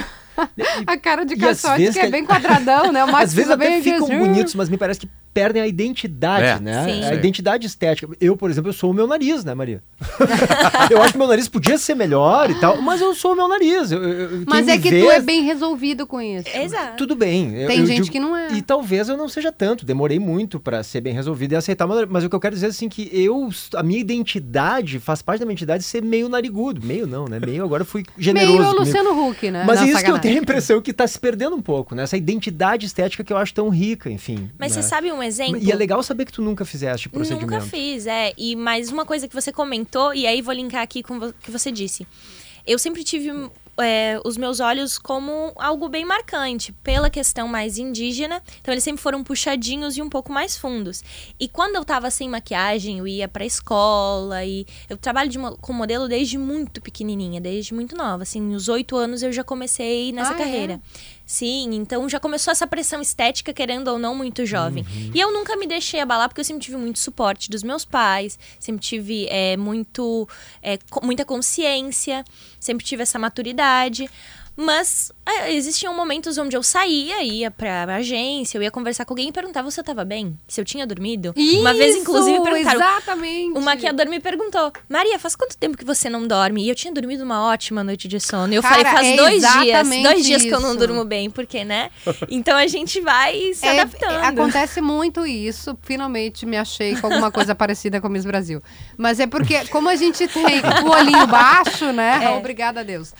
a 0.87 0.97
cara 0.97 1.25
de 1.25 1.35
caixote, 1.35 1.91
que 1.91 1.99
é 1.99 2.09
bem 2.09 2.25
quadradão, 2.25 2.91
né? 2.91 3.03
O 3.03 3.11
Max 3.11 3.25
Às 3.29 3.33
vezes 3.33 3.51
até 3.51 3.81
ficam 3.81 4.07
bonitos, 4.07 4.55
mas 4.55 4.69
me 4.69 4.77
parece 4.77 4.99
que 4.99 5.09
perdem 5.39 5.61
a 5.61 5.67
identidade, 5.67 6.45
É. 6.45 6.59
né? 6.59 6.83
Sim. 6.85 7.03
A 7.05 7.13
identidade 7.13 7.65
estética. 7.65 8.07
Eu, 8.19 8.35
por 8.35 8.49
exemplo, 8.49 8.69
eu 8.69 8.73
sou 8.73 8.91
o 8.91 8.93
meu 8.93 9.07
nariz, 9.07 9.45
né, 9.45 9.53
Maria? 9.53 9.81
eu 10.91 11.01
acho 11.01 11.13
que 11.13 11.17
meu 11.17 11.27
nariz 11.27 11.47
podia 11.47 11.77
ser 11.77 11.95
melhor 11.95 12.49
e 12.51 12.55
tal, 12.55 12.81
mas 12.81 12.99
eu 12.99 13.13
sou 13.15 13.31
o 13.31 13.35
meu 13.35 13.47
nariz. 13.47 13.91
Eu- 13.91 14.03
eu- 14.03 14.43
Mas 14.45 14.67
é 14.67 14.77
que 14.77 14.89
vê- 14.89 15.01
tu 15.01 15.09
é 15.11 15.21
bem 15.21 15.43
resolvido 15.43 16.05
com 16.05 16.19
isso. 16.21 16.47
Exato. 16.53 16.97
Tudo 16.97 17.15
bem. 17.15 17.55
eu- 17.55 17.67
Tem 17.67 17.79
eu 17.79 17.85
gente 17.85 18.01
digo- 18.03 18.11
que 18.11 18.19
não 18.19 18.35
é. 18.35 18.51
E 18.53 18.61
talvez 18.61 19.07
eu 19.07 19.15
não 19.17 19.29
seja 19.29 19.51
tanto. 19.51 19.85
Demorei 19.85 20.19
muito 20.19 20.59
pra 20.59 20.83
ser 20.83 20.99
bem 21.01 21.13
resolvido 21.13 21.53
e 21.53 21.55
aceitar. 21.55 21.87
Mas, 21.87 22.07
mas 22.09 22.23
o 22.25 22.29
que 22.29 22.35
eu 22.35 22.39
quero 22.39 22.55
dizer 22.55 22.67
é 22.67 22.69
assim 22.69 22.89
que 22.89 23.09
eu, 23.13 23.49
a 23.75 23.83
minha 23.83 23.99
identidade 23.99 24.99
faz 24.99 25.21
parte 25.21 25.39
da 25.39 25.45
minha 25.45 25.53
identidade 25.53 25.83
ser 25.83 26.03
meio 26.03 26.27
narigudo. 26.29 26.85
Meio 26.85 27.07
não, 27.07 27.25
né? 27.27 27.39
Meio 27.39 27.63
agora 27.63 27.83
eu 27.83 27.85
fui 27.87 28.03
generoso. 28.17 28.51
Meio 28.57 28.63
o 28.63 28.65
comigo. 28.73 28.83
Luciano 28.85 29.29
Huck, 29.29 29.51
né? 29.51 29.63
Mas 29.65 29.81
é 29.81 29.85
isso 29.85 30.03
que 30.03 30.11
eu 30.11 30.19
tenho 30.19 30.39
a 30.39 30.41
impressão 30.41 30.81
que 30.81 30.91
tá 30.93 31.07
se 31.07 31.19
perdendo 31.19 31.55
um 31.55 31.61
pouco, 31.61 31.95
né? 31.95 32.03
Essa 32.03 32.17
identidade 32.17 32.85
estética 32.85 33.23
que 33.23 33.31
eu 33.31 33.37
acho 33.37 33.53
tão 33.53 33.69
rica, 33.69 34.09
enfim. 34.09 34.49
Mas 34.57 34.75
né? 34.75 34.81
você 34.81 34.87
sabe 34.87 35.11
um 35.11 35.21
exemplo? 35.21 35.28
E 35.63 35.71
é 35.71 35.75
legal 35.75 36.01
saber 36.03 36.25
que 36.25 36.31
tu 36.31 36.41
nunca 36.41 36.65
fizeste 36.65 37.07
o 37.07 37.09
procedimento. 37.09 37.51
Nunca 37.51 37.65
fiz, 37.65 38.07
é. 38.07 38.33
E 38.37 38.55
mais 38.55 38.91
uma 38.91 39.05
coisa 39.05 39.27
que 39.27 39.33
você 39.35 39.51
comentou, 39.51 40.13
e 40.13 40.25
aí 40.25 40.41
vou 40.41 40.53
linkar 40.53 40.81
aqui 40.81 41.03
com 41.03 41.17
o 41.17 41.33
que 41.33 41.51
você 41.51 41.71
disse. 41.71 42.07
Eu 42.65 42.77
sempre 42.77 43.03
tive 43.03 43.31
é, 43.79 44.19
os 44.25 44.37
meus 44.37 44.59
olhos 44.59 44.97
como 44.97 45.53
algo 45.55 45.87
bem 45.87 46.05
marcante, 46.05 46.71
pela 46.83 47.09
questão 47.09 47.47
mais 47.47 47.77
indígena. 47.77 48.41
Então, 48.61 48.73
eles 48.73 48.83
sempre 48.83 49.01
foram 49.01 49.23
puxadinhos 49.23 49.97
e 49.97 50.01
um 50.01 50.09
pouco 50.09 50.31
mais 50.31 50.57
fundos. 50.57 51.03
E 51.39 51.47
quando 51.47 51.75
eu 51.75 51.85
tava 51.85 52.11
sem 52.11 52.29
maquiagem, 52.29 52.99
eu 52.99 53.07
ia 53.07 53.27
pra 53.27 53.45
escola 53.45 54.43
e 54.43 54.65
eu 54.89 54.97
trabalho 54.97 55.31
com 55.61 55.73
modelo 55.73 56.07
desde 56.07 56.37
muito 56.37 56.81
pequenininha, 56.81 57.39
desde 57.39 57.73
muito 57.73 57.95
nova. 57.95 58.23
Assim, 58.23 58.41
uns 58.41 58.67
oito 58.67 58.95
anos 58.95 59.23
eu 59.23 59.31
já 59.31 59.43
comecei 59.43 60.11
nessa 60.11 60.33
Ah, 60.33 60.35
é? 60.73 60.79
Sim, 61.29 61.75
então 61.75 62.09
já 62.09 62.19
começou 62.19 62.51
essa 62.51 62.65
pressão 62.65 62.99
estética, 62.99 63.53
querendo 63.53 63.89
ou 63.89 63.99
não, 63.99 64.15
muito 64.15 64.47
jovem. 64.47 64.83
E 65.13 65.19
eu 65.19 65.31
nunca 65.31 65.55
me 65.55 65.67
deixei 65.67 65.99
abalar, 65.99 66.27
porque 66.27 66.41
eu 66.41 66.43
sempre 66.43 66.63
tive 66.63 66.75
muito 66.75 66.97
suporte 66.97 67.51
dos 67.51 67.61
meus 67.61 67.85
pais, 67.85 68.39
sempre 68.59 68.81
tive 68.81 69.27
é, 69.29 69.55
muito, 69.55 70.27
é, 70.59 70.79
muita 71.03 71.23
consciência, 71.23 72.25
sempre 72.59 72.83
tive 72.83 73.03
essa 73.03 73.19
maturidade. 73.19 74.09
Mas 74.61 75.09
é, 75.25 75.53
existiam 75.53 75.95
momentos 75.95 76.37
onde 76.37 76.55
eu 76.57 76.61
saía, 76.61 77.23
ia 77.23 77.49
pra 77.49 77.95
agência, 77.95 78.57
eu 78.57 78.61
ia 78.63 78.69
conversar 78.69 79.05
com 79.05 79.13
alguém 79.13 79.29
e 79.29 79.31
perguntava 79.31 79.71
se 79.71 79.79
eu 79.79 79.83
tava 79.85 80.03
bem, 80.03 80.37
se 80.49 80.59
eu 80.59 80.65
tinha 80.65 80.85
dormido. 80.85 81.33
uma 81.37 81.73
vez, 81.73 81.95
inclusive, 81.95 82.35
Isso, 82.35 82.43
perguntaram. 82.43 82.79
Exatamente. 82.81 83.57
O 83.57 83.61
maquiador 83.61 84.07
me 84.09 84.19
perguntou, 84.19 84.71
Maria, 84.89 85.17
faz 85.17 85.35
quanto 85.37 85.55
tempo 85.57 85.77
que 85.77 85.85
você 85.85 86.09
não 86.09 86.27
dorme? 86.27 86.65
E 86.65 86.69
eu 86.69 86.75
tinha 86.75 86.93
dormido 86.93 87.23
uma 87.23 87.41
ótima 87.47 87.85
noite 87.85 88.05
de 88.09 88.19
sono. 88.19 88.51
E 88.51 88.57
eu 88.57 88.61
Cara, 88.61 88.75
falei, 88.75 88.91
faz 88.91 89.07
é 89.07 89.15
dois 89.15 89.41
dias, 89.63 89.89
dois 90.03 90.25
dias 90.25 90.41
que 90.43 90.49
eu 90.53 90.59
não 90.59 90.71
isso. 90.71 90.79
durmo 90.79 91.05
bem, 91.05 91.29
porque, 91.29 91.63
né? 91.63 91.89
Então 92.29 92.57
a 92.57 92.67
gente 92.67 92.99
vai 92.99 93.53
se 93.55 93.65
É, 93.65 93.79
adaptando. 93.79 94.23
acontece 94.25 94.81
muito 94.81 95.25
isso. 95.25 95.77
Finalmente 95.83 96.45
me 96.45 96.57
achei 96.57 96.97
com 96.97 97.07
alguma 97.07 97.31
coisa 97.31 97.55
parecida 97.55 98.01
com 98.01 98.07
a 98.07 98.09
Miss 98.09 98.25
Brasil. 98.25 98.61
Mas 98.97 99.21
é 99.21 99.25
porque, 99.27 99.65
como 99.67 99.87
a 99.87 99.95
gente 99.95 100.27
tem 100.27 100.43
o 100.85 100.89
olhinho 100.89 101.27
baixo, 101.27 101.93
né? 101.93 102.25
É. 102.25 102.29
Obrigada 102.31 102.81
a 102.81 102.83
Deus. 102.83 103.13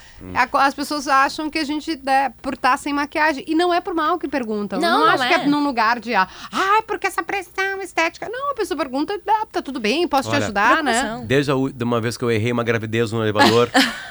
As 0.54 0.74
pessoas 0.74 1.08
acham 1.08 1.29
que 1.50 1.60
a 1.60 1.64
gente, 1.64 2.00
né, 2.04 2.34
por 2.42 2.54
estar 2.54 2.78
sem 2.78 2.94
maquiagem. 2.94 3.44
E 3.48 3.56
não 3.56 3.74
é 3.74 3.82
por 3.82 3.94
mal 3.94 4.18
que 4.18 4.28
perguntam. 4.28 4.80
Não, 4.80 4.90
não 4.90 5.00
não 5.06 5.12
acho 5.12 5.28
que 5.28 5.34
é. 5.34 5.44
é 5.44 5.48
num 5.48 5.64
lugar 5.64 6.00
de, 6.00 6.14
ah, 6.14 6.28
ai, 6.52 6.82
porque 6.84 7.08
essa 7.08 7.24
pressão 7.24 7.82
estética. 7.82 8.28
Não, 8.30 8.52
a 8.52 8.56
pessoa 8.56 8.78
pergunta, 8.78 9.20
ah, 9.28 9.46
tá 9.52 9.62
tudo 9.62 9.80
bem, 9.80 10.08
posso 10.08 10.30
te 10.30 10.36
Olha, 10.36 10.46
ajudar, 10.46 10.84
né? 10.84 11.24
Desde 11.26 11.52
a 11.52 11.56
de 11.56 11.84
uma 11.84 12.00
vez 12.02 12.18
que 12.18 12.24
eu 12.24 12.32
errei 12.32 12.52
uma 12.52 12.64
gravidez 12.64 13.12
no 13.12 13.22
elevador, 13.22 13.70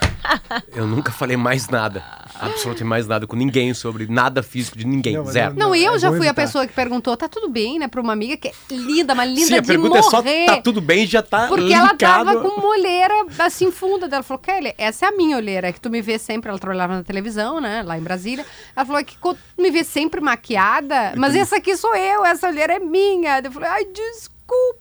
eu 0.75 0.87
nunca 0.87 1.11
falei 1.13 1.37
mais 1.37 1.69
nada. 1.69 2.03
Absolutamente 2.41 2.85
mais 2.85 3.07
nada 3.07 3.27
com 3.27 3.35
ninguém 3.35 3.75
sobre 3.75 4.07
nada 4.07 4.43
físico 4.43 4.79
de 4.79 4.87
ninguém. 4.87 5.15
Não, 5.17 5.25
mas 5.25 5.33
Zero. 5.33 5.55
Não, 5.57 5.75
e 5.75 5.85
eu 5.85 5.95
é 5.95 5.99
já 5.99 6.09
fui 6.09 6.21
a 6.21 6.31
evitar. 6.31 6.35
pessoa 6.43 6.67
que 6.67 6.73
perguntou, 6.73 7.17
tá 7.17 7.29
tudo 7.29 7.49
bem, 7.49 7.79
né? 7.79 7.89
Pra 7.89 8.01
uma 8.01 8.13
amiga 8.13 8.37
que 8.37 8.49
é 8.49 8.53
linda, 8.71 9.13
uma 9.15 9.25
linda 9.25 9.47
Sim, 9.47 9.57
a 9.57 9.61
de 9.61 9.67
pergunta 9.67 10.01
morrer. 10.01 10.29
é 10.29 10.47
só 10.47 10.55
tá 10.55 10.63
tudo 10.63 10.81
bem 10.81 11.07
já 11.07 11.23
tá 11.23 11.49
Porque 11.49 11.73
ela 11.73 11.95
tava 11.95 12.33
linkado. 12.33 12.49
com 12.49 12.61
uma 12.61 12.69
olheira 12.69 13.15
assim 13.41 13.71
funda 13.73 14.07
dela. 14.07 14.23
Falou, 14.23 14.41
Kelly, 14.41 14.73
essa 14.79 15.07
é 15.07 15.09
a 15.09 15.13
minha 15.13 15.37
olheira, 15.37 15.73
que 15.73 15.81
tu 15.81 15.91
me 15.91 16.01
vê 16.01 16.19
sempre. 16.19 16.49
Ela 16.49 16.59
trabalhava 16.59 16.95
na 16.97 17.03
televisão, 17.03 17.61
né? 17.61 17.83
Lá 17.83 17.99
em 17.99 18.03
Brasília. 18.03 18.47
Ela 18.77 18.87
falou 18.87 19.05
que 19.05 19.19
quando 19.19 19.39
tu 19.57 19.63
me 19.63 19.71
vê 19.71 19.83
sempre 19.83 20.21
maquiada, 20.21 21.15
mas 21.17 21.35
essa 21.35 21.57
aqui 21.57 21.77
sou 21.77 21.95
eu, 21.97 22.25
essa 22.25 22.47
olheira 22.49 22.75
é 22.75 22.79
minha. 22.79 23.41
Eu 23.43 23.51
falei, 23.51 23.69
ai, 23.69 23.85
desculpa. 23.85 24.38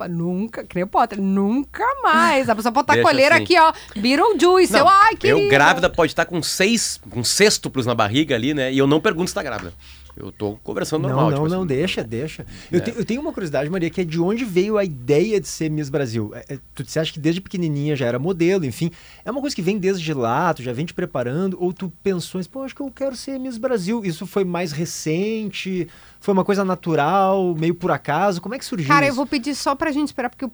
Nunca, 0.09 0.63
que 0.63 0.75
nem 0.75 0.83
o 0.83 0.87
Potter, 0.87 1.19
nunca 1.19 1.83
mais. 2.03 2.49
A 2.49 2.55
pessoa 2.55 2.71
pode 2.71 2.83
estar 2.83 2.93
Deixa 2.93 3.09
olheira 3.09 3.35
assim. 3.35 3.43
aqui, 3.43 3.59
ó. 3.59 3.73
Beetlejuice. 3.99 4.71
Não, 4.73 4.79
eu, 4.79 4.87
ai, 4.87 5.15
querida. 5.15 5.39
eu 5.39 5.49
grávida 5.49 5.89
pode 5.89 6.11
estar 6.11 6.25
com 6.25 6.41
seis, 6.41 6.99
com 7.09 7.23
sextuplos 7.23 7.85
na 7.85 7.95
barriga 7.95 8.35
ali, 8.35 8.53
né? 8.53 8.71
E 8.71 8.77
eu 8.77 8.87
não 8.87 9.01
pergunto 9.01 9.27
se 9.29 9.33
tá 9.35 9.43
grávida. 9.43 9.73
Eu 10.19 10.31
tô 10.31 10.57
conversando 10.63 11.03
normal. 11.03 11.25
Não, 11.25 11.29
não, 11.31 11.37
tipo 11.43 11.49
não, 11.49 11.59
assim. 11.59 11.67
deixa, 11.67 12.03
deixa. 12.03 12.45
Eu, 12.71 12.81
te- 12.81 12.93
eu 12.97 13.05
tenho 13.05 13.21
uma 13.21 13.31
curiosidade, 13.31 13.69
Maria, 13.69 13.89
que 13.89 14.01
é 14.01 14.03
de 14.03 14.19
onde 14.19 14.43
veio 14.43 14.77
a 14.77 14.83
ideia 14.83 15.39
de 15.39 15.47
ser 15.47 15.69
Miss 15.69 15.89
Brasil? 15.89 16.31
É, 16.33 16.55
é, 16.55 16.59
tu 16.73 16.83
disseste 16.83 17.13
que 17.13 17.19
desde 17.19 17.39
pequenininha 17.39 17.95
já 17.95 18.05
era 18.07 18.17
modelo, 18.17 18.65
enfim. 18.65 18.89
É 19.23 19.29
uma 19.29 19.39
coisa 19.41 19.55
que 19.55 19.61
vem 19.61 19.77
desde 19.77 20.13
lá, 20.13 20.53
tu 20.53 20.63
já 20.63 20.73
vem 20.73 20.85
te 20.85 20.93
preparando, 20.93 21.55
ou 21.59 21.71
tu 21.71 21.91
pensou, 22.01 22.39
assim, 22.41 22.49
pô, 22.49 22.63
acho 22.63 22.75
que 22.75 22.81
eu 22.81 22.89
quero 22.91 23.15
ser 23.15 23.39
Miss 23.39 23.57
Brasil. 23.57 24.01
Isso 24.03 24.25
foi 24.25 24.43
mais 24.43 24.71
recente? 24.71 25.87
Foi 26.19 26.33
uma 26.33 26.43
coisa 26.43 26.65
natural, 26.65 27.55
meio 27.55 27.75
por 27.75 27.91
acaso? 27.91 28.41
Como 28.41 28.55
é 28.55 28.57
que 28.59 28.65
surgiu 28.65 28.87
Cara, 28.87 29.05
eu 29.05 29.09
isso? 29.09 29.15
vou 29.17 29.25
pedir 29.27 29.53
só 29.55 29.75
pra 29.75 29.91
gente 29.91 30.07
esperar, 30.07 30.29
porque 30.29 30.45
o- 30.45 30.51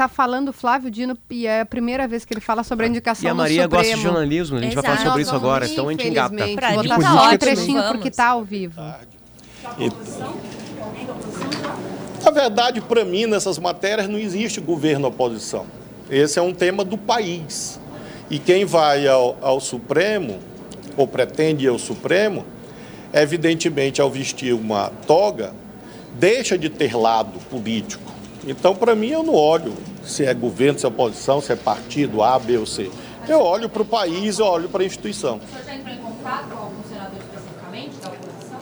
tá 0.00 0.08
falando 0.08 0.48
o 0.48 0.52
Flávio 0.52 0.90
Dino 0.90 1.14
e 1.28 1.46
é 1.46 1.60
a 1.60 1.66
primeira 1.66 2.08
vez 2.08 2.24
que 2.24 2.32
ele 2.32 2.40
fala 2.40 2.64
sobre 2.64 2.86
a 2.86 2.88
indicação 2.88 3.28
E 3.28 3.30
a 3.30 3.34
Maria 3.34 3.66
gosta 3.66 3.82
de 3.84 3.90
Supremo. 3.90 4.14
jornalismo, 4.14 4.56
a 4.56 4.60
gente 4.62 4.74
vai 4.74 4.82
falar 4.82 4.94
Exato. 4.94 5.08
sobre 5.10 5.22
isso 5.22 5.34
agora, 5.34 5.66
então 5.66 5.88
a 5.88 5.90
gente 5.90 6.08
engata. 6.08 6.34
Pra 6.54 6.72
botar 6.72 6.98
mim 6.98 7.04
só 7.04 7.16
tá 7.16 7.30
um 7.30 7.36
trechinho 7.36 7.82
vamos. 7.82 7.90
porque 7.90 8.10
tá 8.10 8.28
ao 8.28 8.42
vivo. 8.42 8.80
Na 12.24 12.30
verdade, 12.30 12.80
para 12.80 13.04
mim, 13.04 13.26
nessas 13.26 13.58
matérias 13.58 14.08
não 14.08 14.18
existe 14.18 14.58
governo-oposição. 14.58 15.66
Esse 16.08 16.38
é 16.38 16.42
um 16.42 16.54
tema 16.54 16.82
do 16.82 16.96
país. 16.96 17.78
E 18.30 18.38
quem 18.38 18.64
vai 18.64 19.06
ao, 19.06 19.36
ao 19.42 19.60
Supremo, 19.60 20.38
ou 20.96 21.06
pretende 21.06 21.66
ir 21.66 21.68
ao 21.68 21.78
Supremo, 21.78 22.46
evidentemente, 23.12 24.00
ao 24.00 24.10
vestir 24.10 24.54
uma 24.54 24.88
toga, 25.06 25.52
deixa 26.14 26.56
de 26.56 26.70
ter 26.70 26.96
lado 26.96 27.38
político. 27.50 28.09
Então, 28.46 28.74
para 28.74 28.94
mim, 28.94 29.08
eu 29.08 29.22
não 29.22 29.34
olho 29.34 29.74
se 30.02 30.24
é 30.24 30.32
governo, 30.32 30.78
se 30.78 30.86
é 30.86 30.88
oposição, 30.88 31.40
se 31.40 31.52
é 31.52 31.56
partido 31.56 32.22
A, 32.22 32.38
B 32.38 32.56
ou 32.56 32.66
C. 32.66 32.90
Eu 33.28 33.40
olho 33.40 33.68
para 33.68 33.82
o 33.82 33.84
país, 33.84 34.38
eu 34.38 34.46
olho 34.46 34.68
para 34.68 34.82
a 34.82 34.86
instituição. 34.86 35.36
O 35.36 35.48
senhor 35.48 35.64
já 35.64 35.74
entrou 35.74 35.94
em 35.94 35.98
contato 35.98 36.48
com 36.48 36.56
algum 36.56 36.82
senador 36.88 37.18
especificamente 37.18 37.96
da 38.00 38.08
oposição? 38.08 38.58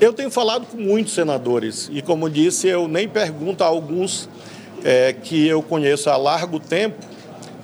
Eu 0.00 0.12
tenho 0.12 0.30
falado 0.30 0.66
com 0.66 0.78
muitos 0.78 1.12
senadores 1.12 1.90
e, 1.92 2.00
como 2.00 2.30
disse, 2.30 2.68
eu 2.68 2.88
nem 2.88 3.06
pergunto 3.06 3.62
a 3.62 3.66
alguns 3.66 4.28
eh, 4.82 5.14
que 5.22 5.46
eu 5.46 5.62
conheço 5.62 6.08
há 6.08 6.16
largo 6.16 6.58
tempo 6.58 6.96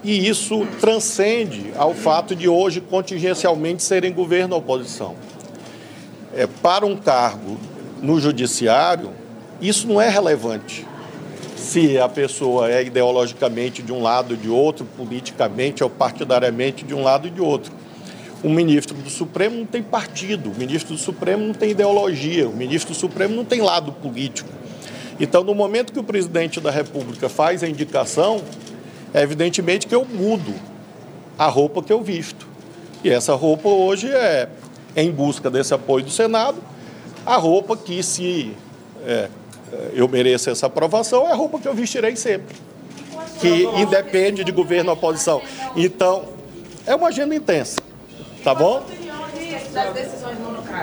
e 0.05 0.29
isso 0.29 0.66
transcende 0.81 1.72
ao 1.76 1.94
fato 1.94 2.37
de 2.37 2.48
hoje 2.48 2.81
contingencialmente 2.81 3.83
serem 3.83 4.12
governo 4.12 4.55
ou 4.55 4.61
oposição. 4.61 5.16
Eh, 6.35 6.46
para 6.62 6.85
um 6.85 6.94
cargo 6.94 7.57
no 8.02 8.20
judiciário, 8.20 9.12
isso 9.61 9.88
não 9.88 10.00
é 10.00 10.11
relevante. 10.11 10.87
Se 11.66 11.98
a 11.98 12.09
pessoa 12.09 12.70
é 12.70 12.85
ideologicamente 12.85 13.83
de 13.83 13.92
um 13.92 14.00
lado 14.00 14.31
ou 14.31 14.37
de 14.37 14.48
outro, 14.48 14.87
politicamente 14.96 15.83
ou 15.83 15.90
partidariamente 15.90 16.85
de 16.85 16.94
um 16.94 17.02
lado 17.02 17.26
e 17.26 17.31
de 17.31 17.40
outro. 17.40 17.72
O 18.44 18.48
ministro 18.48 18.96
do 18.96 19.11
Supremo 19.11 19.57
não 19.57 19.66
tem 19.66 19.83
partido, 19.83 20.52
o 20.52 20.55
ministro 20.55 20.94
do 20.94 21.00
Supremo 21.00 21.44
não 21.44 21.52
tem 21.52 21.72
ideologia, 21.72 22.48
o 22.48 22.52
ministro 22.55 22.94
do 22.94 22.96
Supremo 22.96 23.35
não 23.35 23.44
tem 23.44 23.61
lado 23.62 23.90
político. 23.90 24.48
Então, 25.18 25.42
no 25.42 25.57
momento 25.57 25.92
que 25.92 25.98
o 25.98 26.05
presidente 26.05 26.61
da 26.61 26.70
República 26.70 27.29
faz 27.29 27.64
a 27.64 27.68
indicação, 27.68 28.42
é 29.12 29.22
evidentemente 29.22 29.88
que 29.88 29.94
eu 29.94 30.05
mudo 30.05 30.55
a 31.37 31.48
roupa 31.48 31.83
que 31.83 31.92
eu 31.92 32.00
visto. 32.00 32.46
E 33.02 33.11
essa 33.11 33.35
roupa 33.35 33.68
hoje 33.68 34.09
é, 34.09 34.48
em 34.94 35.11
busca 35.11 35.50
desse 35.50 35.74
apoio 35.74 36.05
do 36.05 36.12
Senado, 36.12 36.59
a 37.26 37.37
roupa 37.37 37.76
que, 37.76 38.05
se 38.05 38.52
é, 39.05 39.29
eu 39.92 40.09
mereço 40.09 40.50
essa 40.50 40.66
aprovação, 40.66 41.26
é 41.26 41.33
a 41.33 41.35
roupa 41.35 41.59
que 41.59 41.66
eu 41.68 41.74
vestirei 41.74 42.16
sempre 42.16 42.57
que 43.40 43.64
independe 43.81 44.44
de 44.44 44.52
governo 44.52 44.90
ou 44.90 44.96
oposição. 44.96 45.42
Então, 45.74 46.24
é 46.87 46.94
uma 46.94 47.09
agenda 47.09 47.35
intensa, 47.35 47.81
tá 48.42 48.55
bom? 48.55 48.83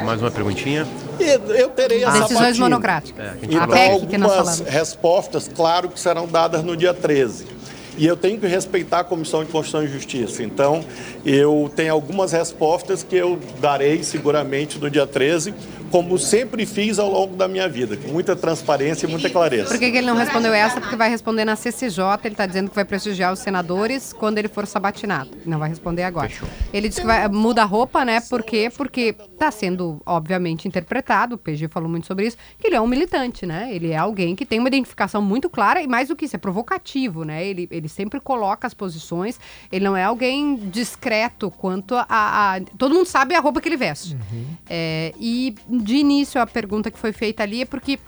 Mais 0.03 0.21
uma 0.21 0.29
perguntinha. 0.29 0.87
E 1.19 1.23
eu 1.59 1.69
terei 1.69 2.03
essa 2.03 2.11
Decisões 2.13 2.37
sabatina. 2.39 2.65
monocráticas. 2.69 3.25
É, 3.25 3.29
a 3.29 3.33
gente 3.33 3.57
a 3.57 3.63
Então, 3.63 3.67
PEC 3.67 4.07
que 4.07 4.17
nós 4.17 4.31
algumas 4.31 4.59
respostas, 4.61 5.47
claro, 5.47 5.89
que 5.89 5.99
serão 5.99 6.27
dadas 6.27 6.63
no 6.63 6.75
dia 6.75 6.93
13. 6.93 7.47
E 7.97 8.05
eu 8.05 8.17
tenho 8.17 8.39
que 8.39 8.47
respeitar 8.47 8.99
a 8.99 9.03
Comissão 9.03 9.43
de 9.43 9.51
Constituição 9.51 9.83
e 9.83 9.87
Justiça. 9.87 10.43
Então, 10.43 10.83
eu 11.25 11.71
tenho 11.75 11.93
algumas 11.93 12.31
respostas 12.31 13.03
que 13.03 13.15
eu 13.15 13.39
darei 13.61 14.03
seguramente 14.03 14.79
no 14.79 14.89
dia 14.89 15.05
13, 15.05 15.53
como 15.93 16.17
sempre 16.17 16.65
fiz 16.65 16.97
ao 16.97 17.07
longo 17.07 17.35
da 17.35 17.47
minha 17.47 17.69
vida, 17.69 17.95
com 17.95 18.07
muita 18.07 18.35
transparência 18.35 19.05
e 19.05 19.09
muita 19.09 19.29
clareza. 19.29 19.69
Por 19.69 19.77
que, 19.77 19.91
que 19.91 19.97
ele 19.97 20.07
não 20.07 20.15
respondeu 20.15 20.51
essa? 20.51 20.81
Porque 20.81 20.95
vai 20.95 21.07
responder 21.07 21.45
na 21.45 21.55
CCJ. 21.55 22.03
Ele 22.23 22.33
está 22.33 22.47
dizendo 22.47 22.69
que 22.69 22.75
vai 22.75 22.83
prestigiar 22.83 23.31
os 23.31 23.37
senadores 23.37 24.11
quando 24.11 24.39
ele 24.39 24.47
for 24.47 24.65
sabatinado. 24.65 25.29
Não 25.45 25.59
vai 25.59 25.69
responder 25.69 26.01
agora. 26.01 26.31
Ele 26.73 26.89
disse 26.89 27.01
que 27.01 27.05
vai, 27.05 27.27
muda 27.27 27.61
a 27.61 27.65
roupa, 27.65 28.03
né? 28.03 28.19
Por 28.21 28.41
quê? 28.41 28.71
Porque 28.75 29.15
está 29.33 29.51
sendo, 29.51 30.01
obviamente, 30.03 30.67
interpretado, 30.67 31.35
o 31.35 31.37
PG 31.37 31.67
falou 31.67 31.87
muito 31.87 32.07
sobre 32.07 32.25
isso, 32.25 32.37
que 32.57 32.65
ele 32.65 32.75
é 32.75 32.81
um 32.81 32.87
militante, 32.87 33.45
né? 33.45 33.69
Ele 33.71 33.91
é 33.91 33.97
alguém 33.97 34.35
que 34.35 34.47
tem 34.47 34.57
uma 34.57 34.69
identificação 34.69 35.21
muito 35.21 35.47
clara 35.47 35.79
e 35.79 35.85
mais 35.85 36.07
do 36.07 36.15
que 36.15 36.25
isso, 36.25 36.35
é 36.35 36.39
provocativo, 36.39 37.23
né? 37.23 37.45
Ele, 37.45 37.67
ele 37.69 37.82
sempre 37.89 38.19
coloca 38.19 38.65
as 38.67 38.73
posições, 38.73 39.39
ele 39.71 39.83
não 39.85 39.95
é 39.95 40.03
alguém 40.03 40.55
discreto 40.55 41.49
quanto 41.51 41.95
a... 41.95 42.05
a- 42.09 42.61
todo 42.77 42.93
mundo 42.93 43.05
sabe 43.07 43.35
a 43.35 43.39
roupa 43.39 43.59
que 43.61 43.69
ele 43.69 43.77
veste. 43.77 44.17
É, 44.69 45.13
e, 45.19 45.55
de 45.67 45.95
início, 45.95 46.41
a 46.41 46.45
pergunta 46.47 46.89
que 46.91 46.97
foi 46.99 47.11
feita 47.11 47.43
ali 47.43 47.61
é 47.61 47.65
porque 47.65 47.99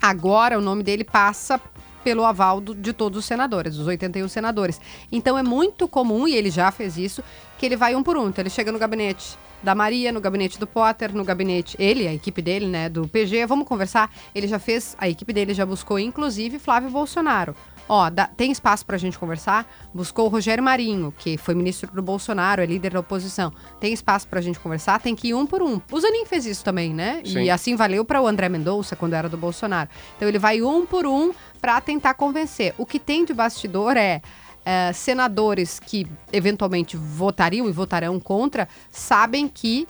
agora 0.00 0.58
o 0.58 0.60
nome 0.62 0.82
dele 0.82 1.04
passa 1.04 1.60
pelo 2.04 2.24
aval 2.24 2.60
do- 2.60 2.74
de 2.74 2.92
todos 2.92 3.18
os 3.18 3.24
senadores, 3.24 3.76
os 3.76 3.86
81 3.86 4.28
senadores. 4.28 4.80
Então 5.10 5.36
é 5.36 5.42
muito 5.42 5.86
comum, 5.88 6.26
e 6.28 6.34
ele 6.34 6.50
já 6.50 6.70
fez 6.70 6.96
isso, 6.96 7.22
que 7.58 7.66
ele 7.66 7.76
vai 7.76 7.94
um 7.94 8.02
por 8.02 8.16
um. 8.16 8.28
Então 8.28 8.42
ele 8.42 8.50
chega 8.50 8.70
no 8.72 8.78
gabinete 8.78 9.36
da 9.62 9.74
Maria, 9.74 10.12
no 10.12 10.20
gabinete 10.20 10.58
do 10.58 10.66
Potter, 10.68 11.12
no 11.14 11.24
gabinete, 11.24 11.76
ele, 11.80 12.06
a 12.06 12.14
equipe 12.14 12.40
dele, 12.40 12.66
né, 12.66 12.88
do 12.88 13.08
PG, 13.08 13.44
vamos 13.46 13.66
conversar. 13.66 14.08
Ele 14.32 14.46
já 14.46 14.58
fez, 14.60 14.94
a 14.98 15.08
equipe 15.08 15.32
dele 15.32 15.52
já 15.52 15.66
buscou, 15.66 15.98
inclusive, 15.98 16.60
Flávio 16.60 16.88
Bolsonaro. 16.90 17.56
Ó, 17.88 18.10
dá- 18.10 18.26
tem 18.26 18.52
espaço 18.52 18.84
pra 18.84 18.98
gente 18.98 19.18
conversar? 19.18 19.66
Buscou 19.94 20.26
o 20.26 20.28
Rogério 20.28 20.62
Marinho, 20.62 21.12
que 21.18 21.38
foi 21.38 21.54
ministro 21.54 21.90
do 21.92 22.02
Bolsonaro, 22.02 22.60
é 22.60 22.66
líder 22.66 22.92
da 22.92 23.00
oposição. 23.00 23.52
Tem 23.80 23.92
espaço 23.92 24.28
pra 24.28 24.40
gente 24.40 24.58
conversar? 24.60 25.00
Tem 25.00 25.16
que 25.16 25.28
ir 25.28 25.34
um 25.34 25.46
por 25.46 25.62
um. 25.62 25.80
O 25.90 26.00
Zanin 26.00 26.26
fez 26.26 26.44
isso 26.44 26.62
também, 26.62 26.92
né? 26.92 27.22
Sim. 27.24 27.44
E 27.44 27.50
assim 27.50 27.76
valeu 27.76 28.04
para 28.04 28.20
o 28.20 28.26
André 28.26 28.48
Mendonça 28.48 28.94
quando 28.94 29.14
era 29.14 29.28
do 29.28 29.36
Bolsonaro. 29.38 29.88
Então 30.16 30.28
ele 30.28 30.38
vai 30.38 30.60
um 30.60 30.84
por 30.84 31.06
um 31.06 31.32
para 31.60 31.80
tentar 31.80 32.14
convencer. 32.14 32.74
O 32.76 32.84
que 32.84 32.98
tem 32.98 33.24
de 33.24 33.32
bastidor 33.32 33.96
é, 33.96 34.20
é, 34.64 34.92
senadores 34.92 35.80
que 35.80 36.06
eventualmente 36.32 36.96
votariam 36.96 37.68
e 37.68 37.72
votarão 37.72 38.20
contra 38.20 38.68
sabem 38.90 39.48
que 39.48 39.88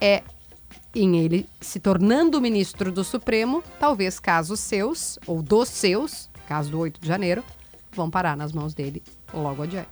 é 0.00 0.22
em 0.94 1.18
ele 1.18 1.46
se 1.60 1.78
tornando 1.78 2.40
ministro 2.40 2.90
do 2.90 3.04
Supremo, 3.04 3.62
talvez 3.78 4.18
casos 4.18 4.60
seus 4.60 5.18
ou 5.26 5.42
dos 5.42 5.68
seus, 5.68 6.30
caso 6.46 6.70
do 6.70 6.78
8 6.78 7.00
de 7.00 7.06
janeiro, 7.06 7.42
vão 7.92 8.08
parar 8.10 8.36
nas 8.36 8.52
mãos 8.52 8.72
dele 8.74 9.02
logo 9.32 9.62
adiante. 9.62 9.88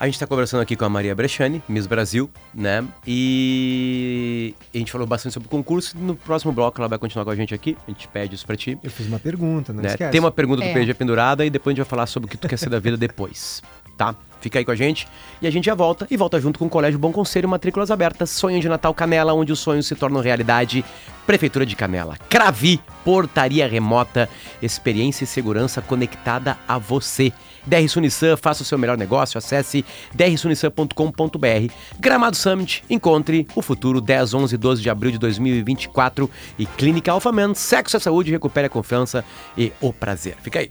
A 0.00 0.06
gente 0.06 0.14
está 0.14 0.26
conversando 0.26 0.60
aqui 0.62 0.74
com 0.74 0.84
a 0.84 0.88
Maria 0.88 1.14
Brechani, 1.14 1.62
Miss 1.68 1.86
Brasil, 1.86 2.28
né? 2.52 2.84
E 3.06 4.52
a 4.74 4.78
gente 4.78 4.90
falou 4.90 5.06
bastante 5.06 5.32
sobre 5.32 5.46
o 5.46 5.50
concurso. 5.50 5.96
No 5.96 6.16
próximo 6.16 6.50
bloco 6.52 6.80
ela 6.80 6.88
vai 6.88 6.98
continuar 6.98 7.24
com 7.24 7.30
a 7.30 7.36
gente 7.36 7.54
aqui. 7.54 7.76
A 7.86 7.90
gente 7.90 8.08
pede 8.08 8.34
isso 8.34 8.44
pra 8.44 8.56
ti. 8.56 8.76
Eu 8.82 8.90
fiz 8.90 9.06
uma 9.06 9.20
pergunta, 9.20 9.72
não 9.72 9.80
né? 9.80 9.90
esquece. 9.90 10.10
Tem 10.10 10.18
uma 10.20 10.32
pergunta 10.32 10.60
do 10.62 10.66
É. 10.66 10.72
PG 10.72 10.94
pendurada 10.94 11.46
e 11.46 11.50
depois 11.50 11.72
a 11.72 11.74
gente 11.76 11.84
vai 11.84 11.88
falar 11.90 12.06
sobre 12.06 12.26
o 12.26 12.30
que 12.30 12.36
tu 12.36 12.48
quer 12.48 12.56
ser 12.56 12.68
da 12.68 12.80
vida 12.80 12.96
depois, 12.96 13.62
tá? 13.96 14.14
Fica 14.42 14.58
aí 14.58 14.64
com 14.64 14.72
a 14.72 14.76
gente 14.76 15.06
e 15.40 15.46
a 15.46 15.50
gente 15.50 15.66
já 15.66 15.74
volta 15.74 16.06
e 16.10 16.16
volta 16.16 16.40
junto 16.40 16.58
com 16.58 16.66
o 16.66 16.68
Colégio 16.68 16.98
Bom 16.98 17.12
Conselho, 17.12 17.48
matrículas 17.48 17.92
abertas, 17.92 18.28
sonho 18.30 18.60
de 18.60 18.68
Natal 18.68 18.92
Canela, 18.92 19.32
onde 19.32 19.52
os 19.52 19.60
sonhos 19.60 19.86
se 19.86 19.94
tornam 19.94 20.20
realidade. 20.20 20.84
Prefeitura 21.24 21.64
de 21.64 21.76
Canela, 21.76 22.16
Cravi, 22.28 22.80
portaria 23.04 23.68
remota, 23.68 24.28
experiência 24.60 25.22
e 25.22 25.26
segurança 25.26 25.80
conectada 25.80 26.58
a 26.66 26.76
você. 26.78 27.32
DR 27.64 27.86
Sunissan, 27.88 28.36
faça 28.36 28.62
o 28.62 28.66
seu 28.66 28.76
melhor 28.76 28.98
negócio, 28.98 29.38
acesse 29.38 29.84
drsunissan.com.br. 30.12 31.72
Gramado 32.00 32.36
Summit, 32.36 32.82
encontre 32.90 33.46
o 33.54 33.62
futuro 33.62 34.00
10, 34.00 34.34
11 34.34 34.54
e 34.56 34.58
12 34.58 34.82
de 34.82 34.90
abril 34.90 35.12
de 35.12 35.18
2024 35.18 36.28
e 36.58 36.66
Clínica 36.66 37.12
Alphaman, 37.12 37.54
sexo 37.54 37.96
é 37.96 38.00
saúde, 38.00 38.32
recupere 38.32 38.66
a 38.66 38.70
confiança 38.70 39.24
e 39.56 39.72
o 39.80 39.92
prazer. 39.92 40.36
Fica 40.42 40.58
aí. 40.58 40.68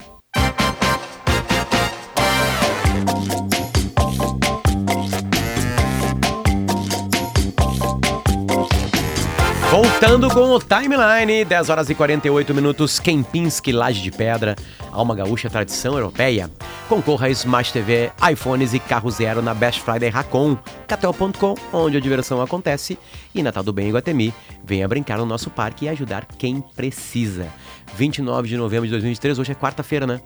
Voltando 9.72 10.30
com 10.30 10.52
o 10.52 10.60
timeline, 10.60 11.46
10 11.46 11.70
horas 11.70 11.90
e 11.90 11.96
48 11.96 12.54
minutos, 12.54 13.00
Kempinski 13.00 13.72
Laje 13.72 14.02
de 14.02 14.12
Pedra, 14.12 14.54
Alma 14.92 15.16
Gaúcha 15.16 15.50
Tradição 15.50 15.94
Europeia. 15.94 16.52
Concorra 16.90 17.28
a 17.28 17.30
Smart 17.30 17.72
TV, 17.72 18.12
iPhones 18.34 18.74
e 18.74 18.82
carro 18.82 19.10
zero 19.10 19.42
na 19.42 19.54
Best 19.54 19.80
Friday 19.80 20.10
Racon, 20.10 20.58
KTO.com, 20.86 21.56
onde 21.72 21.96
a 21.96 22.02
diversão 22.02 22.42
acontece. 22.42 23.00
E 23.34 23.42
Natal 23.42 23.64
do 23.64 23.72
Bem 23.72 23.88
em 23.88 23.94
Guatemi, 23.94 24.34
venha 24.62 24.86
brincar 24.90 25.18
no 25.20 25.26
nosso 25.26 25.50
parque 25.50 25.86
e 25.86 25.90
ajudar 25.90 26.26
quem 26.38 26.60
precisa. 26.76 27.48
29 27.96 28.50
de 28.50 28.58
novembro 28.58 28.88
de 28.88 28.92
2023, 28.92 29.40
hoje 29.40 29.54
é 29.54 29.56
quarta-feira, 29.56 30.06
né? 30.06 30.20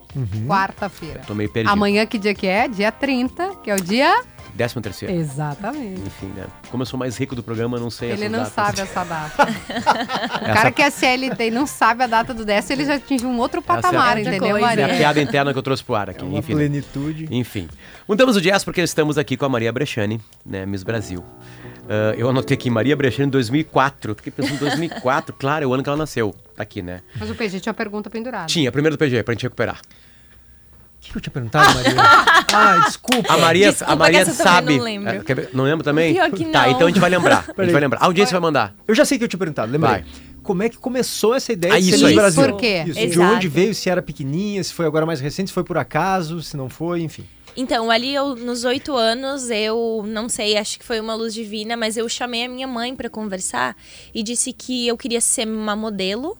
Quarta-feira. 0.47 1.21
Tô 1.27 1.35
meio 1.35 1.51
perdido. 1.51 1.71
Amanhã 1.71 2.03
que 2.07 2.17
dia 2.17 2.33
que 2.33 2.47
é? 2.47 2.67
Dia 2.67 2.91
30, 2.91 3.57
que 3.57 3.69
é 3.69 3.75
o 3.75 3.79
dia... 3.79 4.23
Décimo 4.53 4.81
terceiro. 4.81 5.13
Exatamente. 5.13 6.01
Enfim, 6.01 6.27
né? 6.35 6.45
Como 6.69 6.83
eu 6.83 6.85
sou 6.87 6.97
mais 6.99 7.17
rico 7.17 7.35
do 7.35 7.43
programa, 7.43 7.77
eu 7.77 7.81
não 7.81 7.89
sei 7.89 8.11
Ele 8.11 8.29
não 8.29 8.39
datas. 8.39 8.53
sabe 8.53 8.81
essa 8.81 9.03
data. 9.05 9.43
O 10.41 10.45
cara 10.53 10.71
que 10.71 10.81
é 10.81 10.89
CLT 10.89 11.47
e 11.47 11.51
não 11.51 11.65
sabe 11.67 12.03
a 12.03 12.07
data 12.07 12.33
do 12.33 12.45
décimo, 12.45 12.75
ele 12.79 12.85
já 12.85 12.95
atingiu 12.95 13.27
um 13.29 13.37
outro 13.39 13.61
patamar, 13.61 14.17
é 14.17 14.21
entendeu, 14.21 14.39
coisa. 14.51 14.65
É 14.67 14.73
a 14.73 14.87
Maria? 14.87 14.97
piada 14.97 15.21
interna 15.21 15.51
que 15.51 15.59
eu 15.59 15.63
trouxe 15.63 15.83
pro 15.83 15.95
ar 15.95 16.09
aqui. 16.09 16.21
É 16.21 16.23
uma 16.27 16.39
Enfim, 16.39 16.53
né? 16.53 16.59
plenitude. 16.59 17.27
Enfim. 17.31 17.67
Mudamos 18.07 18.35
o 18.35 18.41
jazz 18.41 18.63
porque 18.63 18.81
estamos 18.81 19.17
aqui 19.17 19.35
com 19.35 19.45
a 19.45 19.49
Maria 19.49 19.71
Brechani, 19.71 20.21
né, 20.45 20.65
Miss 20.65 20.83
Brasil. 20.83 21.23
Ah, 21.89 22.13
eu 22.17 22.29
anotei 22.29 22.55
aqui 22.55 22.69
Maria 22.69 22.95
Brechani 22.95 23.27
em 23.27 23.31
2004. 23.31 24.15
Fiquei 24.15 24.31
pensando 24.31 24.55
em 24.55 24.59
2004, 24.59 25.35
claro, 25.39 25.63
é 25.63 25.67
o 25.67 25.73
ano 25.73 25.83
que 25.83 25.89
ela 25.89 25.97
nasceu. 25.97 26.33
Tá 26.55 26.63
aqui, 26.63 26.81
né? 26.81 27.01
Mas 27.19 27.29
o 27.29 27.35
PG 27.35 27.59
tinha 27.59 27.71
uma 27.71 27.75
pergunta 27.75 28.09
pendurada. 28.09 28.45
Tinha, 28.47 28.71
primeiro 28.71 28.95
do 28.95 28.99
PG, 28.99 29.23
pra 29.23 29.33
gente 29.33 29.43
recuperar. 29.43 29.79
O 31.06 31.08
que 31.08 31.12
que 31.12 31.18
eu 31.18 31.22
tinha 31.22 31.34
perguntado, 31.34 31.74
Maria? 31.76 31.93
ah, 32.53 32.80
desculpa. 32.86 33.34
A 33.34 33.38
Maria, 33.38 33.70
Desculpa 33.70 33.93
a 33.93 33.95
Maria 33.95 34.26
sabe. 34.26 34.78
não 34.78 34.84
lembro. 34.84 35.10
É, 35.10 35.47
não 35.53 35.64
lembro 35.64 35.84
também? 35.84 36.14
Pior 36.14 36.32
que 36.32 36.45
Tá, 36.45 36.64
não. 36.64 36.72
então 36.72 36.88
a 36.88 36.89
gente 36.89 36.99
vai 36.99 37.10
lembrar. 37.10 37.45
A 37.58 37.62
gente 37.64 37.72
vai 37.72 37.82
lembrar. 37.82 37.99
A 38.01 38.06
audiência 38.06 38.34
vai 38.34 38.41
mandar. 38.41 38.76
Eu 38.88 38.95
já 38.95 39.06
sei 39.06 39.18
que 39.18 39.24
eu 39.24 39.28
tinha 39.28 39.38
perguntado, 39.39 39.72
lembrei. 39.72 39.91
Vai. 39.91 40.06
Como 40.41 40.62
é 40.64 40.70
que 40.70 40.78
começou 40.78 41.34
essa 41.34 41.51
ideia 41.53 41.74
Ah, 41.74 41.80
de 41.80 41.89
isso 41.89 41.99
ser 41.99 42.06
aí. 42.08 42.16
Brasil? 42.16 42.43
Por 42.43 42.58
quê? 42.60 42.84
Isso. 42.88 43.08
De 43.10 43.20
onde 43.20 43.47
veio, 43.47 43.74
se 43.74 43.89
era 43.89 44.01
pequenininha, 44.01 44.64
se 44.64 44.74
foi 44.74 44.86
agora 44.86 45.06
mais 45.06 45.20
recente, 45.20 45.47
se 45.49 45.53
foi 45.53 45.64
por 45.64 45.78
acaso, 45.78 46.41
se 46.41 46.56
não 46.58 46.70
foi, 46.70 47.01
enfim. 47.01 47.24
Então, 47.58 47.89
ali 47.89 48.14
eu, 48.14 48.36
nos 48.36 48.64
oito 48.66 48.95
anos, 48.95 49.49
eu 49.49 50.03
não 50.06 50.28
sei, 50.28 50.58
acho 50.58 50.78
que 50.78 50.86
foi 50.86 50.99
uma 50.99 51.16
luz 51.16 51.34
divina, 51.34 51.78
mas 51.78 51.95
eu 51.97 52.08
chamei 52.10 52.45
a 52.45 52.49
minha 52.49 52.68
mãe 52.68 52.95
pra 52.95 53.10
conversar 53.10 53.76
e 54.14 54.22
disse 54.22 54.51
que 54.51 54.88
eu 54.88 54.97
queria 54.97 55.22
ser 55.22 55.47
uma 55.47 55.76
modelo 55.76 56.38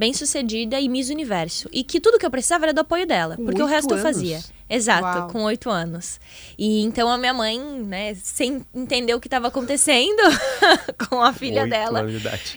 bem 0.00 0.14
sucedida 0.14 0.80
e 0.80 0.88
Miss 0.88 1.10
Universo. 1.10 1.68
E 1.70 1.84
que 1.84 2.00
tudo 2.00 2.18
que 2.18 2.24
eu 2.24 2.30
precisava 2.30 2.64
era 2.64 2.72
do 2.72 2.80
apoio 2.80 3.06
dela, 3.06 3.36
porque 3.36 3.62
o 3.62 3.66
resto 3.66 3.90
eu 3.90 3.98
anos? 3.98 4.02
fazia. 4.02 4.40
Exato, 4.70 5.18
Uau. 5.18 5.28
com 5.28 5.42
oito 5.42 5.68
anos. 5.68 6.20
E 6.56 6.82
então 6.82 7.10
a 7.10 7.18
minha 7.18 7.34
mãe, 7.34 7.58
né, 7.58 8.14
sem 8.14 8.64
entender 8.72 9.12
o 9.14 9.20
que 9.20 9.26
estava 9.26 9.48
acontecendo 9.48 10.22
com 11.10 11.20
a 11.20 11.32
filha 11.32 11.62
Oito 11.62 11.70
dela, 11.70 12.06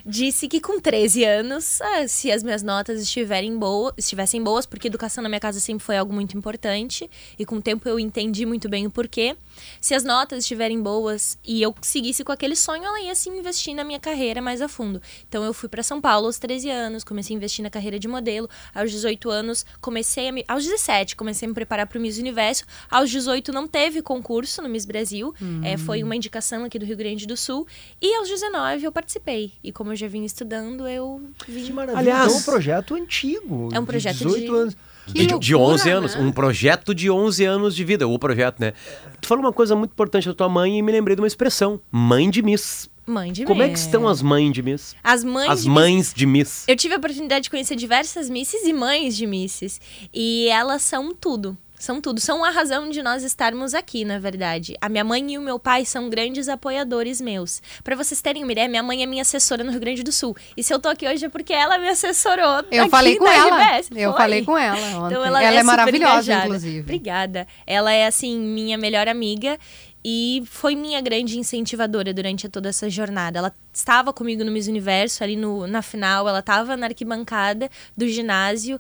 disse 0.05 0.47
que 0.47 0.61
com 0.61 0.79
13 0.79 1.23
anos, 1.23 1.81
ah, 1.81 2.07
se 2.07 2.31
as 2.31 2.43
minhas 2.43 2.61
notas 2.61 3.01
estiverem 3.01 3.57
boas, 3.57 3.93
estivessem 3.97 4.43
boas, 4.43 4.67
porque 4.67 4.87
educação 4.87 5.23
na 5.23 5.29
minha 5.29 5.39
casa 5.39 5.59
sempre 5.59 5.83
foi 5.83 5.97
algo 5.97 6.13
muito 6.13 6.37
importante, 6.37 7.09
e 7.37 7.45
com 7.45 7.55
o 7.55 7.61
tempo 7.61 7.89
eu 7.89 7.99
entendi 7.99 8.45
muito 8.45 8.69
bem 8.69 8.85
o 8.85 8.91
porquê. 8.91 9.35
Se 9.81 9.95
as 9.95 10.03
notas 10.03 10.39
estiverem 10.39 10.79
boas 10.81 11.37
e 11.43 11.61
eu 11.61 11.73
seguisse 11.81 12.23
com 12.23 12.31
aquele 12.31 12.55
sonho, 12.55 12.83
ela 12.83 13.01
ia 13.01 13.15
sim 13.15 13.35
investir 13.37 13.73
na 13.73 13.83
minha 13.83 13.99
carreira 13.99 14.39
mais 14.39 14.61
a 14.61 14.67
fundo. 14.67 15.01
Então 15.27 15.43
eu 15.43 15.53
fui 15.53 15.67
para 15.67 15.81
São 15.81 15.99
Paulo 15.99 16.27
aos 16.27 16.37
13 16.37 16.69
anos, 16.69 17.03
comecei 17.03 17.35
a 17.35 17.37
investir 17.37 17.63
na 17.63 17.71
carreira 17.71 17.97
de 17.97 18.07
modelo. 18.07 18.47
Aos 18.73 18.91
18 18.91 19.29
anos, 19.31 19.65
comecei 19.81 20.27
a 20.27 20.31
me, 20.31 20.45
aos 20.47 20.63
17, 20.63 21.15
comecei 21.15 21.47
a 21.47 21.49
me 21.49 21.55
preparar 21.55 21.87
para 21.87 21.97
o 21.97 22.02
Miss 22.03 22.17
Universo. 22.19 22.63
Aos 22.91 23.09
18 23.09 23.51
não 23.51 23.67
teve 23.67 24.01
concurso 24.01 24.61
no 24.61 24.69
Miss 24.69 24.85
Brasil, 24.85 25.33
é, 25.63 25.77
foi 25.77 26.03
uma 26.03 26.15
indicação 26.15 26.63
aqui 26.65 26.77
do 26.77 26.85
Rio 26.85 26.97
Grande 26.97 27.25
do 27.25 27.35
Sul. 27.35 27.65
E 28.01 28.15
aos 28.17 28.27
19 28.29 28.83
eu 28.83 28.91
participei. 28.91 29.51
E 29.63 29.71
como 29.71 29.91
eu 29.91 29.95
já 29.95 30.07
vinha 30.07 30.25
estudando, 30.25 30.87
eu 30.87 31.21
vim. 31.47 31.63
Que 31.65 31.73
maravilha. 31.73 31.99
Aliás- 31.99 32.33
é 32.33 32.37
um 32.37 32.41
projeto 32.43 32.93
antigo. 32.95 33.69
É 33.73 33.79
um 33.79 33.83
de 33.83 33.87
projeto 33.87 34.17
18 34.17 34.39
de- 34.39 34.47
anos. 34.55 34.77
Que 35.05 35.13
de, 35.13 35.37
de 35.37 35.53
loucura, 35.55 35.73
11 35.81 35.89
anos. 35.89 36.15
né? 36.15 36.21
Um 36.21 36.31
projeto 36.31 36.95
de 36.95 37.09
11 37.11 37.43
anos 37.43 37.75
de 37.75 37.83
vida. 37.83 38.07
O 38.07 38.17
projeto, 38.17 38.59
né? 38.61 38.71
Tu 39.19 39.27
falou 39.27 39.43
uma 39.43 39.51
coisa 39.51 39.75
muito 39.75 39.91
importante 39.91 40.27
da 40.27 40.33
tua 40.33 40.47
mãe 40.47 40.77
e 40.79 40.81
me 40.81 40.91
lembrei 40.93 41.13
de 41.15 41.21
uma 41.21 41.27
expressão. 41.27 41.81
Mãe 41.91 42.29
de 42.29 42.41
Miss. 42.41 42.89
Mãe 43.05 43.33
de 43.33 43.43
Como 43.43 43.61
é 43.61 43.65
que 43.65 43.71
Miss. 43.71 43.81
estão 43.81 44.07
as 44.07 44.21
mães 44.21 44.53
de 44.53 44.63
Miss? 44.63 44.95
As 45.03 45.25
mães 45.25 45.49
As 45.49 45.63
de 45.63 45.67
Miss 45.69 45.75
mães 45.75 46.13
de 46.13 46.25
Miss. 46.25 46.63
Eu 46.69 46.77
tive 46.77 46.93
a 46.93 46.97
oportunidade 46.99 47.43
de 47.43 47.49
conhecer 47.49 47.75
diversas 47.75 48.29
misses 48.29 48.63
e 48.65 48.71
mães 48.71 49.17
de 49.17 49.27
misses. 49.27 49.81
E 50.13 50.47
elas 50.47 50.81
são 50.83 51.13
tudo. 51.13 51.57
São 51.83 51.99
tudo. 51.99 52.21
São 52.21 52.45
a 52.45 52.49
razão 52.49 52.89
de 52.89 53.03
nós 53.03 53.23
estarmos 53.23 53.73
aqui, 53.73 54.05
na 54.05 54.17
verdade. 54.17 54.73
A 54.79 54.87
minha 54.87 55.03
mãe 55.03 55.33
e 55.33 55.37
o 55.37 55.41
meu 55.41 55.59
pai 55.59 55.83
são 55.83 56.09
grandes 56.09 56.47
apoiadores 56.47 57.19
meus. 57.19 57.61
Pra 57.83 57.93
vocês 57.93 58.21
terem 58.21 58.41
uma 58.41 58.53
ideia, 58.53 58.69
minha 58.69 58.81
mãe 58.81 59.03
é 59.03 59.05
minha 59.05 59.21
assessora 59.21 59.65
no 59.65 59.71
Rio 59.71 59.81
Grande 59.81 60.01
do 60.01 60.09
Sul. 60.09 60.33
E 60.55 60.63
se 60.63 60.73
eu 60.73 60.79
tô 60.79 60.87
aqui 60.87 61.05
hoje 61.05 61.25
é 61.25 61.29
porque 61.29 61.51
ela 61.51 61.77
me 61.77 61.89
assessorou. 61.89 62.63
Eu 62.71 62.87
falei 62.87 63.17
com 63.17 63.27
ela. 63.27 63.61
RBS. 63.61 63.89
Eu 63.97 64.11
Foi. 64.11 64.21
falei 64.21 64.45
com 64.45 64.57
ela 64.57 64.77
ontem. 64.77 65.07
Então 65.07 65.25
ela, 65.25 65.43
Ela 65.43 65.55
é 65.57 65.59
super 65.59 65.63
maravilhosa, 65.65 66.13
engajada. 66.13 66.45
inclusive. 66.45 66.79
Obrigada. 66.79 67.47
Ela 67.67 67.91
é, 67.91 68.07
assim, 68.07 68.39
minha 68.39 68.77
melhor 68.77 69.09
amiga 69.09 69.59
e 70.05 70.43
foi 70.47 70.75
minha 70.75 70.99
grande 70.99 71.39
incentivadora 71.39 72.13
durante 72.13 72.49
toda 72.49 72.67
essa 72.69 72.89
jornada. 72.89 73.39
Ela 73.39 73.53
estava 73.71 74.11
comigo 74.11 74.43
no 74.43 74.51
Miss 74.51 74.67
Universo, 74.67 75.23
ali 75.23 75.35
no, 75.37 75.65
na 75.65 75.81
final, 75.81 76.27
ela 76.27 76.39
estava 76.39 76.75
na 76.75 76.87
arquibancada 76.87 77.69
do 77.95 78.05
ginásio. 78.07 78.79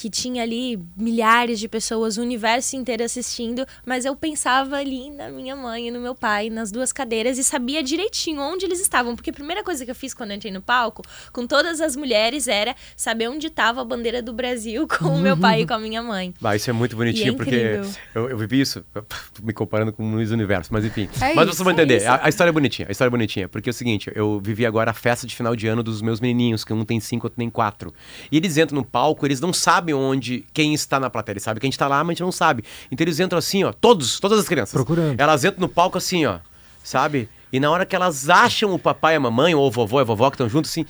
Que 0.00 0.08
tinha 0.08 0.42
ali 0.42 0.78
milhares 0.96 1.60
de 1.60 1.68
pessoas, 1.68 2.16
o 2.16 2.22
universo 2.22 2.74
inteiro 2.74 3.04
assistindo, 3.04 3.66
mas 3.84 4.06
eu 4.06 4.16
pensava 4.16 4.76
ali 4.76 5.10
na 5.10 5.28
minha 5.28 5.54
mãe 5.54 5.88
e 5.88 5.90
no 5.90 6.00
meu 6.00 6.14
pai, 6.14 6.48
nas 6.48 6.72
duas 6.72 6.90
cadeiras, 6.90 7.36
e 7.36 7.44
sabia 7.44 7.82
direitinho 7.82 8.40
onde 8.40 8.64
eles 8.64 8.80
estavam. 8.80 9.14
Porque 9.14 9.28
a 9.28 9.32
primeira 9.34 9.62
coisa 9.62 9.84
que 9.84 9.90
eu 9.90 9.94
fiz 9.94 10.14
quando 10.14 10.30
eu 10.30 10.36
entrei 10.36 10.50
no 10.50 10.62
palco, 10.62 11.02
com 11.34 11.46
todas 11.46 11.82
as 11.82 11.96
mulheres, 11.96 12.48
era 12.48 12.74
saber 12.96 13.28
onde 13.28 13.48
estava 13.48 13.82
a 13.82 13.84
bandeira 13.84 14.22
do 14.22 14.32
Brasil 14.32 14.88
com 14.98 15.16
o 15.16 15.18
meu 15.18 15.36
pai 15.36 15.60
e 15.60 15.66
com 15.66 15.74
a 15.74 15.78
minha 15.78 16.02
mãe. 16.02 16.32
Ah, 16.42 16.56
isso 16.56 16.68
é 16.68 16.72
muito 16.72 16.96
bonitinho, 16.96 17.26
E 17.26 17.30
é 17.30 17.32
porque 17.32 17.80
eu, 18.12 18.30
eu 18.30 18.36
vivi 18.36 18.60
isso, 18.60 18.84
me 19.40 19.52
comparando 19.52 19.92
com 19.92 20.02
o 20.02 20.14
Luiz 20.14 20.32
Universo, 20.32 20.72
mas 20.72 20.84
enfim. 20.84 21.08
É 21.20 21.34
mas 21.34 21.46
isso, 21.46 21.56
vocês 21.56 21.58
vão 21.58 21.70
é 21.70 21.72
entender, 21.74 21.98
isso. 21.98 22.08
a, 22.08 22.24
a 22.24 22.28
história 22.28 22.50
é 22.50 22.52
bonitinha, 22.52 22.88
a 22.88 22.90
história 22.90 23.08
é 23.08 23.12
bonitinha, 23.12 23.48
porque 23.48 23.68
é 23.68 23.72
o 23.72 23.74
seguinte, 23.74 24.10
eu 24.16 24.40
vivi 24.40 24.66
agora 24.66 24.90
a 24.90 24.94
festa 24.94 25.28
de 25.28 25.36
final 25.36 25.54
de 25.54 25.68
ano 25.68 25.80
dos 25.80 26.02
meus 26.02 26.18
menininhos, 26.18 26.64
que 26.64 26.72
um 26.72 26.84
tem 26.84 26.98
cinco, 26.98 27.26
outro 27.26 27.36
tem 27.36 27.48
quatro. 27.48 27.94
E 28.32 28.36
eles 28.36 28.56
entram 28.56 28.78
no 28.78 28.84
palco, 28.84 29.24
eles 29.24 29.40
não 29.40 29.52
sabem 29.52 29.89
onde, 29.92 30.44
quem 30.52 30.74
está 30.74 30.98
na 30.98 31.10
plateia, 31.10 31.34
eles 31.34 31.42
sabem 31.42 31.60
que 31.60 31.66
a 31.66 31.68
gente 31.68 31.74
está 31.74 31.88
lá, 31.88 32.02
mas 32.02 32.08
a 32.08 32.12
gente 32.14 32.22
não 32.22 32.32
sabe. 32.32 32.64
Então 32.90 33.04
eles 33.04 33.20
entram 33.20 33.38
assim, 33.38 33.64
ó, 33.64 33.72
todos, 33.72 34.18
todas 34.20 34.38
as 34.38 34.48
crianças. 34.48 34.72
Procurando. 34.72 35.20
Elas 35.20 35.44
entram 35.44 35.60
no 35.60 35.68
palco 35.68 35.98
assim, 35.98 36.26
ó, 36.26 36.38
sabe? 36.82 37.28
E 37.52 37.58
na 37.58 37.68
hora 37.70 37.84
que 37.84 37.96
elas 37.96 38.30
acham 38.30 38.72
o 38.72 38.78
papai 38.78 39.14
e 39.14 39.16
a 39.16 39.20
mamãe, 39.20 39.54
ou 39.54 39.66
o 39.66 39.70
vovô 39.70 39.98
e 39.98 40.02
a 40.02 40.04
vovó 40.04 40.30
que 40.30 40.34
estão 40.34 40.48
juntos, 40.48 40.70
assim, 40.70 40.86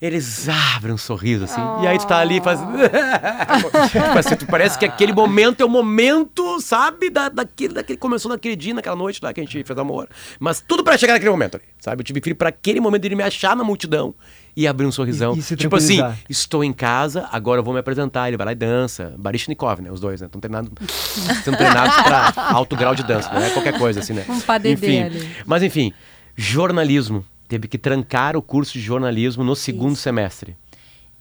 eles 0.00 0.48
abrem 0.48 0.92
um 0.92 0.98
sorriso, 0.98 1.44
assim. 1.44 1.60
E 1.82 1.86
aí 1.86 1.96
tu 1.96 2.06
tá 2.06 2.18
ali 2.18 2.40
faz. 2.40 2.58
tipo 3.92 4.18
assim, 4.18 4.36
tu 4.36 4.46
parece 4.46 4.76
que 4.76 4.84
aquele 4.84 5.12
momento 5.12 5.60
é 5.60 5.64
o 5.64 5.68
momento, 5.68 6.60
sabe? 6.60 7.08
Da, 7.08 7.28
daquele, 7.28 7.74
daquele 7.74 7.98
começou 7.98 8.30
naquele 8.30 8.56
dia, 8.56 8.74
naquela 8.74 8.96
noite 8.96 9.20
lá 9.22 9.32
que 9.32 9.40
a 9.40 9.44
gente 9.44 9.62
fez 9.62 9.78
amor. 9.78 10.08
Mas 10.40 10.60
tudo 10.60 10.82
pra 10.82 10.98
chegar 10.98 11.12
naquele 11.12 11.30
momento 11.30 11.54
ali, 11.56 11.64
sabe? 11.78 12.00
Eu 12.00 12.04
tive 12.04 12.20
filho 12.20 12.34
pra 12.34 12.48
aquele 12.48 12.80
momento 12.80 13.04
ele 13.04 13.14
me 13.14 13.22
achar 13.22 13.54
na 13.54 13.62
multidão 13.62 14.12
e 14.56 14.66
abrir 14.66 14.86
um 14.86 14.92
sorrisão. 14.92 15.34
E- 15.36 15.40
e 15.52 15.56
tipo 15.56 15.74
assim, 15.76 15.98
estou 16.28 16.62
em 16.62 16.72
casa, 16.72 17.28
agora 17.32 17.60
eu 17.60 17.64
vou 17.64 17.72
me 17.72 17.80
apresentar. 17.80 18.28
Ele 18.28 18.36
vai 18.36 18.46
lá 18.46 18.52
e 18.52 18.54
dança. 18.56 19.14
Barishnikov, 19.18 19.80
né? 19.80 19.90
Os 19.90 20.00
dois, 20.00 20.20
né? 20.20 20.26
Estão 20.26 20.40
treinados, 20.40 20.70
sendo 21.44 21.56
treinados 21.56 21.94
pra 22.02 22.32
alto 22.52 22.76
grau 22.76 22.94
de 22.94 23.02
dança, 23.02 23.30
não 23.32 23.42
é 23.42 23.50
qualquer 23.50 23.78
coisa 23.78 24.00
assim, 24.00 24.12
né? 24.12 24.24
Um 24.28 24.68
enfim, 24.68 25.02
ali. 25.02 25.30
Mas 25.46 25.62
enfim, 25.62 25.92
jornalismo. 26.36 27.24
Teve 27.48 27.68
que 27.68 27.76
trancar 27.76 28.34
o 28.34 28.40
curso 28.40 28.72
de 28.72 28.80
jornalismo 28.80 29.44
no 29.44 29.54
segundo 29.54 29.92
Isso. 29.92 30.00
semestre. 30.02 30.56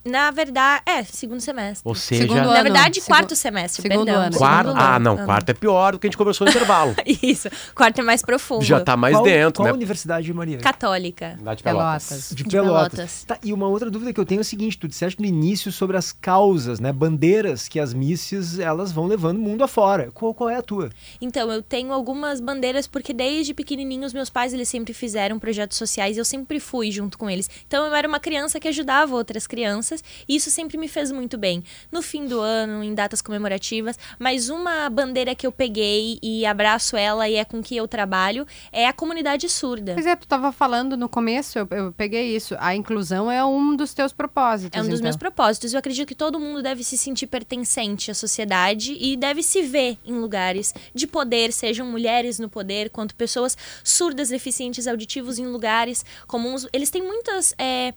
Na 0.03 0.31
verdade, 0.31 0.81
é, 0.85 1.03
segundo 1.03 1.39
semestre. 1.41 1.81
Ou 1.87 1.93
seja, 1.93 2.23
Segundo 2.23 2.37
Na 2.45 2.53
ano. 2.53 2.63
verdade, 2.63 2.95
Segu- 2.95 3.07
quarto 3.07 3.35
semestre, 3.35 3.81
segundo 3.83 4.05
perdão. 4.05 4.21
ano. 4.23 4.37
quarto. 4.37 4.67
Segundo 4.69 4.81
Ah, 4.81 4.95
ano. 4.95 5.03
não, 5.15 5.25
quarto 5.25 5.49
é 5.49 5.53
pior 5.53 5.91
do 5.93 5.99
que 5.99 6.07
a 6.07 6.09
gente 6.09 6.17
conversou 6.17 6.45
no 6.45 6.51
intervalo. 6.51 6.95
Isso, 7.21 7.49
quarto 7.75 7.99
é 7.99 8.03
mais 8.03 8.21
profundo. 8.21 8.63
Já 8.63 8.79
tá 8.79 8.97
mais 8.97 9.15
qual, 9.15 9.23
dentro, 9.23 9.53
qual 9.61 9.67
né? 9.67 9.73
universidade, 9.73 10.33
Maria? 10.33 10.57
Católica. 10.57 11.35
Cidade 11.37 11.57
de 11.57 11.63
Pelotas. 11.63 12.29
De 12.29 12.43
De 12.43 12.49
Pelotas. 12.49 12.89
Pelotas. 12.91 13.23
Tá, 13.25 13.37
e 13.43 13.53
uma 13.53 13.67
outra 13.67 13.89
dúvida 13.91 14.11
que 14.13 14.19
eu 14.19 14.25
tenho 14.25 14.39
é 14.39 14.41
o 14.41 14.45
seguinte, 14.45 14.77
tu 14.77 14.87
disseste 14.87 15.19
no 15.21 15.27
início 15.27 15.71
sobre 15.71 15.97
as 15.97 16.11
causas, 16.11 16.79
né, 16.79 16.91
bandeiras 16.91 17.67
que 17.67 17.79
as 17.79 17.93
misses, 17.93 18.57
elas 18.59 18.91
vão 18.91 19.05
levando 19.07 19.37
mundo 19.39 19.63
afora. 19.63 20.09
Qual, 20.13 20.33
qual 20.33 20.49
é 20.49 20.55
a 20.55 20.61
tua? 20.61 20.89
Então, 21.19 21.51
eu 21.51 21.61
tenho 21.61 21.91
algumas 21.93 22.39
bandeiras 22.39 22.87
porque 22.87 23.13
desde 23.13 23.53
pequenininhos 23.53 24.13
meus 24.13 24.29
pais 24.29 24.53
eles 24.53 24.69
sempre 24.69 24.93
fizeram 24.93 25.37
projetos 25.37 25.77
sociais 25.77 26.17
e 26.17 26.19
eu 26.19 26.25
sempre 26.25 26.59
fui 26.59 26.91
junto 26.91 27.17
com 27.17 27.29
eles. 27.29 27.49
Então, 27.67 27.85
eu 27.85 27.93
era 27.93 28.07
uma 28.07 28.19
criança 28.19 28.59
que 28.59 28.67
ajudava 28.67 29.13
outras 29.15 29.45
crianças 29.45 29.90
e 30.27 30.35
isso 30.35 30.49
sempre 30.49 30.77
me 30.77 30.87
fez 30.87 31.11
muito 31.11 31.37
bem. 31.37 31.63
No 31.91 32.01
fim 32.01 32.25
do 32.25 32.39
ano, 32.39 32.83
em 32.83 32.93
datas 32.93 33.21
comemorativas, 33.21 33.97
mas 34.19 34.49
uma 34.49 34.89
bandeira 34.89 35.35
que 35.35 35.45
eu 35.45 35.51
peguei 35.51 36.19
e 36.21 36.45
abraço 36.45 36.95
ela 36.95 37.27
e 37.27 37.35
é 37.35 37.43
com 37.43 37.61
que 37.61 37.75
eu 37.75 37.87
trabalho 37.87 38.45
é 38.71 38.87
a 38.87 38.93
comunidade 38.93 39.49
surda. 39.49 39.93
Pois 39.93 40.05
é, 40.05 40.15
tu 40.15 40.23
estava 40.23 40.51
falando 40.51 40.95
no 40.95 41.09
começo, 41.09 41.57
eu, 41.57 41.67
eu 41.71 41.91
peguei 41.93 42.35
isso. 42.35 42.55
A 42.59 42.75
inclusão 42.75 43.31
é 43.31 43.43
um 43.43 43.75
dos 43.75 43.93
teus 43.93 44.13
propósitos. 44.13 44.77
É 44.77 44.81
um 44.81 44.85
dos 44.85 44.99
então. 44.99 45.03
meus 45.03 45.17
propósitos. 45.17 45.73
Eu 45.73 45.79
acredito 45.79 46.07
que 46.07 46.15
todo 46.15 46.39
mundo 46.39 46.61
deve 46.61 46.83
se 46.83 46.97
sentir 46.97 47.27
pertencente 47.27 48.11
à 48.11 48.13
sociedade 48.13 48.95
e 48.99 49.17
deve 49.17 49.43
se 49.43 49.61
ver 49.61 49.97
em 50.05 50.13
lugares 50.13 50.73
de 50.93 51.07
poder, 51.07 51.51
sejam 51.51 51.85
mulheres 51.85 52.39
no 52.39 52.49
poder, 52.49 52.89
quanto 52.89 53.15
pessoas 53.15 53.57
surdas, 53.83 54.29
deficientes 54.29 54.87
auditivos 54.87 55.39
em 55.39 55.47
lugares 55.47 56.05
comuns. 56.27 56.67
Eles 56.71 56.89
têm 56.89 57.01
muitas. 57.01 57.53
é, 57.57 57.93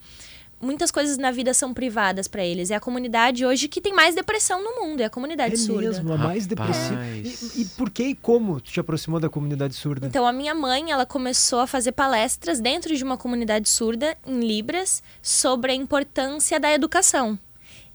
Muitas 0.64 0.90
coisas 0.90 1.18
na 1.18 1.30
vida 1.30 1.52
são 1.52 1.74
privadas 1.74 2.26
para 2.26 2.44
eles. 2.44 2.70
É 2.70 2.74
a 2.74 2.80
comunidade 2.80 3.44
hoje 3.44 3.68
que 3.68 3.80
tem 3.80 3.92
mais 3.92 4.14
depressão 4.14 4.62
no 4.62 4.82
mundo, 4.82 5.00
é 5.00 5.04
a 5.04 5.10
comunidade 5.10 5.54
é 5.54 5.58
surda. 5.58 5.82
mesmo, 5.82 6.12
a 6.12 6.16
mais 6.16 6.46
depressiva. 6.46 7.04
E, 7.06 7.62
e 7.62 7.64
por 7.76 7.90
que 7.90 8.04
e 8.04 8.14
como 8.14 8.60
tu 8.60 8.72
te 8.72 8.80
aproximou 8.80 9.20
da 9.20 9.28
comunidade 9.28 9.74
surda? 9.74 10.06
Então, 10.06 10.26
a 10.26 10.32
minha 10.32 10.54
mãe, 10.54 10.90
ela 10.90 11.06
começou 11.06 11.60
a 11.60 11.66
fazer 11.66 11.92
palestras 11.92 12.60
dentro 12.60 12.96
de 12.96 13.04
uma 13.04 13.16
comunidade 13.16 13.68
surda, 13.68 14.16
em 14.26 14.40
Libras, 14.40 15.02
sobre 15.22 15.72
a 15.72 15.74
importância 15.74 16.58
da 16.58 16.72
educação. 16.72 17.38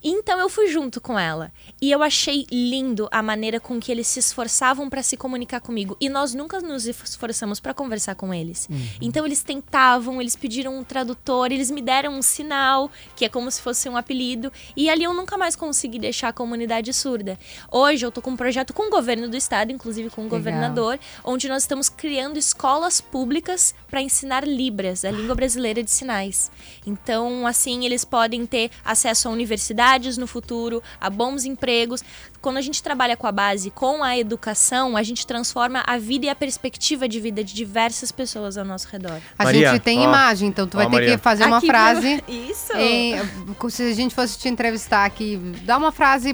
Então 0.03 0.39
eu 0.39 0.47
fui 0.47 0.67
junto 0.67 1.01
com 1.01 1.19
ela 1.19 1.51
e 1.81 1.91
eu 1.91 2.01
achei 2.01 2.45
lindo 2.51 3.09
a 3.11 3.21
maneira 3.21 3.59
com 3.59 3.79
que 3.79 3.91
eles 3.91 4.07
se 4.07 4.19
esforçavam 4.19 4.89
para 4.89 5.03
se 5.03 5.17
comunicar 5.17 5.59
comigo 5.59 5.97
e 5.99 6.07
nós 6.07 6.33
nunca 6.33 6.61
nos 6.61 6.85
esforçamos 6.87 7.59
para 7.59 7.73
conversar 7.73 8.15
com 8.15 8.33
eles. 8.33 8.67
Então 9.01 9.25
eles 9.25 9.43
tentavam, 9.43 10.21
eles 10.21 10.35
pediram 10.35 10.77
um 10.77 10.83
tradutor, 10.83 11.51
eles 11.51 11.69
me 11.69 11.81
deram 11.81 12.13
um 12.13 12.21
sinal 12.21 12.89
que 13.15 13.25
é 13.25 13.29
como 13.29 13.51
se 13.51 13.61
fosse 13.61 13.89
um 13.89 13.97
apelido 13.97 14.51
e 14.75 14.89
ali 14.89 15.03
eu 15.03 15.13
nunca 15.13 15.37
mais 15.37 15.55
consegui 15.55 15.99
deixar 15.99 16.29
a 16.29 16.33
comunidade 16.33 16.93
surda. 16.93 17.37
Hoje 17.71 18.05
eu 18.05 18.11
tô 18.11 18.21
com 18.21 18.31
um 18.31 18.37
projeto 18.37 18.73
com 18.73 18.87
o 18.87 18.89
governo 18.89 19.27
do 19.27 19.35
estado, 19.35 19.71
inclusive 19.71 20.09
com 20.09 20.21
o 20.21 20.23
Legal. 20.25 20.39
governador, 20.39 20.99
onde 21.23 21.49
nós 21.49 21.63
estamos 21.63 21.89
criando 21.89 22.37
escolas 22.37 23.01
públicas 23.01 23.75
para 23.89 24.01
ensinar 24.01 24.47
Libras, 24.47 25.03
a 25.03 25.11
língua 25.11 25.35
brasileira 25.35 25.83
de 25.83 25.91
sinais. 25.91 26.51
Então, 26.85 27.45
assim, 27.45 27.85
eles 27.85 28.05
podem 28.05 28.45
ter 28.45 28.71
acesso 28.83 29.27
a 29.27 29.31
universidades 29.89 30.17
no 30.17 30.27
futuro, 30.27 30.81
a 30.99 31.09
bons 31.09 31.45
empregos. 31.45 32.03
Quando 32.41 32.57
a 32.57 32.61
gente 32.61 32.81
trabalha 32.81 33.17
com 33.17 33.27
a 33.27 33.31
base, 33.31 33.69
com 33.71 34.03
a 34.03 34.17
educação, 34.17 34.95
a 34.95 35.03
gente 35.03 35.25
transforma 35.25 35.83
a 35.85 35.97
vida 35.97 36.25
e 36.27 36.29
a 36.29 36.35
perspectiva 36.35 37.07
de 37.07 37.19
vida 37.19 37.43
de 37.43 37.53
diversas 37.53 38.11
pessoas 38.11 38.57
ao 38.57 38.63
nosso 38.65 38.87
redor. 38.89 39.19
A 39.37 39.43
Maria, 39.43 39.71
gente 39.71 39.81
tem 39.81 39.99
ó. 39.99 40.03
imagem, 40.03 40.49
então 40.49 40.67
tu 40.67 40.77
vai 40.77 40.85
Ó, 40.85 40.89
ter 40.89 40.95
Maria. 40.95 41.11
que 41.11 41.17
fazer 41.17 41.45
uma 41.45 41.57
Aqui, 41.57 41.67
frase. 41.67 42.23
Isso. 42.27 42.73
em- 42.77 43.19
se 43.69 43.83
a 43.83 43.93
gente 43.93 44.15
fosse 44.15 44.37
te 44.37 44.47
entrevistar 44.47 45.05
aqui, 45.05 45.37
dá 45.63 45.77
uma 45.77 45.91
frase 45.91 46.33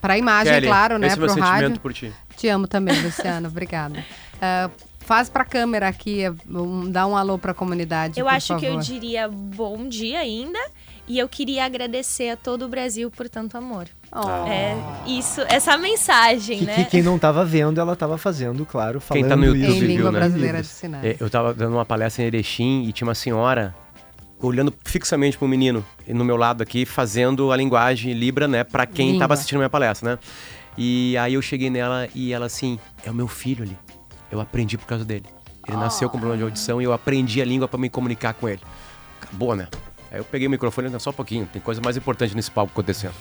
para 0.00 0.14
a 0.14 0.18
imagem, 0.18 0.52
Kelly, 0.52 0.66
claro, 0.66 0.98
né? 0.98 1.06
é 1.06 1.10
meu 1.10 1.18
Pro 1.18 1.28
sentimento 1.28 1.50
rádio. 1.62 1.80
por 1.80 1.92
ti. 1.92 2.12
Te 2.36 2.48
amo 2.48 2.66
também, 2.66 3.00
Luciano. 3.02 3.48
Obrigada. 3.48 4.04
Ah, 4.42 4.68
faz 4.98 5.30
pra 5.30 5.42
câmera 5.44 5.88
aqui, 5.88 6.22
um- 6.50 6.90
dá 6.90 7.06
um 7.06 7.16
alô 7.16 7.38
pra 7.38 7.54
comunidade. 7.54 8.18
Eu 8.20 8.26
por 8.26 8.34
acho 8.34 8.58
que 8.58 8.66
eu 8.66 8.72
favor. 8.72 8.82
diria 8.82 9.28
bom 9.28 9.88
dia 9.88 10.18
ainda. 10.18 10.58
E 11.06 11.18
eu 11.18 11.28
queria 11.28 11.64
agradecer 11.66 12.30
a 12.30 12.36
todo 12.36 12.64
o 12.64 12.68
Brasil 12.68 13.10
por 13.10 13.28
tanto 13.28 13.58
amor. 13.58 13.86
Oh. 14.10 14.46
É 14.48 14.74
isso, 15.06 15.42
essa 15.42 15.76
mensagem, 15.76 16.60
Que, 16.60 16.64
né? 16.64 16.74
que 16.76 16.84
quem 16.86 17.02
não 17.02 17.16
estava 17.16 17.44
vendo, 17.44 17.78
ela 17.78 17.92
estava 17.92 18.16
fazendo, 18.16 18.64
claro, 18.64 19.00
falando 19.00 19.20
Quem 19.22 19.28
tá 19.28 19.36
no 19.36 19.44
isso. 19.44 19.54
YouTube 19.56 19.74
Em 19.76 19.78
viu, 19.80 19.88
língua 19.96 20.12
né? 20.12 20.18
brasileira 20.18 20.62
de 20.62 20.68
sinais. 20.68 21.04
É, 21.04 21.16
Eu 21.20 21.28
tava 21.28 21.52
dando 21.52 21.74
uma 21.74 21.84
palestra 21.84 22.22
em 22.22 22.26
Erechim 22.26 22.84
e 22.88 22.92
tinha 22.92 23.06
uma 23.06 23.14
senhora 23.14 23.74
olhando 24.40 24.72
fixamente 24.84 25.36
pro 25.36 25.46
menino 25.46 25.84
no 26.08 26.24
meu 26.24 26.36
lado 26.36 26.62
aqui, 26.62 26.86
fazendo 26.86 27.52
a 27.52 27.56
linguagem 27.56 28.12
Libra, 28.14 28.48
né, 28.48 28.64
Pra 28.64 28.86
quem 28.86 29.08
Língua. 29.08 29.20
tava 29.20 29.34
assistindo 29.34 29.56
a 29.56 29.60
minha 29.60 29.70
palestra, 29.70 30.12
né? 30.12 30.18
E 30.76 31.16
aí 31.18 31.34
eu 31.34 31.42
cheguei 31.42 31.68
nela 31.70 32.08
e 32.14 32.32
ela 32.32 32.46
assim, 32.46 32.78
é 33.04 33.10
o 33.10 33.14
meu 33.14 33.28
filho 33.28 33.62
ali. 33.62 33.76
Eu 34.30 34.40
aprendi 34.40 34.76
por 34.78 34.86
causa 34.86 35.04
dele. 35.04 35.24
Ele 35.68 35.76
nasceu 35.76 36.08
com 36.10 36.18
problema 36.18 36.36
de 36.38 36.42
audição 36.44 36.80
e 36.80 36.84
eu 36.84 36.92
aprendi 36.92 37.40
a 37.40 37.44
língua 37.44 37.68
pra 37.68 37.78
me 37.78 37.88
comunicar 37.88 38.34
com 38.34 38.48
ele. 38.48 38.60
Acabou, 39.22 39.54
né? 39.54 39.68
Aí 40.14 40.20
eu 40.20 40.24
peguei 40.24 40.46
o 40.46 40.50
microfone, 40.50 40.88
"Não, 40.88 41.00
só 41.00 41.10
um 41.10 41.12
pouquinho, 41.12 41.44
tem 41.52 41.60
coisa 41.60 41.80
mais 41.82 41.96
importante 41.96 42.36
nesse 42.36 42.48
palco 42.48 42.70
acontecendo. 42.72 43.14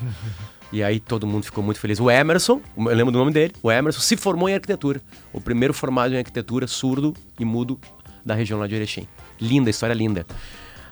E 0.71 0.83
aí 0.83 0.99
todo 0.99 1.25
mundo 1.25 1.43
ficou 1.43 1.63
muito 1.63 1.79
feliz. 1.79 1.99
O 1.99 2.09
Emerson, 2.09 2.61
eu 2.77 2.83
lembro 2.95 3.11
do 3.11 3.17
nome 3.17 3.31
dele, 3.31 3.51
o 3.63 3.71
Emerson 3.71 3.99
se 3.99 4.15
formou 4.15 4.47
em 4.47 4.53
arquitetura. 4.53 5.01
O 5.31 5.41
primeiro 5.41 5.73
formado 5.73 6.13
em 6.13 6.17
arquitetura 6.17 6.67
surdo 6.67 7.15
e 7.39 7.43
mudo 7.43 7.79
da 8.23 8.35
região 8.35 8.59
lá 8.59 8.67
de 8.67 8.75
Erechim. 8.75 9.07
Linda, 9.41 9.71
história 9.71 9.93
linda. 9.93 10.25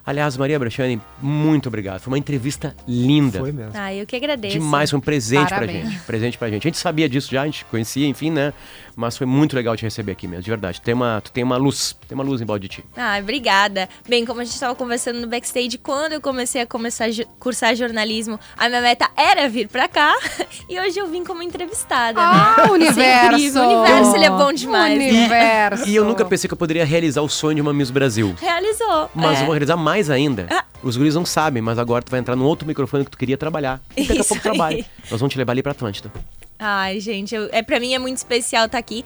Aliás, 0.05 0.35
Maria 0.37 0.57
Brachani, 0.57 0.99
muito 1.21 1.67
obrigado. 1.67 1.99
Foi 1.99 2.11
uma 2.11 2.17
entrevista 2.17 2.75
linda. 2.87 3.39
Foi 3.39 3.51
mesmo. 3.51 3.71
Ah, 3.75 3.93
eu 3.93 4.05
que 4.05 4.15
agradeço. 4.15 4.57
Demais, 4.57 4.89
foi 4.89 4.97
um 4.99 5.01
presente 5.01 5.49
Parabéns. 5.49 5.81
pra 5.81 5.89
gente. 5.91 6.01
Presente 6.05 6.37
pra 6.37 6.49
gente. 6.49 6.67
A 6.67 6.69
gente 6.69 6.77
sabia 6.77 7.07
disso 7.07 7.29
já, 7.31 7.43
a 7.43 7.45
gente 7.45 7.65
conhecia, 7.65 8.07
enfim, 8.07 8.31
né? 8.31 8.53
Mas 8.95 9.17
foi 9.17 9.25
muito 9.25 9.55
legal 9.55 9.75
te 9.77 9.83
receber 9.83 10.11
aqui 10.11 10.27
mesmo, 10.27 10.43
de 10.43 10.49
verdade. 10.49 10.81
Tem 10.81 10.93
uma, 10.93 11.21
tu 11.23 11.31
tem 11.31 11.43
uma 11.43 11.55
luz, 11.57 11.95
tem 12.07 12.13
uma 12.15 12.23
luz 12.23 12.41
em 12.41 12.45
balde 12.45 12.67
de 12.67 12.75
ti. 12.77 12.85
Ah, 12.97 13.17
obrigada. 13.21 13.87
Bem, 14.07 14.25
como 14.25 14.41
a 14.41 14.43
gente 14.43 14.53
estava 14.53 14.75
conversando 14.75 15.21
no 15.21 15.27
backstage, 15.27 15.77
quando 15.77 16.13
eu 16.13 16.21
comecei 16.21 16.61
a 16.61 16.65
começar 16.65 17.05
a 17.05 17.09
cursar 17.39 17.73
jornalismo, 17.75 18.39
a 18.57 18.67
minha 18.67 18.81
meta 18.81 19.09
era 19.15 19.47
vir 19.47 19.67
pra 19.69 19.87
cá 19.87 20.13
e 20.67 20.79
hoje 20.79 20.99
eu 20.99 21.07
vim 21.07 21.23
como 21.23 21.41
entrevistada. 21.41 22.19
Ah, 22.19 22.55
né? 22.57 22.63
o 22.71 22.75
Isso 22.77 22.99
é 22.99 23.01
universo! 23.01 23.33
incrível. 23.35 23.61
O 23.63 23.79
universo 23.81 24.15
ele 24.15 24.25
é 24.25 24.29
bom 24.29 24.51
demais. 24.53 24.99
né? 24.99 25.09
Universo! 25.09 25.87
E 25.87 25.95
eu 25.95 26.03
nunca 26.03 26.25
pensei 26.25 26.47
que 26.47 26.53
eu 26.53 26.57
poderia 26.57 26.85
realizar 26.85 27.21
o 27.21 27.29
sonho 27.29 27.55
de 27.55 27.61
uma 27.61 27.73
Miss 27.73 27.89
Brasil. 27.91 28.35
Realizou. 28.41 29.09
Mas 29.15 29.37
é. 29.37 29.41
eu 29.41 29.45
vou 29.45 29.53
realizar 29.53 29.77
mais 29.77 29.90
ainda. 30.09 30.47
Os 30.83 30.97
guris 30.97 31.15
não 31.15 31.25
sabem, 31.25 31.61
mas 31.61 31.77
agora 31.77 32.03
tu 32.03 32.09
vai 32.09 32.19
entrar 32.19 32.35
num 32.35 32.45
outro 32.45 32.67
microfone 32.67 33.05
que 33.05 33.11
tu 33.11 33.17
queria 33.17 33.37
trabalhar. 33.37 33.81
E 33.95 34.05
daqui 34.05 34.21
a 34.21 34.23
pouco 34.23 34.35
aí. 34.35 34.41
trabalha. 34.41 34.85
Nós 35.09 35.19
vamos 35.19 35.33
te 35.33 35.37
levar 35.37 35.53
ali 35.53 35.61
pra 35.61 35.71
Atlântida. 35.71 36.11
Ai, 36.57 36.99
gente, 36.99 37.33
eu, 37.33 37.49
é, 37.51 37.61
pra 37.61 37.79
mim 37.79 37.93
é 37.93 37.99
muito 37.99 38.17
especial 38.17 38.65
estar 38.65 38.77
aqui. 38.77 39.03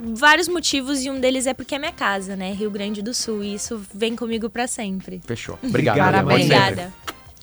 Vários 0.00 0.48
motivos 0.48 1.04
e 1.04 1.10
um 1.10 1.18
deles 1.18 1.46
é 1.46 1.52
porque 1.52 1.74
é 1.74 1.78
minha 1.78 1.92
casa, 1.92 2.36
né? 2.36 2.52
Rio 2.52 2.70
Grande 2.70 3.02
do 3.02 3.12
Sul. 3.12 3.42
E 3.42 3.54
isso 3.54 3.82
vem 3.92 4.14
comigo 4.14 4.48
pra 4.48 4.66
sempre. 4.66 5.20
Fechou. 5.26 5.58
Obrigado. 5.64 6.24
Obrigada. 6.24 6.92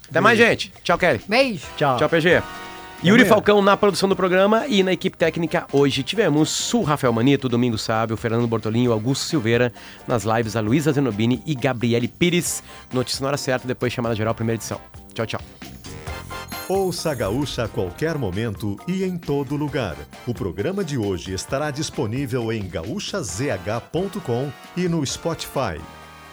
Até 0.10 0.22
mais, 0.22 0.38
gente. 0.38 0.72
Tchau, 0.84 0.98
Kelly. 0.98 1.22
Beijo! 1.28 1.66
Tchau. 1.76 1.98
Tchau, 1.98 2.10
PG. 2.10 2.42
Yuri 3.08 3.22
amanhã. 3.22 3.30
Falcão 3.36 3.62
na 3.62 3.78
produção 3.78 4.10
do 4.10 4.16
programa 4.16 4.66
e 4.68 4.82
na 4.82 4.92
equipe 4.92 5.16
técnica 5.16 5.68
hoje 5.72 6.02
tivemos 6.02 6.50
Sul 6.50 6.82
Rafael 6.82 7.14
Manito, 7.14 7.48
Domingo 7.48 7.78
Sábio, 7.78 8.18
Fernando 8.18 8.48
Bortolinho, 8.48 8.92
Augusto 8.92 9.26
Silveira, 9.26 9.72
nas 10.08 10.24
lives 10.24 10.56
a 10.56 10.60
Luísa 10.60 10.92
Zenobini 10.92 11.44
e 11.46 11.54
Gabriele 11.54 12.08
Pires. 12.08 12.64
Notícia 12.92 13.22
na 13.22 13.28
hora 13.28 13.38
certa, 13.38 13.68
depois 13.68 13.94
chamada 13.94 14.16
geral, 14.16 14.34
primeira 14.34 14.58
edição. 14.58 14.82
Tchau, 15.14 15.26
tchau. 15.28 15.42
Ouça 16.68 17.12
a 17.12 17.14
Gaúcha 17.14 17.66
a 17.66 17.68
qualquer 17.68 18.18
momento 18.18 18.76
e 18.88 19.04
em 19.04 19.20
todo 19.20 19.56
lugar. 19.56 19.96
O 20.26 20.34
programa 20.34 20.84
de 20.84 20.98
hoje 20.98 21.32
estará 21.32 21.70
disponível 21.70 22.52
em 22.52 22.68
gaúchazh.com 22.68 24.52
e 24.76 24.90
no 24.90 25.06
Spotify. 25.06 25.80